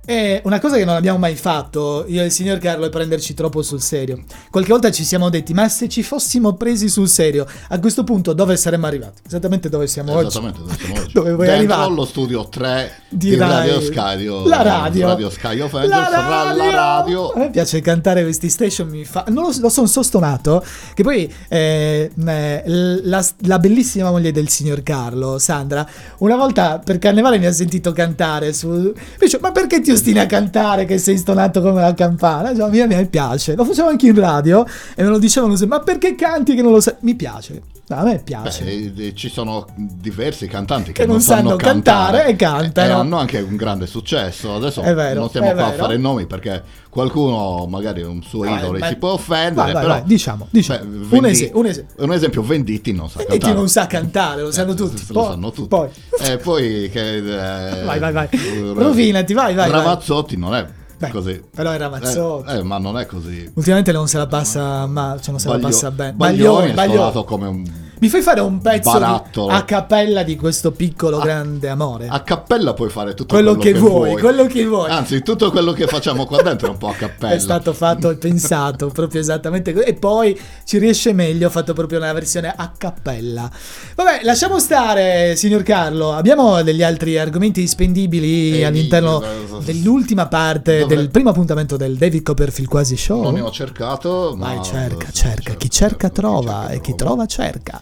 [0.06, 3.34] è una cosa che non abbiamo mai fatto io e il signor Carlo è prenderci
[3.34, 7.46] troppo sul serio qualche volta ci siamo detti ma se ci fossimo presi sul serio
[7.70, 11.12] a questo punto dove saremmo arrivati esattamente dove siamo oggi Esattamente dove siamo oggi.
[11.14, 11.94] Dove vuoi Dentro arrivare?
[11.94, 13.36] lo studio 3 Di di.
[13.36, 14.48] Radio Sky.
[14.48, 15.08] La radio.
[15.08, 17.30] Radio Sky of Angels, ra- la radio.
[17.32, 19.26] A me piace cantare questi station, mi fa...
[19.28, 24.82] Non lo, lo sono sostonato, che poi eh, eh, la, la bellissima moglie del signor
[24.84, 25.88] Carlo, Sandra,
[26.20, 28.68] una volta per carnevale mi ha sentito cantare su...
[28.70, 32.56] Mi dice, ma perché ti ostini a cantare che sei stonato come la campana?
[32.56, 33.56] Cioè, a me, piace.
[33.56, 34.66] Lo facevo anche in radio
[34.96, 36.96] e me lo dicevano così, ma perché canti che non lo sai?
[37.00, 37.79] Mi piace.
[37.92, 38.64] A me piace.
[38.64, 42.88] Beh, eh, ci sono diversi cantanti che, Che non sanno cantare e cantano.
[42.88, 44.54] e hanno anche un grande successo.
[44.54, 48.78] Adesso vero, non stiamo qua a fare nomi perché qualcuno, magari un suo Vai, idolo,
[48.78, 48.90] vai.
[48.90, 49.54] si può offendere.
[49.56, 50.84] Vai, vai, però, vai, diciamo, diciamo.
[50.86, 53.60] Beh, Un Vendi- ese- un ese- un esempio, Venditti non sa Venditti cantare.
[53.60, 55.04] non sa cantare, lo sanno Eh, tutti.
[55.08, 55.68] Lo Poi- sanno tutti.
[55.68, 55.90] poi-
[56.22, 57.16] E poi che...
[57.18, 58.28] eh, Vai, vai, vai.
[58.30, 59.80] eh, Rovinati, vai, vai, vai.
[59.82, 60.64] Ramazzotti non è
[61.00, 61.42] Beh, così.
[61.56, 62.52] però è Ramazzotti.
[62.52, 63.50] Eh, eh, ma non è così.
[63.56, 66.14] Ultimamente non se la passa, ma cioè non se la Baglio- passa bene.
[66.14, 67.24] Baglioni è Baglioni.
[67.26, 67.64] come un
[68.02, 69.52] Mi fai fare un pezzo Barattolo.
[69.52, 72.08] a cappella di questo piccolo grande amore?
[72.08, 74.90] A cappella puoi fare tutto Quello quello, che vuoi, quello che vuoi.
[74.90, 77.34] Anzi, tutto quello che facciamo qua dentro è un po' a cappella.
[77.34, 79.84] È stato fatto e pensato proprio esattamente così.
[79.86, 83.52] E poi ci riesce meglio, ho fatto proprio una versione a cappella.
[83.96, 86.14] Vabbè, lasciamo stare, signor Carlo.
[86.14, 89.22] Abbiamo degli altri argomenti spendibili Eh, all'interno
[89.60, 93.24] di- dell'ultima parte Dovre- del primo appuntamento del David Copperfield Quasi Show.
[93.24, 94.36] Non ne ho cercato.
[94.38, 95.12] ma- Vai, cerca, cerca.
[95.12, 97.82] cerco, Chi cerca trova cerca, e chi trova cerca.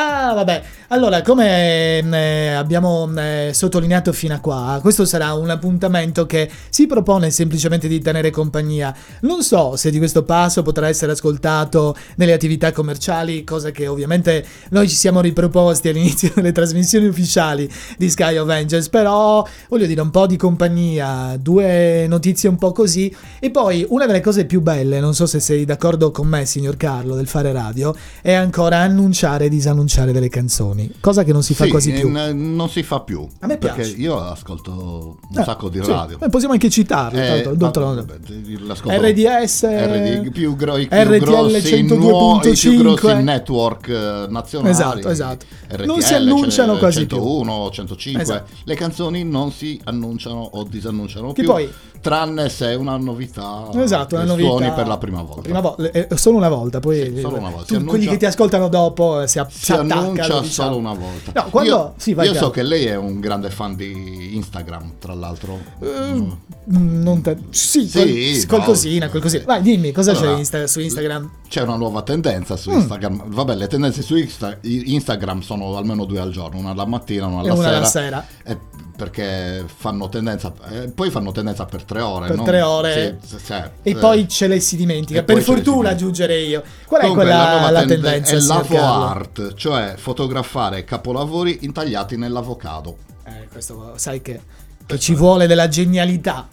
[0.00, 0.62] Ah, vabbè.
[0.90, 6.86] Allora, come eh, abbiamo eh, sottolineato fino a qua, questo sarà un appuntamento che si
[6.86, 8.94] propone semplicemente di tenere compagnia.
[9.22, 14.46] Non so se di questo passo potrà essere ascoltato nelle attività commerciali, cosa che ovviamente
[14.70, 17.68] noi ci siamo riproposti all'inizio delle trasmissioni ufficiali
[17.98, 22.72] di Sky of Angels, però voglio dire un po' di compagnia, due notizie un po'
[22.72, 26.46] così e poi una delle cose più belle, non so se sei d'accordo con me
[26.46, 29.48] signor Carlo del fare radio, è ancora annunciare e
[29.88, 32.08] disannunciare delle canzoni, cosa che non si fa Sì, quasi più.
[32.10, 33.26] n- non si fa più.
[33.40, 33.96] A me perché piace.
[33.96, 35.90] io ascolto un Eh, sacco di sì.
[35.90, 36.18] radio.
[36.20, 38.04] Eh, possiamo anche citarlo, Eh, tanto, d'altronde.
[38.04, 42.76] vabbè, RDS, RD, più gro- più RTL grossi, nuo- i più 102.5.
[42.76, 44.70] grossi network eh, nazionali.
[44.70, 45.46] Esatto, esatto.
[45.68, 47.16] RTL, Non si annunciano quasi più.
[47.16, 48.22] 101, 105.
[48.22, 48.50] Esatto.
[48.64, 51.50] Le canzoni non si annunciano o disannunciano Che più.
[51.50, 51.68] poi-
[52.00, 53.68] tranne se è una novità.
[53.74, 54.48] Esatto, una novità.
[54.48, 55.40] suoni per la prima volta.
[55.42, 57.76] Prima vo- eh, solo una volta, poi Sì, solo una volta.
[57.76, 60.42] tu- quelli che ti ascoltano dopo eh, si, app- si annuncia diciamo.
[60.44, 61.32] solo una volta.
[61.34, 64.92] No, quando- io sì, vai, io so che lei è un grande fan di Instagram,
[64.98, 65.58] tra l'altro.
[65.84, 66.30] Mm,
[66.70, 69.44] Non te- sì, Sì, qual- no, qualcosina, qualcosina.
[69.46, 71.30] Vai, dimmi, cosa Allora, c'è Insta- su Instagram?
[71.48, 72.74] C'è una nuova tendenza su Mm.
[72.76, 73.22] Instagram.
[73.32, 77.38] Vabbè, le tendenze su Insta- Instagram sono almeno due al giorno, una alla mattina, una
[77.40, 77.76] alla E una sera.
[77.76, 78.26] alla sera.
[78.44, 78.58] Eh,
[78.98, 82.26] perché fanno tendenza, eh, poi fanno tendenza per tre ore.
[82.26, 83.18] Per non- tre ore.
[83.24, 85.20] sì, cioè, E eh, poi ce le si dimentica.
[85.20, 86.64] e Per fortuna aggiungerei io.
[86.84, 88.34] Qual è Comunque, quella la la tenden- tendenza?
[88.34, 89.04] È l'avo Carlo?
[89.04, 92.96] art, cioè fotografare capolavori intagliati nell'avocado.
[93.24, 94.40] Eh, questo sai che,
[94.84, 96.48] che ci vuole della genialità.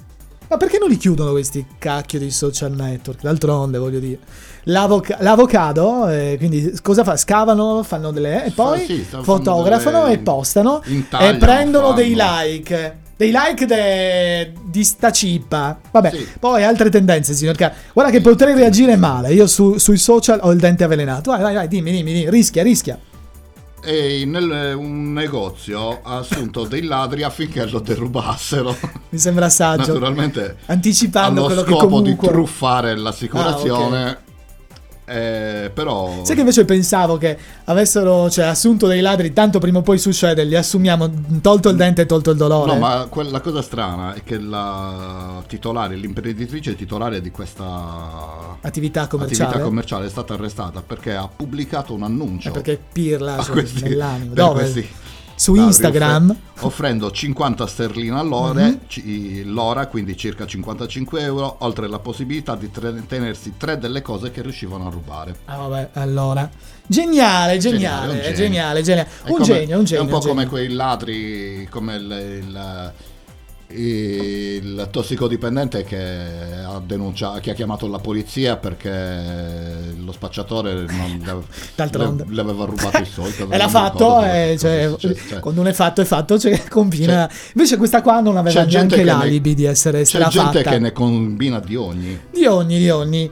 [0.47, 3.21] Ma perché non li chiudono questi cacchio di social network?
[3.21, 4.19] D'altronde, voglio dire.
[4.65, 7.15] L'avoca- l'avocado, eh, quindi cosa fa?
[7.17, 8.45] Scavano, fanno delle...
[8.45, 12.97] e poi sì, fanno fotografano delle- e postano e prendono dei like.
[13.17, 15.79] Dei like de- di sta cippa.
[15.89, 16.27] Vabbè, Sì.
[16.39, 17.77] poi altre tendenze, signor Carlo.
[17.93, 19.33] Guarda che potrei reagire male.
[19.33, 21.31] Io su- sui social ho il dente avvelenato.
[21.31, 22.29] Vai, vai, vai, dimmi, dimmi, dimmi.
[22.29, 22.99] Rischia, rischia.
[23.85, 28.75] E nel, un negozio ha assunto dei ladri affinché lo derubassero.
[29.09, 29.93] Mi sembra saggio.
[29.93, 32.27] Naturalmente Anticipando allo quello che scopo comunque...
[32.27, 34.23] di truffare l'assicurazione.
[35.05, 39.81] Eh, però Sai che invece pensavo che avessero cioè, assunto dei ladri, tanto prima o
[39.81, 41.09] poi succede, li assumiamo,
[41.41, 42.73] tolto il dente e tolto il dolore.
[42.73, 49.43] No, ma la cosa strana è che la titolare, l'imprenditrice titolare di questa Attività commerciale.
[49.49, 53.83] attività commerciale è stata arrestata perché ha pubblicato un annuncio Eh, perché pirla cioè, questi-
[53.83, 54.33] nell'animo.
[54.33, 54.61] Dove?
[54.61, 54.87] questi-
[55.35, 56.29] su Instagram.
[56.31, 58.79] offre- offrendo 50 sterline all'ora, Mhm.
[58.87, 64.31] ci- l'ora, quindi circa 55 euro, oltre alla possibilità di tre- tenersi tre delle cose
[64.31, 65.35] che riuscivano a rubare.
[65.45, 66.49] Ah, vabbè, allora.
[66.87, 68.35] Geniale, geniale, un genio.
[68.35, 69.09] geniale, geniale.
[69.25, 70.01] Un come- genio, un genio.
[70.01, 72.93] È un po' un come quei ladri, come il, il-
[73.69, 75.97] il tossicodipendente che
[76.65, 81.43] ha, denunciato, che ha chiamato la polizia perché lo spacciatore non
[81.75, 82.25] D'altronde.
[82.29, 83.33] le- aveva rubato i soldi.
[83.55, 85.39] E l'ha fatto, eh, cioè, cioè.
[85.39, 87.29] quando non è fatto è fatto, cioè, combina.
[87.53, 90.71] Invece questa qua non aveva neanche che ne- l'alibi di essere C'è gente fatta.
[90.71, 92.19] che ne combina di ogni.
[92.31, 93.29] Di ogni, di ogni.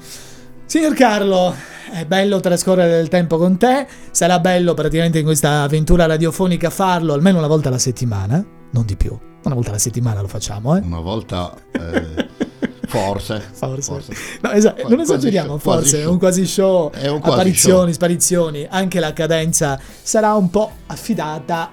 [0.66, 1.54] Signor Carlo,
[1.92, 3.86] è bello trascorrere del tempo con te.
[4.12, 8.44] Sarà bello praticamente in questa avventura radiofonica farlo almeno una volta alla settimana,
[8.74, 9.18] non di più.
[9.44, 10.80] Una volta alla settimana lo facciamo, eh?
[10.82, 12.30] Una volta, eh,
[12.88, 14.14] forse, Forse.
[14.42, 17.84] No, esa- non Quasi esageriamo, show, forse è un quasi show, È un quasi apparizioni,
[17.86, 17.92] show.
[17.94, 21.72] sparizioni, anche la cadenza sarà un po' affidata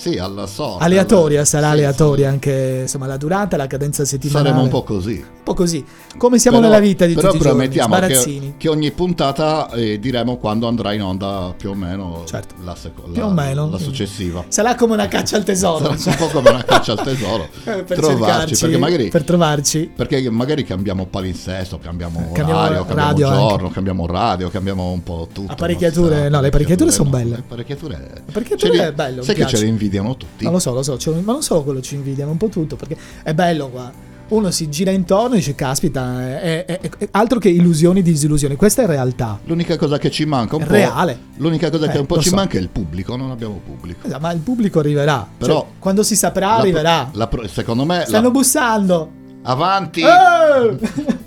[0.00, 0.82] Sì, alla sorte.
[0.84, 4.12] aleatoria, sarà sì, aleatoria anche insomma la durata, la cadenza sì.
[4.12, 4.48] settimanale.
[4.48, 5.16] Saremo un po' così.
[5.40, 5.84] Un po' così,
[6.16, 8.46] come siamo Però- nella vita di però tutti i giorni, promettiamo sbarazzini.
[8.52, 12.54] che, che ogni puntata eh, diremo quando andrà in onda più o meno Certo.
[12.64, 13.68] la, seco- Più la- o meno.
[13.68, 14.42] la successiva.
[14.48, 17.48] Sarà come una caccia al tesoro, Sarà un po' come una caccia al tesoro.
[17.64, 19.90] eh, per trovarci, perché magari, per trovarci.
[19.94, 23.74] perché magari cambiamo palinsesto, cambiamo Eh, cambiamo orario, cambiamo giorno, anche.
[23.74, 25.52] cambiamo radio, cambiamo un po' tutto.
[25.52, 27.30] Apparecchiature- no, le apparecchiature son no, belle.
[27.30, 29.66] Le apparecchiature, Le apparecchiature è bello, Sai che ce piace.
[29.90, 30.44] Invidiano tutti.
[30.44, 32.76] Non lo so, lo so, un- ma non solo quello ci invidiano, un po' tutto,
[32.76, 33.92] perché è bello qua.
[34.28, 38.54] Uno si gira intorno e dice, caspita, è, è- è- altro che illusioni, disillusioni.
[38.54, 39.40] Questa è realtà.
[39.46, 40.72] L'unica cosa che ci manca un È po'.
[40.72, 41.18] reale.
[41.38, 42.36] L'unica cosa Eh, che un po' ci so.
[42.36, 43.16] manca è il pubblico.
[43.16, 44.06] Non abbiamo pubblico.
[44.06, 45.26] Esatto, Ma il pubblico arriverà.
[45.36, 47.10] Però- Cioè, quando si saprà, La arriverà.
[47.12, 48.04] la pro- secondo me.
[48.06, 49.10] Stanno la- bussando.
[49.42, 50.02] avanti.
[50.02, 50.78] Eh!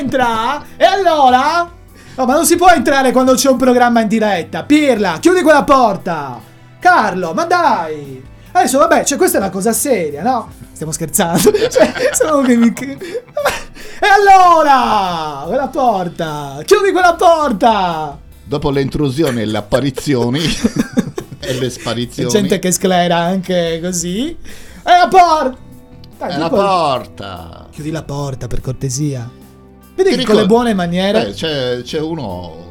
[0.00, 0.62] Entra!
[0.76, 1.70] E allora?
[2.16, 4.64] No, ma non si può entrare quando c'è un programma in diretta.
[4.64, 6.38] Pirla, chiudi quella porta.
[6.82, 8.20] Carlo, ma dai.
[8.50, 10.50] Adesso, vabbè, cioè, questa è una cosa seria, no?
[10.72, 11.52] Stiamo scherzando.
[11.70, 15.44] Cioè, sono che mi- E allora?
[15.46, 16.58] Quella porta.
[16.64, 18.18] Chiudi quella porta.
[18.44, 20.40] Dopo le intrusioni e le apparizioni
[21.38, 22.30] e le C'è sparizioni.
[22.30, 24.30] gente che sclera anche così.
[24.30, 24.36] E
[24.84, 25.56] la porta.
[26.18, 27.66] Dai, È la porta.
[27.70, 29.30] Chiudi la porta, per cortesia.
[29.94, 31.28] Vedi che con le buone maniere...
[31.28, 32.70] Eh, c'è, c'è uno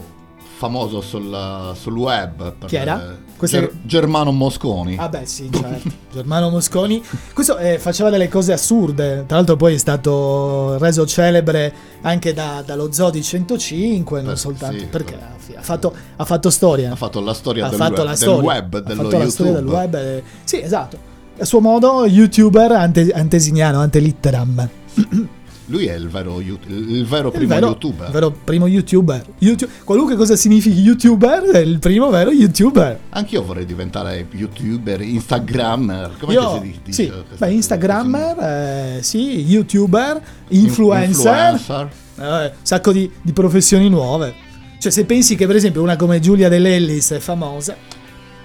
[0.57, 2.53] famoso sul, sul web.
[2.53, 3.17] per- Chi era?
[3.41, 4.97] Questo Ger- è- Germano Mosconi.
[4.99, 5.89] Ah beh sì, certo.
[6.13, 7.03] Germano Mosconi.
[7.33, 9.23] Questo eh, faceva delle cose assurde.
[9.25, 14.35] Tra l'altro poi è stato reso celebre anche da- dallo Zoo di 105, non Eh,
[14.35, 16.91] soltanto sì, perché per- ha, ha fatto, ha fatto storia.
[16.91, 18.41] Ha fatto la storia Ha del, fatto web, la del storia.
[18.43, 19.79] web, ha dello fatto la storia del YouTube.
[19.81, 19.95] web.
[19.95, 20.97] eh, Sì, esatto.
[21.39, 24.69] A suo modo, youtuber ante- antesignano, antelitteram.
[25.67, 28.07] Lui è il vero, il vero Il primo vero, youtuber.
[28.07, 29.23] il vero primo youtuber.
[29.37, 32.99] YouTube- qualunque cosa significhi youtuber, è il primo vero youtuber.
[33.11, 36.11] Anch'io vorrei diventare youtuber, instagrammer.
[36.19, 37.03] Come Io, si dice?
[37.03, 41.89] sì, beh, Instagrammer, eh, sì, youtuber, influencer, Influencer.
[42.19, 44.33] eh, sacco di, di professioni nuove.
[44.79, 47.75] Cioè, se pensi che per esempio una come Giulia Dell'Ellis è famosa,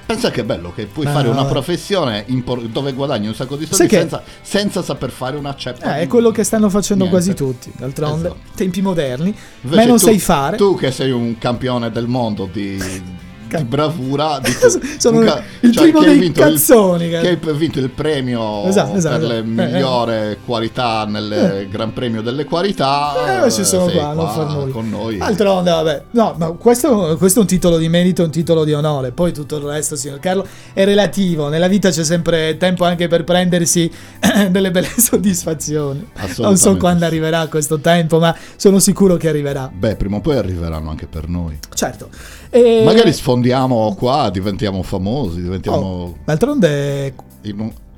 [0.07, 3.67] Pensa che bello che puoi Ma fare una professione impor- dove guadagni un sacco di
[3.67, 5.97] soldi che- senza, senza saper fare una ceppa.
[5.97, 7.23] eh, è quello che stanno facendo Niente.
[7.25, 7.73] quasi tutti.
[7.77, 8.41] D'altronde, Esatto.
[8.55, 10.57] tempi moderni, Invece meno tu- sai fare.
[10.57, 12.79] Tu che sei un campione del mondo di,
[13.49, 14.51] di bravura, di
[14.99, 17.91] Sono un ca- il cioè, primo che dei vinto il- cazzoni, che hai vinto il
[17.91, 19.61] premio Esatto, esatto, per le esatto.
[19.61, 19.67] Eh, eh.
[19.73, 23.45] migliori qualità nel Gran Premio delle qualità.
[23.45, 24.73] Eh, ci sono sei qua, non nulla.
[24.73, 25.17] con noi.
[25.19, 29.13] D'altronde, vabbè, no, ma questo, questo è un titolo di merito, un titolo di onore.
[29.13, 31.49] Poi tutto il resto, signor Carlo, è relativo.
[31.49, 33.91] Nella vita c'è sempre tempo anche per prendersi
[34.51, 36.09] delle belle soddisfazioni.
[36.39, 39.71] Non so quando arriverà questo tempo, ma sono sicuro che arriverà.
[39.73, 41.59] Beh, prima o poi arriveranno anche per noi.
[41.75, 42.09] Certo.
[42.57, 47.55] E- Magari sfondiamo qua, diventiamo famosi, diventiamo Oh, d'altronde, i,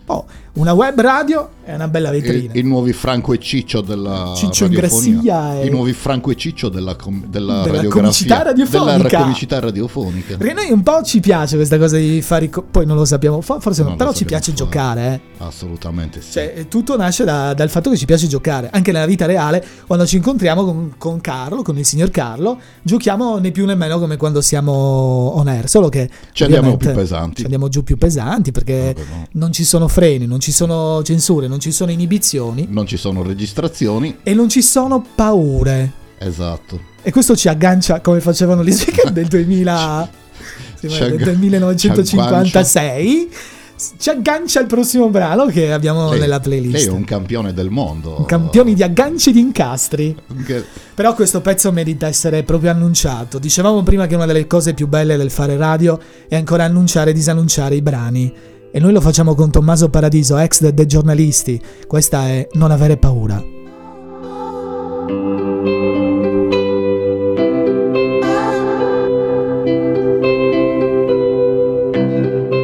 [0.09, 2.53] oh, una web radio è una bella i- vetrina.
[2.55, 5.61] i nuovi Franco e Ciccio della Ciccio radiofonia.
[5.61, 9.09] E- I nuovi Franco e Ciccio della, com- della, Della comicità radiofonica.
[9.09, 10.37] Della comicità radiofonica.
[10.37, 13.05] Perché noi un po' ci piace questa cosa di fare i co- poi non lo
[13.05, 14.57] sappiamo, fo- forse no, Non lo però ci piace fare.
[14.65, 15.45] giocare, eh.
[15.45, 16.33] Assolutamente sì.
[16.33, 18.69] Cioè, tutto nasce da- dal fatto che ci piace giocare.
[18.73, 23.39] Anche nella vita reale, quando ci incontriamo con, con Carlo, con il signor Carlo, giochiamo
[23.39, 24.73] né più né meno come quando siamo
[25.37, 25.69] on air.
[25.69, 27.37] Solo che Ci andiamo più pesanti.
[27.37, 29.27] Ci andiamo giù più pesanti perché Vabbè, no.
[29.33, 33.25] non ci sono freni, non ci sono censure, non ci sono inibizioni Non ci sono
[33.25, 34.19] registrazioni.
[34.23, 35.93] e non ci sono paure.
[36.19, 36.81] Esatto.
[37.03, 40.09] E questo ci aggancia come facevano gli speaker del 2000,
[40.79, 43.29] sì, Ci del agga- del 1956.
[43.99, 46.75] ci aggancia al prossimo brano che abbiamo Lei- nella playlist.
[46.75, 48.23] Lei è un campione del mondo.
[48.25, 50.15] Campioni di agganci di incastri.
[50.47, 50.65] Che-
[50.95, 53.41] Però questo pezzo merita essere proprio annunciato.
[53.41, 55.99] Dicevamo prima che una delle cose più belle del fare radio
[56.29, 58.33] è ancora annunciare e disannunciare i brani.
[58.79, 61.61] E noi lo facciamo con Tommaso Paradiso, ex de- dei giornalisti.
[61.89, 63.43] Questa è Non avere paura.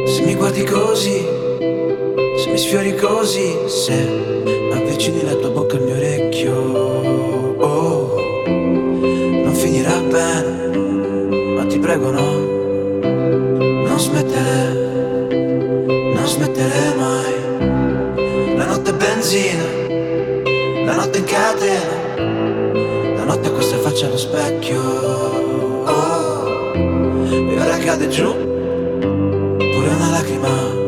[0.05, 1.19] Se mi guardi così,
[2.37, 4.07] se mi sfiori così, se
[4.71, 6.55] avvicini la tua bocca al mio orecchio,
[7.57, 8.15] oh,
[9.43, 12.39] non finirà bene, ma ti prego no,
[13.01, 14.84] non smettere,
[16.55, 18.55] smettere mai.
[18.55, 19.63] La notte è benzina,
[20.85, 22.15] la notte in catena,
[23.15, 24.81] la notte questa faccia allo specchio,
[25.83, 30.84] oh, e ora cade giù pure una lacrima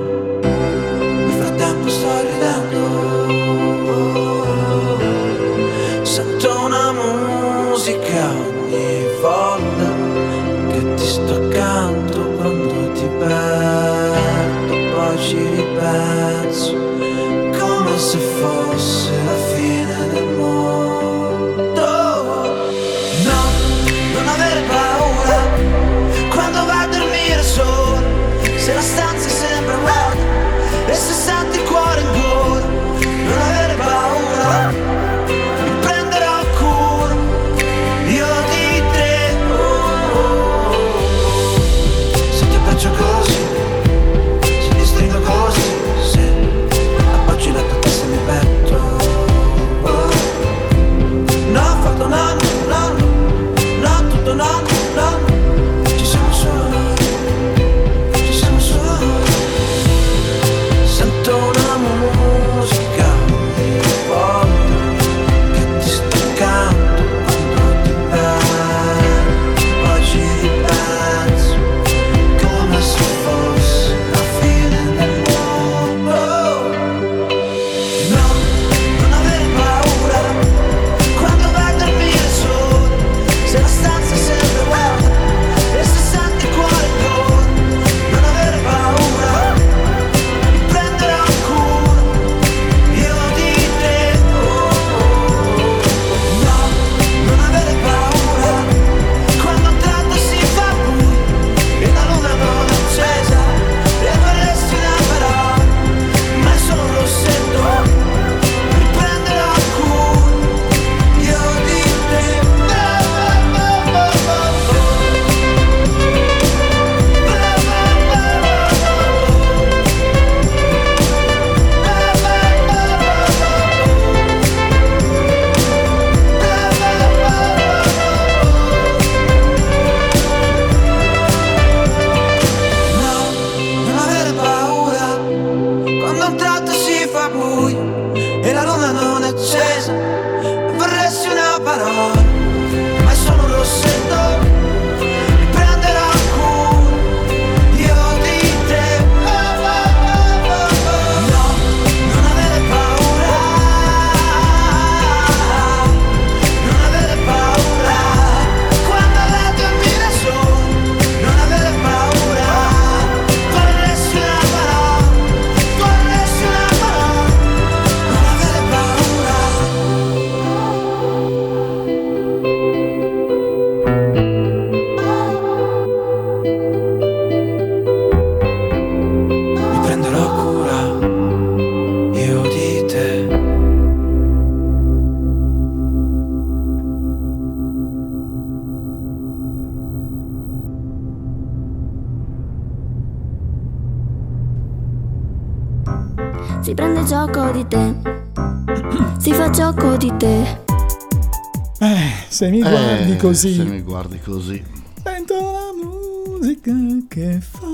[203.27, 203.53] così.
[203.55, 204.63] Se mi guardi così.
[205.03, 206.71] Sento la musica
[207.07, 207.65] che fa.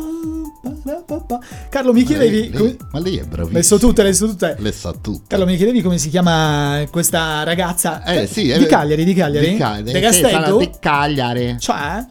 [1.70, 2.40] Carlo, mi chiedevi.
[2.42, 3.58] Lei- lei- come- ma lei è bravissima.
[3.58, 4.56] Le so tutte, le so tutte.
[4.60, 5.24] Le sa tutte.
[5.28, 8.04] Carlo, mi chiedevi come si chiama questa ragazza?
[8.04, 9.50] Eh, sì, di eh, Cagliari, di Cagliari?
[9.52, 10.00] Di Cagliari.
[10.00, 10.58] De Sì, Castello?
[10.58, 11.56] di Cagliari.
[11.60, 12.06] Cioè,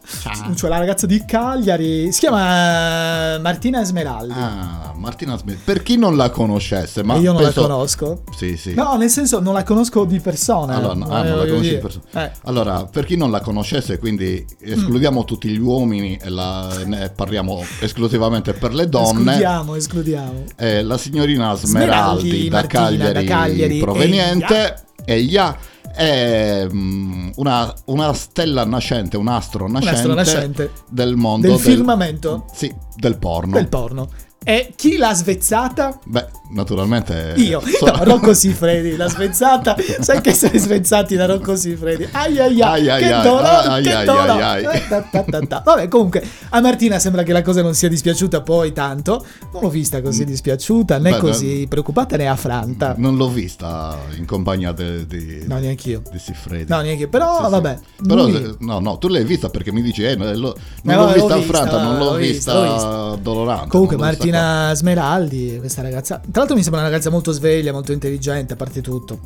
[0.55, 4.33] cioè la ragazza di Cagliari si chiama Martina Esmeraldi.
[4.35, 4.72] Ah,
[5.03, 5.59] Martina Smith.
[5.65, 8.23] Per chi non la conoscesse, ma E io non penso- la conosco.
[8.35, 8.73] Sì, sì.
[8.73, 10.75] No, nel senso non la conosco di persona.
[10.75, 12.03] Allora, no, eh, ah, non la conosci di persona.
[12.13, 12.31] Eh.
[12.45, 17.61] Allora, per chi non la conoscesse, quindi escludiamo tutti gli uomini e la- ne parliamo
[17.81, 20.43] esclusivamente per le donne Escludiamo, escludiamo.
[20.55, 25.57] è la signorina Smeraldi, Smeraldi da, Martina, Cagliari, da Cagliari, proveniente e Ya
[25.95, 32.45] è mm, una, una stella nascente, un astro nascente, astro nascente del mondo Del firmamento
[32.53, 33.53] sì, del porno.
[33.53, 34.09] del porno.
[34.43, 35.97] E chi l'ha svezzata?
[36.03, 39.75] Beh, naturalmente Io, no, Rocco Siffredi, l'ha svezzata.
[39.99, 42.07] Sai che sei svezzati da Rocco Siffredi.
[42.11, 44.31] Ai ai ai, Ai, che ai, dolore, ai, che ai, dolore.
[44.43, 44.81] ai, ai.
[44.89, 45.61] Eh, ta.
[45.63, 49.25] Vabbè, comunque, a Martina sembra che la cosa non sia dispiaciuta poi tanto.
[49.53, 52.95] Non l'ho vista così dispiaciuta, né Beh, così preoccupata né affranta.
[52.97, 56.01] non l'ho vista in compagnia di, No, neanch'io.
[56.11, 56.65] di Siffredi.
[56.69, 57.07] No, neanche.
[57.07, 57.49] Però, Sì, sì.
[57.49, 57.79] vabbè.
[58.07, 60.93] Però, lui- eh, no, no, tu l'hai vista perché mi dici, eh, no, lo- non
[60.95, 63.67] Eh, l'ho vista l'ho vista, affranta, non l'ho vista, vista, l'ho dolorante.
[63.69, 64.07] Comunque non
[64.37, 68.53] l'ho Martina Smeraldi, questa ragazza, tra l'altro mi sembra una ragazza molto sveglia, molto intelligente,
[68.53, 69.19] a parte tutto.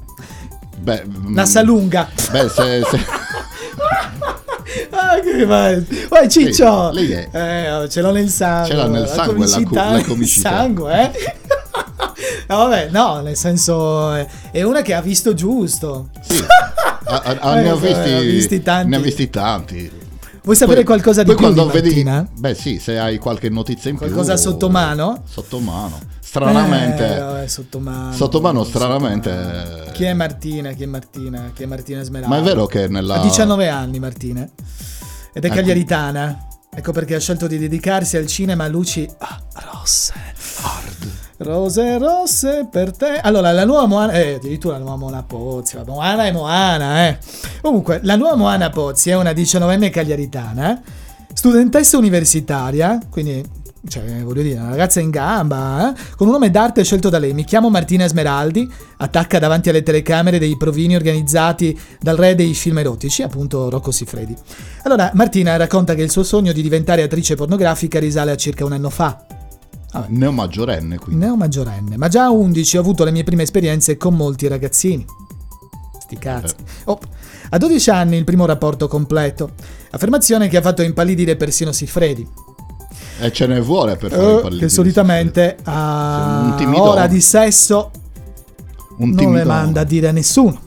[0.77, 2.07] Beh, mm, Nassa lunga.
[2.31, 3.05] Beh, se, se-
[4.91, 5.85] Ah, che vai.
[6.09, 6.91] Uè, Ciccio!
[6.93, 7.29] Sì, lei è-
[7.83, 8.67] Eh, ce l'ho nel sangue.
[8.67, 10.49] Ce l'ha nel la sangue la comicità co- la comicità.
[10.49, 11.11] sangue, eh?
[12.47, 16.09] No, vabbè, no, nel senso eh, è una che ha visto giusto.
[16.21, 16.43] sì,
[17.05, 19.91] a- a- a- ne, ho Eh, visti, ha visti ne ho visti tanti.
[20.47, 22.29] Vuoi sapere Poi- qualcosa di più di quando vedi, Martina?
[22.37, 25.23] beh sì, se hai qualche notizia in Qualcosa più sotto mano?
[25.27, 25.99] Sotto mano.
[26.21, 28.13] Stranamente Eh, vabbè, sotto mano.
[28.13, 29.91] sotto mano stranamente mano.
[29.91, 30.71] Chi è Martina?
[30.71, 31.51] Chi è Martina?
[31.53, 32.33] Chi è Martina Smeralda?
[32.33, 34.41] Ma è vero che nella Ha 19 anni Martina.
[35.33, 35.55] Ed è Ecco.
[35.55, 36.47] cagliaritana.
[36.73, 40.13] Ecco perché ha scelto di dedicarsi al cinema a luci ah, rosse.
[41.37, 43.19] Rose rosse per te.
[43.21, 44.13] Allora, la nuova Moana.
[44.13, 45.75] Eh, addirittura la nuova Moana Pozzi.
[45.75, 47.17] vabbè, Moana è Moana, eh.
[47.61, 50.81] Comunque, la nuova Moana Pozzi è una 19enne cagliaritana,
[51.33, 53.65] studentessa universitaria, quindi.
[53.87, 57.33] Cioè, voglio dire, una ragazza in gamba, eh, con un nome d'arte scelto da lei.
[57.33, 62.79] Mi chiamo Martina Smeraldi, attacca davanti alle telecamere dei provini organizzati dal re dei film
[62.79, 64.35] erotici, appunto Rocco Siffredi.
[64.83, 68.73] Allora, Martina racconta che il suo sogno di diventare attrice pornografica risale a circa un
[68.73, 69.36] anno fa.
[70.07, 71.23] Neo maggiorenne quindi.
[71.23, 75.05] Neo maggiorenne, ma già a 11 ho avuto le mie prime esperienze con molti ragazzini.
[75.99, 76.55] Sti cazzi.
[76.85, 76.99] Oh,
[77.49, 79.51] a 12 anni il primo rapporto completo.
[79.91, 82.27] Affermazione che ha fatto impallidire persino Siffredi.
[83.19, 84.67] E ce ne vuole per fare eh, impallidire.
[84.67, 87.91] che solitamente Sì, a ora di sesso
[88.97, 90.65] Un non le manda a dire a nessuno.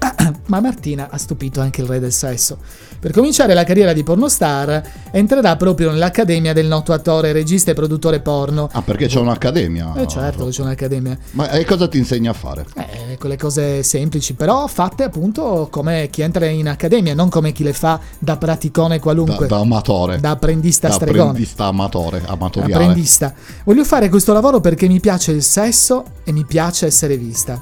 [0.46, 2.58] Ma Martina ha stupito anche il re del sesso.
[2.98, 8.20] Per cominciare la carriera di pornostar entrerà proprio nell'accademia del noto attore, regista e produttore
[8.20, 8.68] porno.
[8.72, 9.94] Ah, perché c'è un'accademia.
[9.96, 11.16] Eh certo, c'è un'accademia.
[11.32, 12.66] Ma e cosa ti insegna a fare?
[12.74, 17.62] Eh, quelle cose semplici, però fatte appunto come chi entra in accademia, non come chi
[17.62, 20.18] le fa da praticone Da, qualunque, da amatore.
[20.18, 21.20] da apprendista da stregone.
[21.22, 22.72] apprendista amatore, amatoriale.
[22.74, 23.32] Apprendista.
[23.64, 27.60] Voglio fare questo lavoro perché mi piace il sesso e mi piace essere vista.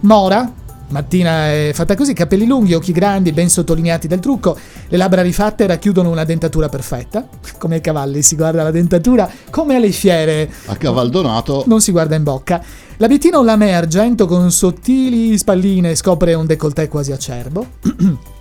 [0.00, 0.52] Mora,
[0.88, 4.56] mattina è fatta così, capelli lunghi, occhi grandi, ben sottolineati dal trucco,
[4.88, 7.26] le labbra rifatte racchiudono una dentatura perfetta.
[7.58, 11.64] Come ai cavalli si guarda la dentatura, come alle fiere A cavaldonato.
[11.66, 12.62] non si guarda in bocca.
[12.98, 17.66] L'abitino lamè argento con sottili spalline scopre un décolleté quasi acerbo.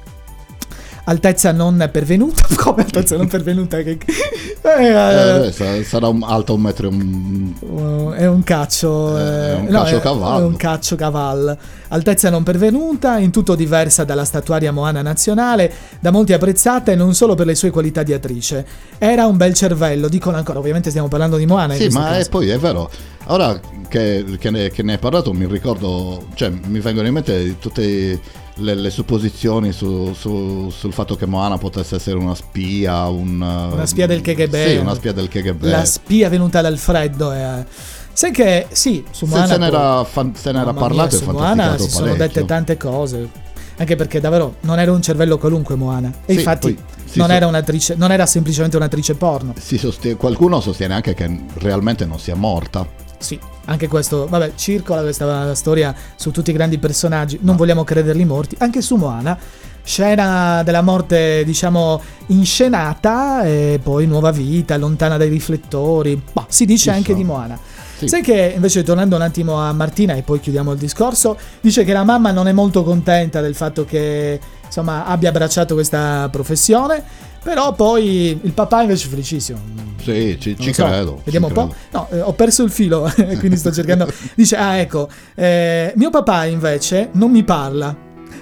[1.05, 2.43] altezza non pervenuta.
[2.55, 3.81] Come altezza non pervenuta?
[3.81, 3.97] Che...
[4.65, 7.53] Eh, Eh, eh, sa- sarà un- alta un metro e un...
[7.59, 10.39] Uh, è un caccio, Eh, eh, è un no, caciocavallo.
[10.39, 11.57] È un caccio cavallo.
[11.89, 15.69] Altezza non pervenuta, in tutto diversa dalla statuaria Moana nazionale,
[15.99, 18.65] da molti apprezzata e non solo per le sue qualità di attrice.
[18.97, 21.73] Era un bel cervello, dicono ancora, ovviamente stiamo parlando di Moana.
[21.73, 22.89] Sì, ma è, poi è vero.
[23.25, 23.59] Ora
[23.89, 28.19] che, che ne, che ne hai parlato mi ricordo, cioè mi vengono in mente tutte
[28.57, 33.85] le, le supposizioni su- su- sul fatto che Moana potesse essere una spia, un, Una
[33.85, 34.55] spia del KGB.
[34.67, 35.63] Sì, una spia del KGB.
[35.63, 37.31] La spia venuta dal freddo.
[37.31, 37.65] eh.
[38.13, 39.47] Sai che sì, su Se, Moana.
[39.47, 42.77] se poi- n'era, fan- se n'era parlato mia, e su Moana si sono dette tante
[42.77, 43.41] cose.
[43.75, 46.11] Anche perché davvero non era un cervello qualunque Moana.
[46.25, 47.49] E Sì, infatti poi non, era
[47.95, 49.53] non era semplicemente un'attrice porno.
[49.59, 52.87] Sostiene- qualcuno sostiene anche che realmente non sia morta.
[53.23, 58.25] Sì, anche questo, vabbè, circola questa storia su tutti i grandi personaggi, non vogliamo crederli
[58.25, 59.37] morti, anche su Moana,
[59.81, 66.83] scena della morte, diciamo, inscenata e poi nuova vita, lontana dai riflettori, ma si dice
[66.85, 66.95] Chissà.
[66.95, 67.57] anche di Moana.
[67.97, 68.09] Sì.
[68.09, 71.93] Sai che invece tornando un attimo a Martina e poi chiudiamo il discorso, dice che
[71.93, 77.01] la mamma non è molto contenta del fatto che insomma abbia abbracciato questa professione,
[77.43, 79.59] però poi il papà invece è felicissimo.
[80.01, 81.15] Sì, ci, ci so, credo.
[81.17, 81.67] ci Vediamo un po'.
[81.67, 81.75] credo.
[81.91, 83.09] No, eh, ho perso il filo,
[83.39, 84.07] quindi sto cercando.
[84.35, 87.95] Dice: Ah, ecco, eh, mio papà invece non mi parla.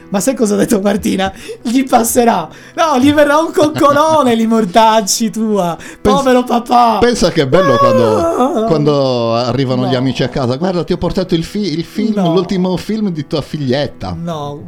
[0.10, 1.32] Ma sai cosa ha detto Martina?
[1.62, 2.50] Gli passerà.
[2.76, 5.78] No, gli verrà un coccolone, li mortacci tua.
[6.02, 6.98] Povero papà.
[7.00, 8.64] Pensa che è bello quando, Ah.
[8.66, 9.98] quando arrivano gli No.
[10.00, 10.58] amici a casa.
[10.58, 12.34] Guarda, ti ho portato il, fi- il film, No.
[12.34, 14.14] l'ultimo film di tua figlietta.
[14.22, 14.64] No,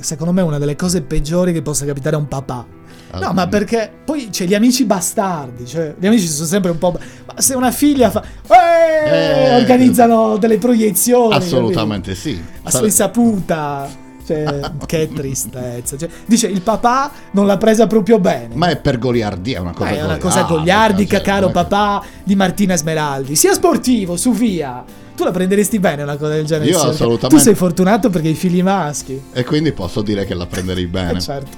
[0.00, 2.66] secondo me è una delle cose peggiori che possa capitare a un papà.
[3.12, 6.92] No, ma perché poi c'è gli amici bastardi, cioè gli amici sono sempre un po'...
[6.92, 8.22] Ma se una figlia fa...
[8.22, 11.34] Eh, Eh, organizzano delle proiezioni.
[11.34, 12.34] Assolutamente sì.
[12.34, 12.50] capito?
[12.62, 13.88] A Sare- sua insaputa.
[14.26, 15.96] Cioè, che tristezza.
[15.96, 18.54] Cioè, dice il papà non l'ha presa proprio bene.
[18.54, 22.04] Ma è per goliardia, è una cosa Ma è una cosa goliardica, cioè, caro papà
[22.22, 23.34] di Martina Smeraldi.
[23.36, 24.84] Sia sportivo, su via.
[25.18, 26.70] Tu la prenderesti bene una cosa del genere?
[26.70, 27.26] Io assolutamente.
[27.26, 29.20] Tu sei fortunato perché hai figli maschi.
[29.32, 31.18] E quindi posso dire che la prenderei bene.
[31.18, 31.56] Eh, certo.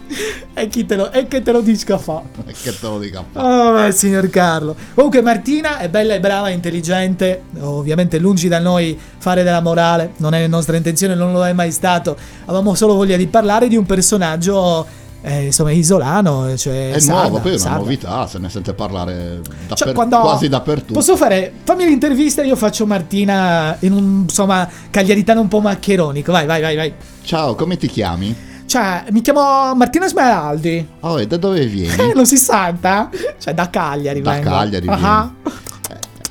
[0.55, 2.23] E chi te lo, e che te lo dica fa.
[2.47, 3.23] E che te lo dica.
[3.35, 4.75] Oh, beh, signor Carlo.
[4.95, 10.33] Comunque Martina è bella e brava, intelligente, ovviamente lungi da noi fare della morale, non
[10.33, 12.17] è nostra intenzione, non lo è mai stato.
[12.47, 14.87] Avevamo solo voglia di parlare di un personaggio
[15.23, 17.79] eh, insomma isolano, cioè È sarda, nuovo, poi è una sarda.
[17.79, 20.93] novità, se ne sente parlare dapper- Cioè, quando- quasi dappertutto.
[20.95, 21.53] Posso fare?
[21.65, 26.33] Fammi l'intervista, io faccio Martina in un insomma cagliaritano un po' maccheronico.
[26.33, 26.95] Vai, vai, vai, vai.
[27.23, 28.35] Ciao, come ti chiami?
[28.67, 30.87] Cioè, mi chiamo Martina Smeraldi.
[31.01, 31.93] Oh, e da dove vieni?
[32.11, 33.11] Eh, non si santa?
[33.39, 34.49] Cioè, da Cagliari Da vengo.
[34.51, 35.33] Cagliari Ah.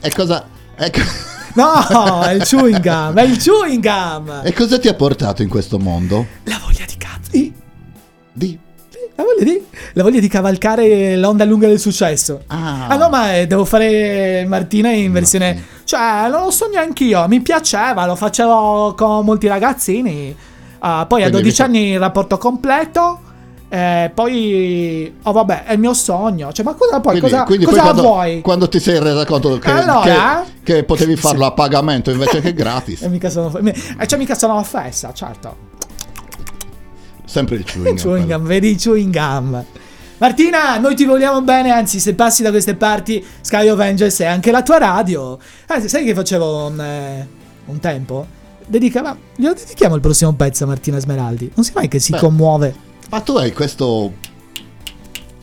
[0.02, 0.45] E cosa...
[0.78, 4.41] E, co- No, è il chewing gum, è il chewing gum.
[4.44, 6.26] e cosa ti ha portato in questo mondo?
[6.44, 7.32] La voglia di cazzo.
[7.32, 7.52] Di-
[8.32, 8.57] Di...
[9.20, 9.66] La voglia di,
[9.96, 12.44] la voglia di cavalcare l'onda lunga del successo.
[12.48, 15.62] Ah, no, ma eh, devo fare Martina in versione.
[15.84, 17.28] Cioè, non lo so neanche io.
[17.28, 20.34] Mi piaceva, lo facevo con molti ragazzini.
[20.80, 23.20] Ah, poi a Quindi 12 vi- anni il rapporto completo.
[23.68, 25.14] eh, poi.
[25.24, 26.54] Oh, vabbè, è il mio sogno.
[26.54, 27.20] Cioè, ma cosa poi?
[27.20, 28.41] Quindi, cosa quindi cosa poi quando, vuoi?
[28.41, 30.46] quando ti sei resa conto che, Allora?
[30.64, 33.52] che- che potevi farlo a pagamento invece che gratis, E mica sono.
[33.58, 35.68] eh, cioè, mica sono offesa, certo.
[37.30, 37.95] Sempre il chewing.
[37.95, 39.64] Il chewing gum, vedi il chewing gum.
[40.18, 44.51] Martina, noi ti vogliamo bene, anzi, se passi da queste parti, Sky Avengers è anche
[44.51, 45.38] la tua radio.
[45.68, 47.27] Eh, sai che facevo un, eh,
[47.65, 48.27] un tempo?
[48.65, 51.51] Dedicava, glielo dedichiamo il prossimo pezzo a Martina Smeraldi.
[51.56, 52.18] Non si mai che si Beh.
[52.19, 52.76] commuove.
[53.10, 54.11] Ma tu hai questo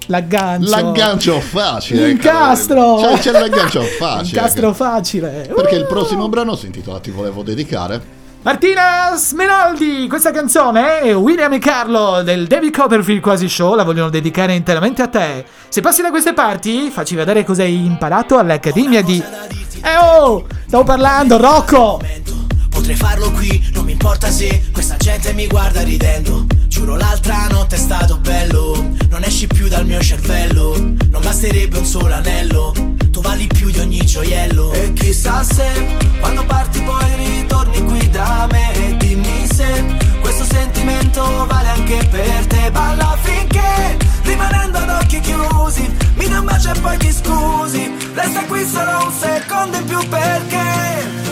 [0.08, 0.70] L'aggancio.
[0.70, 2.06] l'aggancio facile.
[2.08, 2.98] L'incastro.
[3.00, 4.38] Cioè, c'è l'aggancio facile.
[4.38, 5.50] Incastro facile.
[5.54, 5.86] Perché il Uh.
[5.88, 8.00] prossimo brano si intitola Ti volevo dedicare.
[8.46, 14.08] Martina Smeraldi, questa canzone è William e Carlo del David Copperfield Quasi Show, la vogliono
[14.08, 15.44] dedicare interamente a te.
[15.68, 19.20] Se passi da queste parti, facci vedere cosa hai imparato all'Accademia di...
[19.20, 21.98] Eh oh, stavo parlando, Rocco!
[22.86, 26.46] Potrei farlo qui, non mi importa se questa gente mi guarda ridendo.
[26.68, 30.76] Giuro l'altra notte è stato bello, non esci più dal mio cervello.
[30.78, 32.72] Non basterebbe un solo anello,
[33.10, 34.72] tu vali più di ogni gioiello.
[34.72, 35.66] E chissà se
[36.20, 39.84] quando parti poi ritorni qui da me e dimmi se
[40.20, 42.70] questo sentimento vale anche per te.
[42.70, 47.92] Balla finché rimanendo ad occhi chiusi, mi dai un bacio e poi ti scusi.
[48.14, 51.25] Resta qui solo un secondo in più perché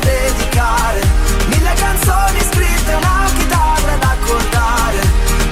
[0.00, 1.00] dedicare
[1.46, 5.00] mille canzoni scritte, una chitarra da accordare.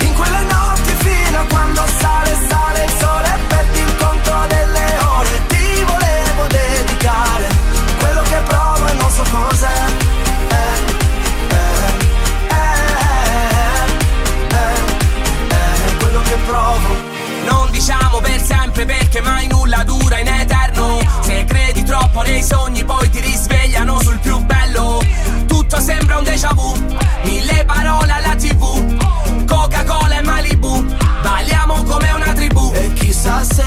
[0.01, 4.87] In quelle notti fino a quando sale, sale il sole e perdi il conto delle
[5.19, 5.47] ore.
[5.49, 7.49] Ti volevo dedicare
[7.99, 9.85] quello che provo e non so cos'è.
[10.49, 10.55] Eh,
[11.49, 12.65] eh,
[14.49, 14.65] eh,
[16.09, 17.15] eh, provo.
[17.47, 22.85] Non diciamo per sempre perché mai nulla dura in eterno Se credi troppo nei sogni
[22.85, 23.21] poi ti
[26.27, 26.75] déjà vu.
[27.25, 28.61] Mille parole alla tv
[29.47, 30.85] Coca-Cola e Malibu.
[31.23, 32.71] Balliamo come una tribù.
[32.75, 33.65] E chissà se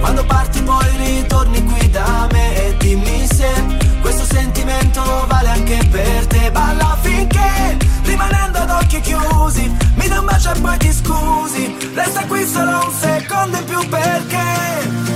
[0.00, 2.54] quando parti poi ritorni qui da me.
[2.56, 3.50] E dimmi se
[4.00, 6.50] questo sentimento vale anche per te.
[6.50, 11.76] Balla finché rimanendo ad occhi chiusi, mi dai un bacio e poi ti scusi.
[11.94, 15.15] Resta qui solo un secondo in più perché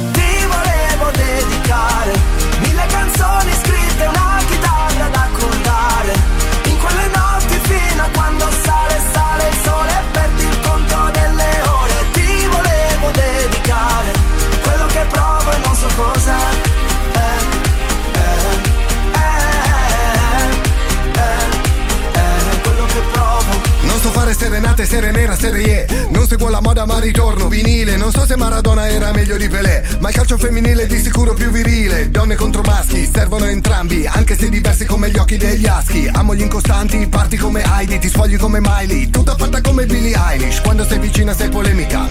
[24.31, 27.97] fare serenate, serie nera, serie Non seguo la moda ma ritorno vinile.
[27.97, 31.35] Non so se Maradona era meglio di Pelé Ma il calcio femminile è di sicuro
[31.35, 32.11] più virile.
[32.11, 36.09] Donne contro maschi, servono entrambi Anche se diversi come gli occhi degli aschi.
[36.13, 40.61] Amo gli incostanti, parti come Heidi Ti sfogli come Miley, tutta fatta come Billie Eilish.
[40.61, 42.09] Quando sei vicina sei polemica.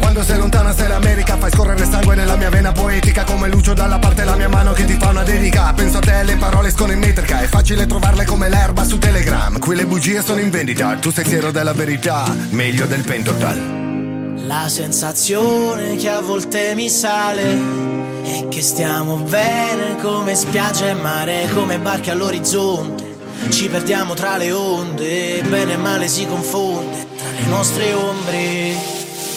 [0.00, 3.24] Quando sei lontana sei l'America Fai scorrere sangue nella mia vena poetica.
[3.24, 5.72] Come Lucio dalla parte la mia mano che ti fa una dedica.
[5.74, 9.58] Penso a te, le parole escono in metrica È facile trovarle come l'erba su Telegram.
[9.58, 14.68] Qui le bugie sono in vendita Tu sei fiero della verità Meglio del pentotal La
[14.68, 21.78] sensazione che a volte mi sale è che stiamo bene come spiaggia e mare, come
[21.78, 23.16] barche all'orizzonte.
[23.48, 28.74] Ci perdiamo tra le onde, bene e male si confonde tra le nostre ombre.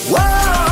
[0.08, 0.71] Wow,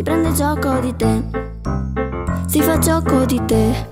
[0.00, 1.22] Si prende gioco di te.
[2.46, 3.88] Si fa gioco di te.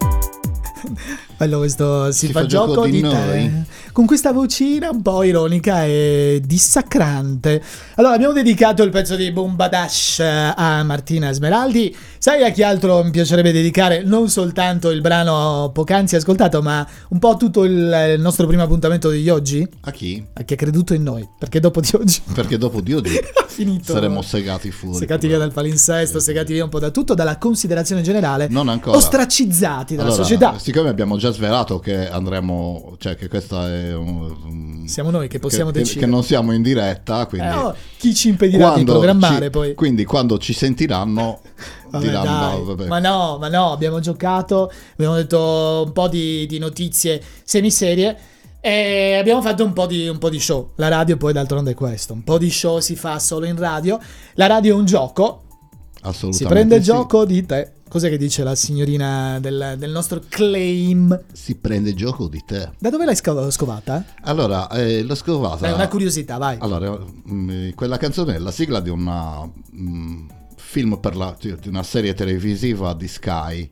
[1.37, 3.07] Bello questo si, Si fa, fa gioco, gioco di, di te.
[3.09, 3.65] noi.
[3.93, 7.63] Con questa vocina un po' ironica e dissacrante.
[7.97, 11.95] Allora, abbiamo dedicato il pezzo di Bombadash a Martina Smeraldi.
[12.19, 17.19] Sai a chi altro mi piacerebbe dedicare non soltanto il brano poc'anzi ascoltato, ma un
[17.19, 19.67] po' tutto il, nostro primo appuntamento di oggi?
[19.83, 20.25] A chi?
[20.35, 21.27] A chi ha creduto in noi.
[21.39, 23.93] Perché dopo di oggi Perché dopo di oggi finito.
[23.93, 24.99] saremo segati fuori.
[24.99, 28.49] segati via dal palinsesto, segati via un po' da tutto, dalla considerazione generale.
[28.51, 28.97] Non ancora.
[28.97, 30.59] Ostracizzati dalla Allora, società.
[30.59, 35.71] Siccome abbiamo già svelato che andremo, cioè che questa è un, Siamo noi che possiamo
[35.71, 36.07] che, decidere.
[36.07, 39.75] che non siamo in diretta, quindi Eh, oh, chi ci impedirà di programmare ci- poi?
[39.75, 41.41] Quindi quando ci sentiranno
[41.91, 42.87] Vabbè, diranno vabbè.
[42.87, 48.17] Ma no, ma no, abbiamo giocato, abbiamo detto un po' di, di notizie semiserie
[48.61, 50.71] e abbiamo fatto un po, di, un po' di show.
[50.77, 53.99] La radio poi d'altronde è questo, un po' di show si fa solo in radio.
[54.35, 55.43] La radio è un gioco,
[56.03, 56.83] Assolutamente si prende sì.
[56.83, 57.73] gioco di te.
[57.89, 61.25] Cos'è che dice la signorina del, del nostro claim?
[61.33, 62.71] Si prende gioco di te.
[62.79, 64.05] Da dove l'hai sco- scovata?
[64.23, 65.67] Allora, eh, l'ho scovata.
[65.67, 66.59] È una curiosità, vai.
[66.61, 66.99] Allora,
[67.31, 72.13] mm, quella canzone è la sigla di una mm, film per la, di una serie
[72.13, 73.69] televisiva di Sky.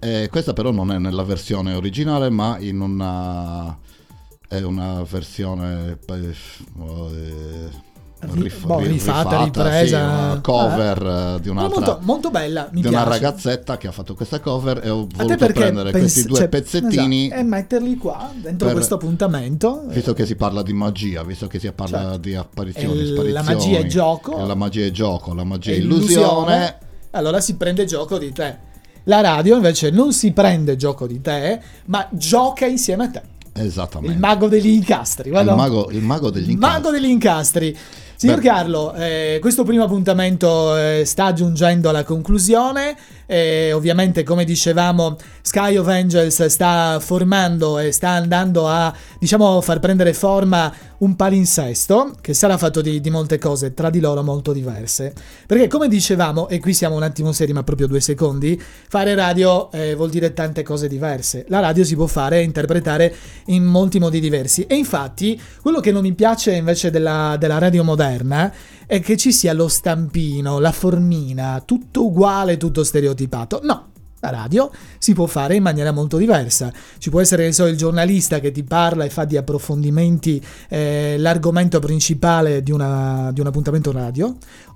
[0.00, 3.78] Eh, questa però non è nella versione originale, ma in una
[4.48, 7.70] è una versione eh,
[8.32, 9.98] rif- boh, ri- rifatta, sì, ripresa.
[9.98, 12.96] una cover eh, di un'altra molto, molto bella, mi di piace.
[12.96, 16.48] una ragazzetta che ha fatto questa cover e ho voluto prendere pens- questi due cioè,
[16.48, 19.84] pezzettini esatto, e metterli qua dentro per- questo appuntamento.
[19.88, 22.16] Visto che si parla di magia, visto che si parla Certo.
[22.18, 24.46] di apparizioni, E sparizioni, la magia è gioco.
[24.46, 26.78] la magia è gioco, la magia è e illusione.
[27.10, 28.56] allora si prende gioco di te.
[29.04, 33.22] La radio invece non si prende gioco di te, ma gioca insieme a te.
[33.56, 34.14] Esattamente.
[34.14, 35.26] Il mago degli incastri.
[35.28, 35.54] Il guarda.
[35.54, 36.80] mago, il mago degli Il incastri.
[36.82, 37.76] mago degli incastri.
[38.16, 38.46] Signor Beh.
[38.48, 42.96] Carlo, eh, questo primo appuntamento eh, sta giungendo alla conclusione.
[43.26, 49.80] eh, ovviamente, come dicevamo, Sky of Angels sta formando e sta andando a, diciamo, far
[49.80, 54.52] prendere forma un palinsesto che sarà fatto di, di molte cose, tra di loro molto
[54.52, 55.12] diverse.
[55.46, 59.70] Perché, come dicevamo, e qui siamo un attimo seri, ma proprio due secondi, fare radio
[59.72, 61.44] eh, vuol dire tante cose diverse.
[61.48, 63.14] La radio si può fare e interpretare
[63.46, 64.64] in molti modi diversi.
[64.66, 68.02] E infatti, quello che non mi piace invece della, della radio moderna
[68.86, 73.60] è che ci sia lo stampino, la formina, tutto uguale, tutto stereotipato.
[73.62, 73.88] No.
[74.24, 76.72] La radio si può fare in maniera molto diversa.
[76.96, 81.78] Ci può essere, so, il giornalista che ti parla e fa di approfondimenti eh, l'argomento
[81.78, 84.34] principale di, una- di un appuntamento radio,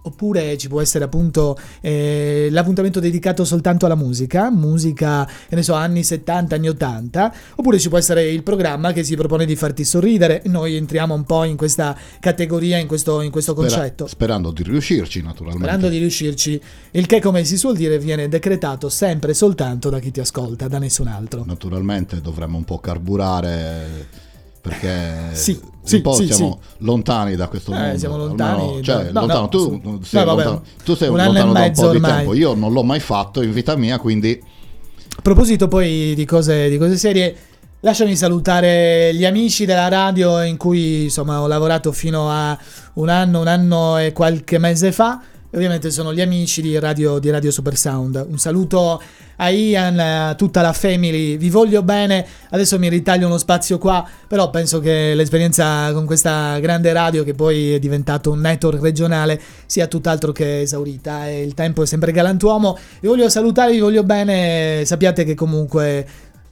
[0.08, 5.74] oppure ci può essere appunto eh, l'appuntamento dedicato soltanto alla musica, musica, che ne so,
[5.74, 9.84] anni 70, anni 80, oppure ci può essere il programma che si propone di farti
[9.84, 10.42] sorridere.
[10.46, 14.06] Noi entriamo un po' in questa categoria, in questo, in questo concetto.
[14.06, 15.64] sperando di riuscirci, naturalmente.
[15.64, 16.60] Sperando di riuscirci,
[16.92, 20.68] il che come si suol dire viene decretato sempre e soltanto da chi ti ascolta,
[20.68, 21.44] da nessun altro.
[21.46, 24.26] Naturalmente dovremmo un po' carburare
[24.68, 27.98] perché Sì, sì, sì, siamo lontani da questo Eh, mondo.
[27.98, 31.08] siamo lontani Almeno, cioè, no, lontano, no, tu, su- sei no, vabbè, lontano, tu sei
[31.08, 32.12] un lontano da un po' di ormai.
[32.16, 32.34] tempo.
[32.34, 34.38] Io non l'ho mai fatto in vita mia, quindi
[35.16, 37.34] A proposito poi di cose, di cose serie,
[37.80, 42.56] lasciami salutare gli amici della radio in cui insomma ho lavorato fino a
[42.94, 45.20] un anno, un anno e qualche mese fa.
[45.52, 48.26] Ovviamente sono gli amici di Radio, di Radio Super Sound.
[48.28, 49.00] Un saluto
[49.36, 52.26] a Ian, a tutta la family, vi voglio bene.
[52.50, 57.32] Adesso mi ritaglio uno spazio qua, però penso che l'esperienza con questa grande radio, che
[57.32, 61.26] poi è diventato un network regionale, sia tutt'altro che esaurita.
[61.28, 62.76] E il tempo è sempre galantuomo.
[63.00, 64.82] Vi voglio salutare, vi voglio bene.
[64.84, 66.06] Sappiate che comunque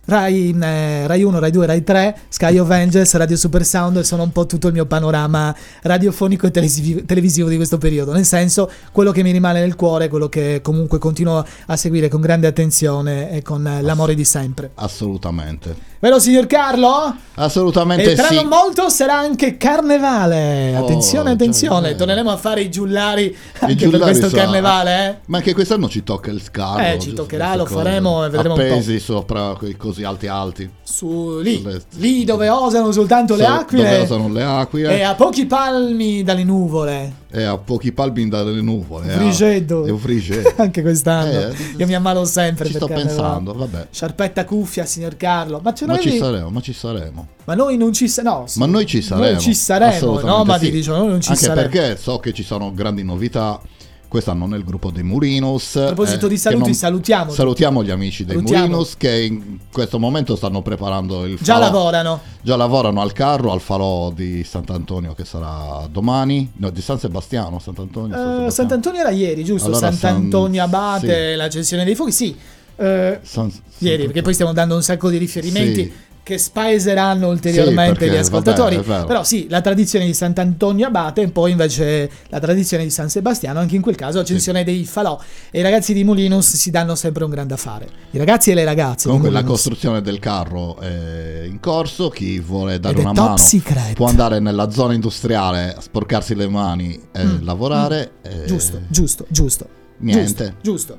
[0.07, 4.23] Rai, eh, Rai 1, Rai 2, Rai 3, Sky of Angels, Radio Super Sound sono
[4.23, 8.12] un po' tutto il mio panorama radiofonico e televisivo, televisivo di questo periodo.
[8.12, 12.20] Nel senso, quello che mi rimane nel cuore, quello che comunque continuo a seguire con
[12.20, 14.70] grande attenzione e con eh, l'amore di sempre.
[14.77, 15.95] assolutamente.
[15.98, 17.14] Vero signor Carlo?
[17.36, 18.35] Assolutamente E tra sì.
[18.35, 20.74] non molto sarà anche carnevale.
[20.77, 21.89] Oh, Attenzione, attenzione.
[21.89, 25.14] cioè, Torneremo a fare i giullari I anche per giullari questo sono- carnevale, eh?
[25.27, 26.82] Ma anche quest'anno ci tocca il scarro.
[26.82, 28.66] Eh, ci toccherà, lo faremo e vedremo un po'.
[28.66, 30.70] Appesi sopra quei così alti alti.
[30.82, 33.90] Su lì, Sulle- lì dove osano soltanto le So- aquile.
[33.94, 34.98] Dove sono le aquile.
[34.98, 37.12] E a pochi palmi dalle nuvole.
[37.37, 39.09] È a pochi palmi dalle nuvole.
[39.13, 39.17] eh.
[39.17, 39.85] Frigedo.
[39.85, 40.55] È un frigedo.
[40.57, 41.31] Anche quest'anno.
[41.51, 43.89] Eh, Io mi ammalo sempre Ci sto pensando, vabbè.
[43.91, 45.61] Sciarpetta cuffia, signor Carlo.
[45.63, 47.29] Ma, ce Ma ci saremo, ma ci saremo.
[47.45, 48.39] ma noi non ci saremo.
[48.39, 48.59] No, sì.
[48.59, 49.31] Ma noi ci saremo.
[49.33, 50.21] Noi ci saremo.
[50.21, 50.65] No, ma sì.
[50.65, 51.69] ti dico, noi non ci Anche saremo.
[51.69, 53.61] perché so che ci sono grandi novità.
[54.09, 55.77] Quest'anno nel gruppo dei Murinos.
[55.77, 57.31] A proposito eh, di saluti, non- salutiamo.
[57.33, 58.65] Salutiamo gli amici dei Salutiamo.
[58.66, 61.65] Murinos che in questo momento stanno preparando il Già falò.
[61.66, 62.20] lavorano.
[62.41, 66.53] Già lavorano al carro, al falò di Sant'Antonio che sarà domani.
[66.57, 67.59] No, di San Sebastiano.
[67.59, 68.15] Sant'Antonio.
[68.15, 68.51] San Eh, Sebastiano.
[68.51, 69.66] Sant'Antonio era ieri, giusto?
[69.69, 72.37] Allora, Sant'Antonio San- Abate, l'accensione dei fuochi, sì.
[72.78, 75.93] Eh, San- ieri, perché poi stiamo dando un sacco di riferimenti Sì.
[76.27, 78.77] Che spaeseranno ulteriormente Sì, gli ascoltatori.
[78.82, 79.07] vabbè.
[79.07, 83.61] Però sì, la tradizione di Sant'Antonio Abate e poi invece la tradizione di San Sebastiano,
[83.61, 85.16] anche in quel caso accensione dei falò.
[85.53, 87.86] E i ragazzi di Mulinus si danno sempre un grande affare.
[88.11, 89.07] I ragazzi e le ragazze.
[89.07, 93.93] Comunque la costruzione del carro è in corso, chi vuole dare Ed una mano secret.
[93.94, 98.15] può andare nella zona industriale, sporcarsi le mani e Mm, lavorare.
[98.23, 99.69] e- Giusto, giusto, giusto.
[99.98, 100.57] Niente.
[100.61, 100.98] Giusto.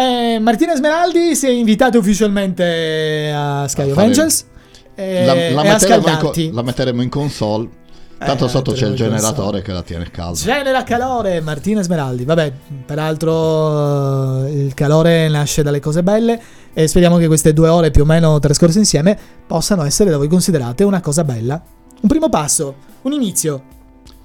[0.00, 4.46] Eh, Martina Smeraldi si è invitato ufficialmente a Sky A of Angels
[4.94, 7.68] e, La, la metteremo in la metteremo in console.
[8.16, 10.38] Tanto Eh, sotto c'è il generatore che la tiene calda.
[10.38, 12.24] Genera calore, Martina Smeraldi.
[12.24, 12.52] Vabbè,
[12.84, 16.40] peraltro eh, il calore nasce dalle cose belle
[16.72, 20.28] e speriamo che queste due ore più o meno trascorse insieme possano essere da voi
[20.28, 21.62] considerate una cosa bella.
[22.00, 23.62] Un primo passo, un inizio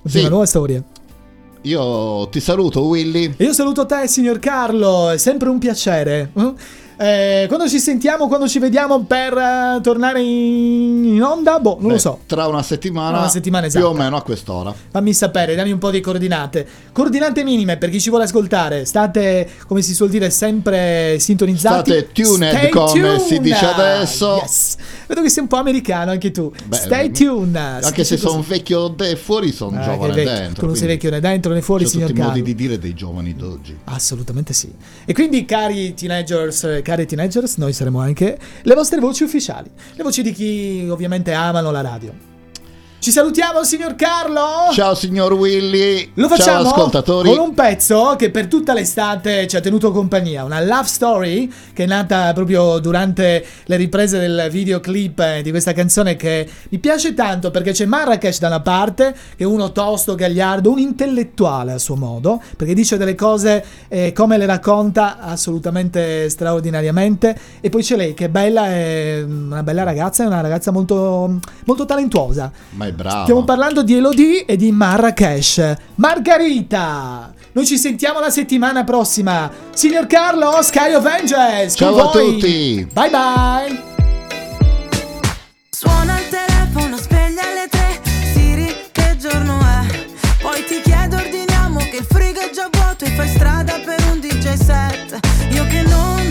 [0.02, 0.19] di Sì.
[0.19, 0.81] una nuova storia.
[1.66, 3.34] Io ti saluto, Willy.
[3.38, 6.32] Io saluto te, signor Carlo, è sempre un piacere.
[6.98, 11.88] Eh, quando ci sentiamo, quando ci vediamo per eh, tornare in, in onda, boh, non
[11.88, 12.20] Beh, lo so.
[12.26, 14.04] Tra una settimana, una settimana più o esatta.
[14.04, 14.74] meno a quest'ora.
[14.92, 16.66] Fammi sapere, dammi un po' di coordinate.
[16.94, 18.86] Coordinate minime per chi ci vuole ascoltare.
[18.86, 21.92] State, come si suol dire, sempre sintonizzati.
[21.92, 23.42] State tuned, Stay come si tuned.
[23.42, 24.36] dice adesso.
[24.42, 24.76] Yes.
[25.08, 26.52] Vedo che sei un po' americano anche tu.
[26.66, 27.56] Beh, Stay tuned.
[27.56, 30.32] Anche se sono vecchio de fuori, sono Ah, giovane vecchio.
[30.34, 30.66] dentro.
[30.68, 32.54] Non sei vecchio né dentro né fuori, signor tutti i modi Carlo.
[32.54, 33.78] di dire dei giovani d'oggi.
[33.86, 34.72] Assolutamente sì.
[35.06, 39.70] E quindi, cari teenagers, eh, cari teenagers, noi saremo anche le vostre voci ufficiali.
[39.95, 42.35] Le voci di chi ovviamente amano la radio.
[42.98, 44.72] Ci salutiamo, signor Carlo!
[44.72, 46.10] Ciao signor Willy.
[46.16, 47.30] Lo facciamo Ciao ascoltatori.
[47.30, 51.84] con un pezzo che per tutta l'estate ci ha tenuto compagnia, una love story che
[51.84, 57.14] è nata proprio durante le riprese del videoclip eh, di questa canzone che mi piace
[57.14, 61.78] tanto perché c'è Marrakesh da una parte, che è uno tosto, gagliardo, un intellettuale a
[61.78, 67.98] suo modo, perché dice delle cose eh, come le racconta assolutamente straordinariamente, e poi c'è
[67.98, 72.52] lei che è bella, è una bella ragazza, è una ragazza molto, molto talentuosa.
[72.72, 73.24] Ma è bravo.
[73.24, 75.76] Stiamo parlando di Elodie e di Marrakesh.
[75.95, 77.34] Margarita!
[77.53, 79.49] Noi ci sentiamo la settimana prossima.
[79.74, 81.76] Signor Carlo, Sky of Angels.
[81.76, 82.34] Ciao a voi.
[82.34, 82.88] tutti.
[82.91, 83.94] Bye bye.
[85.70, 88.02] Suona il telefono, sveglia alle tre
[88.34, 90.06] Siri, che giorno è?
[90.41, 94.20] Poi ti chiedo, ordiniamo che il frigo è già vuoto E fai strada per un
[94.20, 95.20] DJ set
[95.52, 96.24] Io che non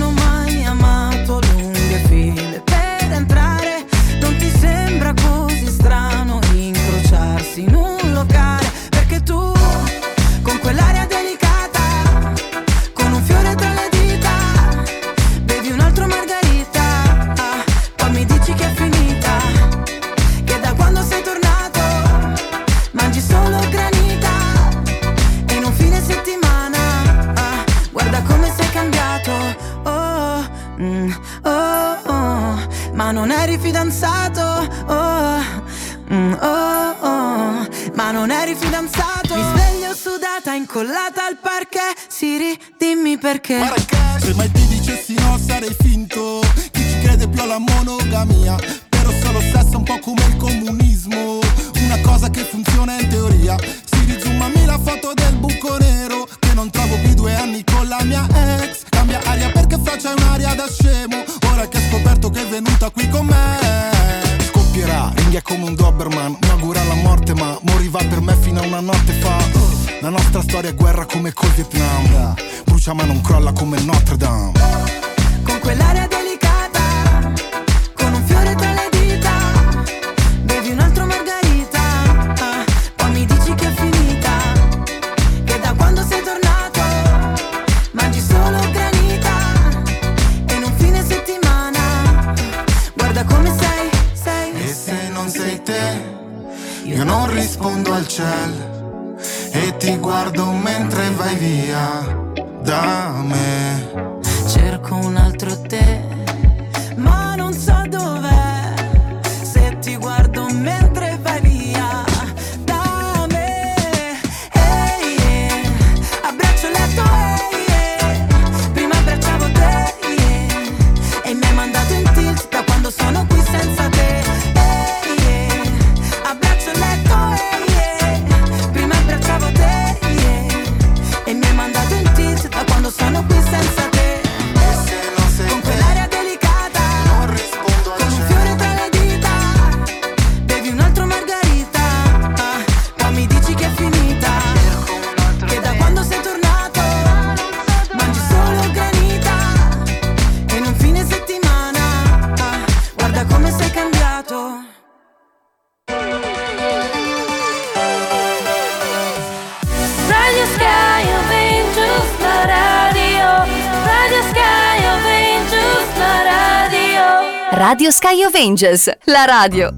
[168.44, 169.70] Avengers, la radio.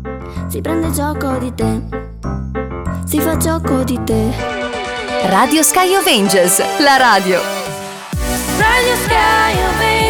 [0.49, 1.83] Si prende gioco di te.
[3.07, 4.33] Si fa gioco di te.
[5.29, 7.41] Radio Sky Avengers, la radio.
[8.59, 10.06] Radio Sky Avengers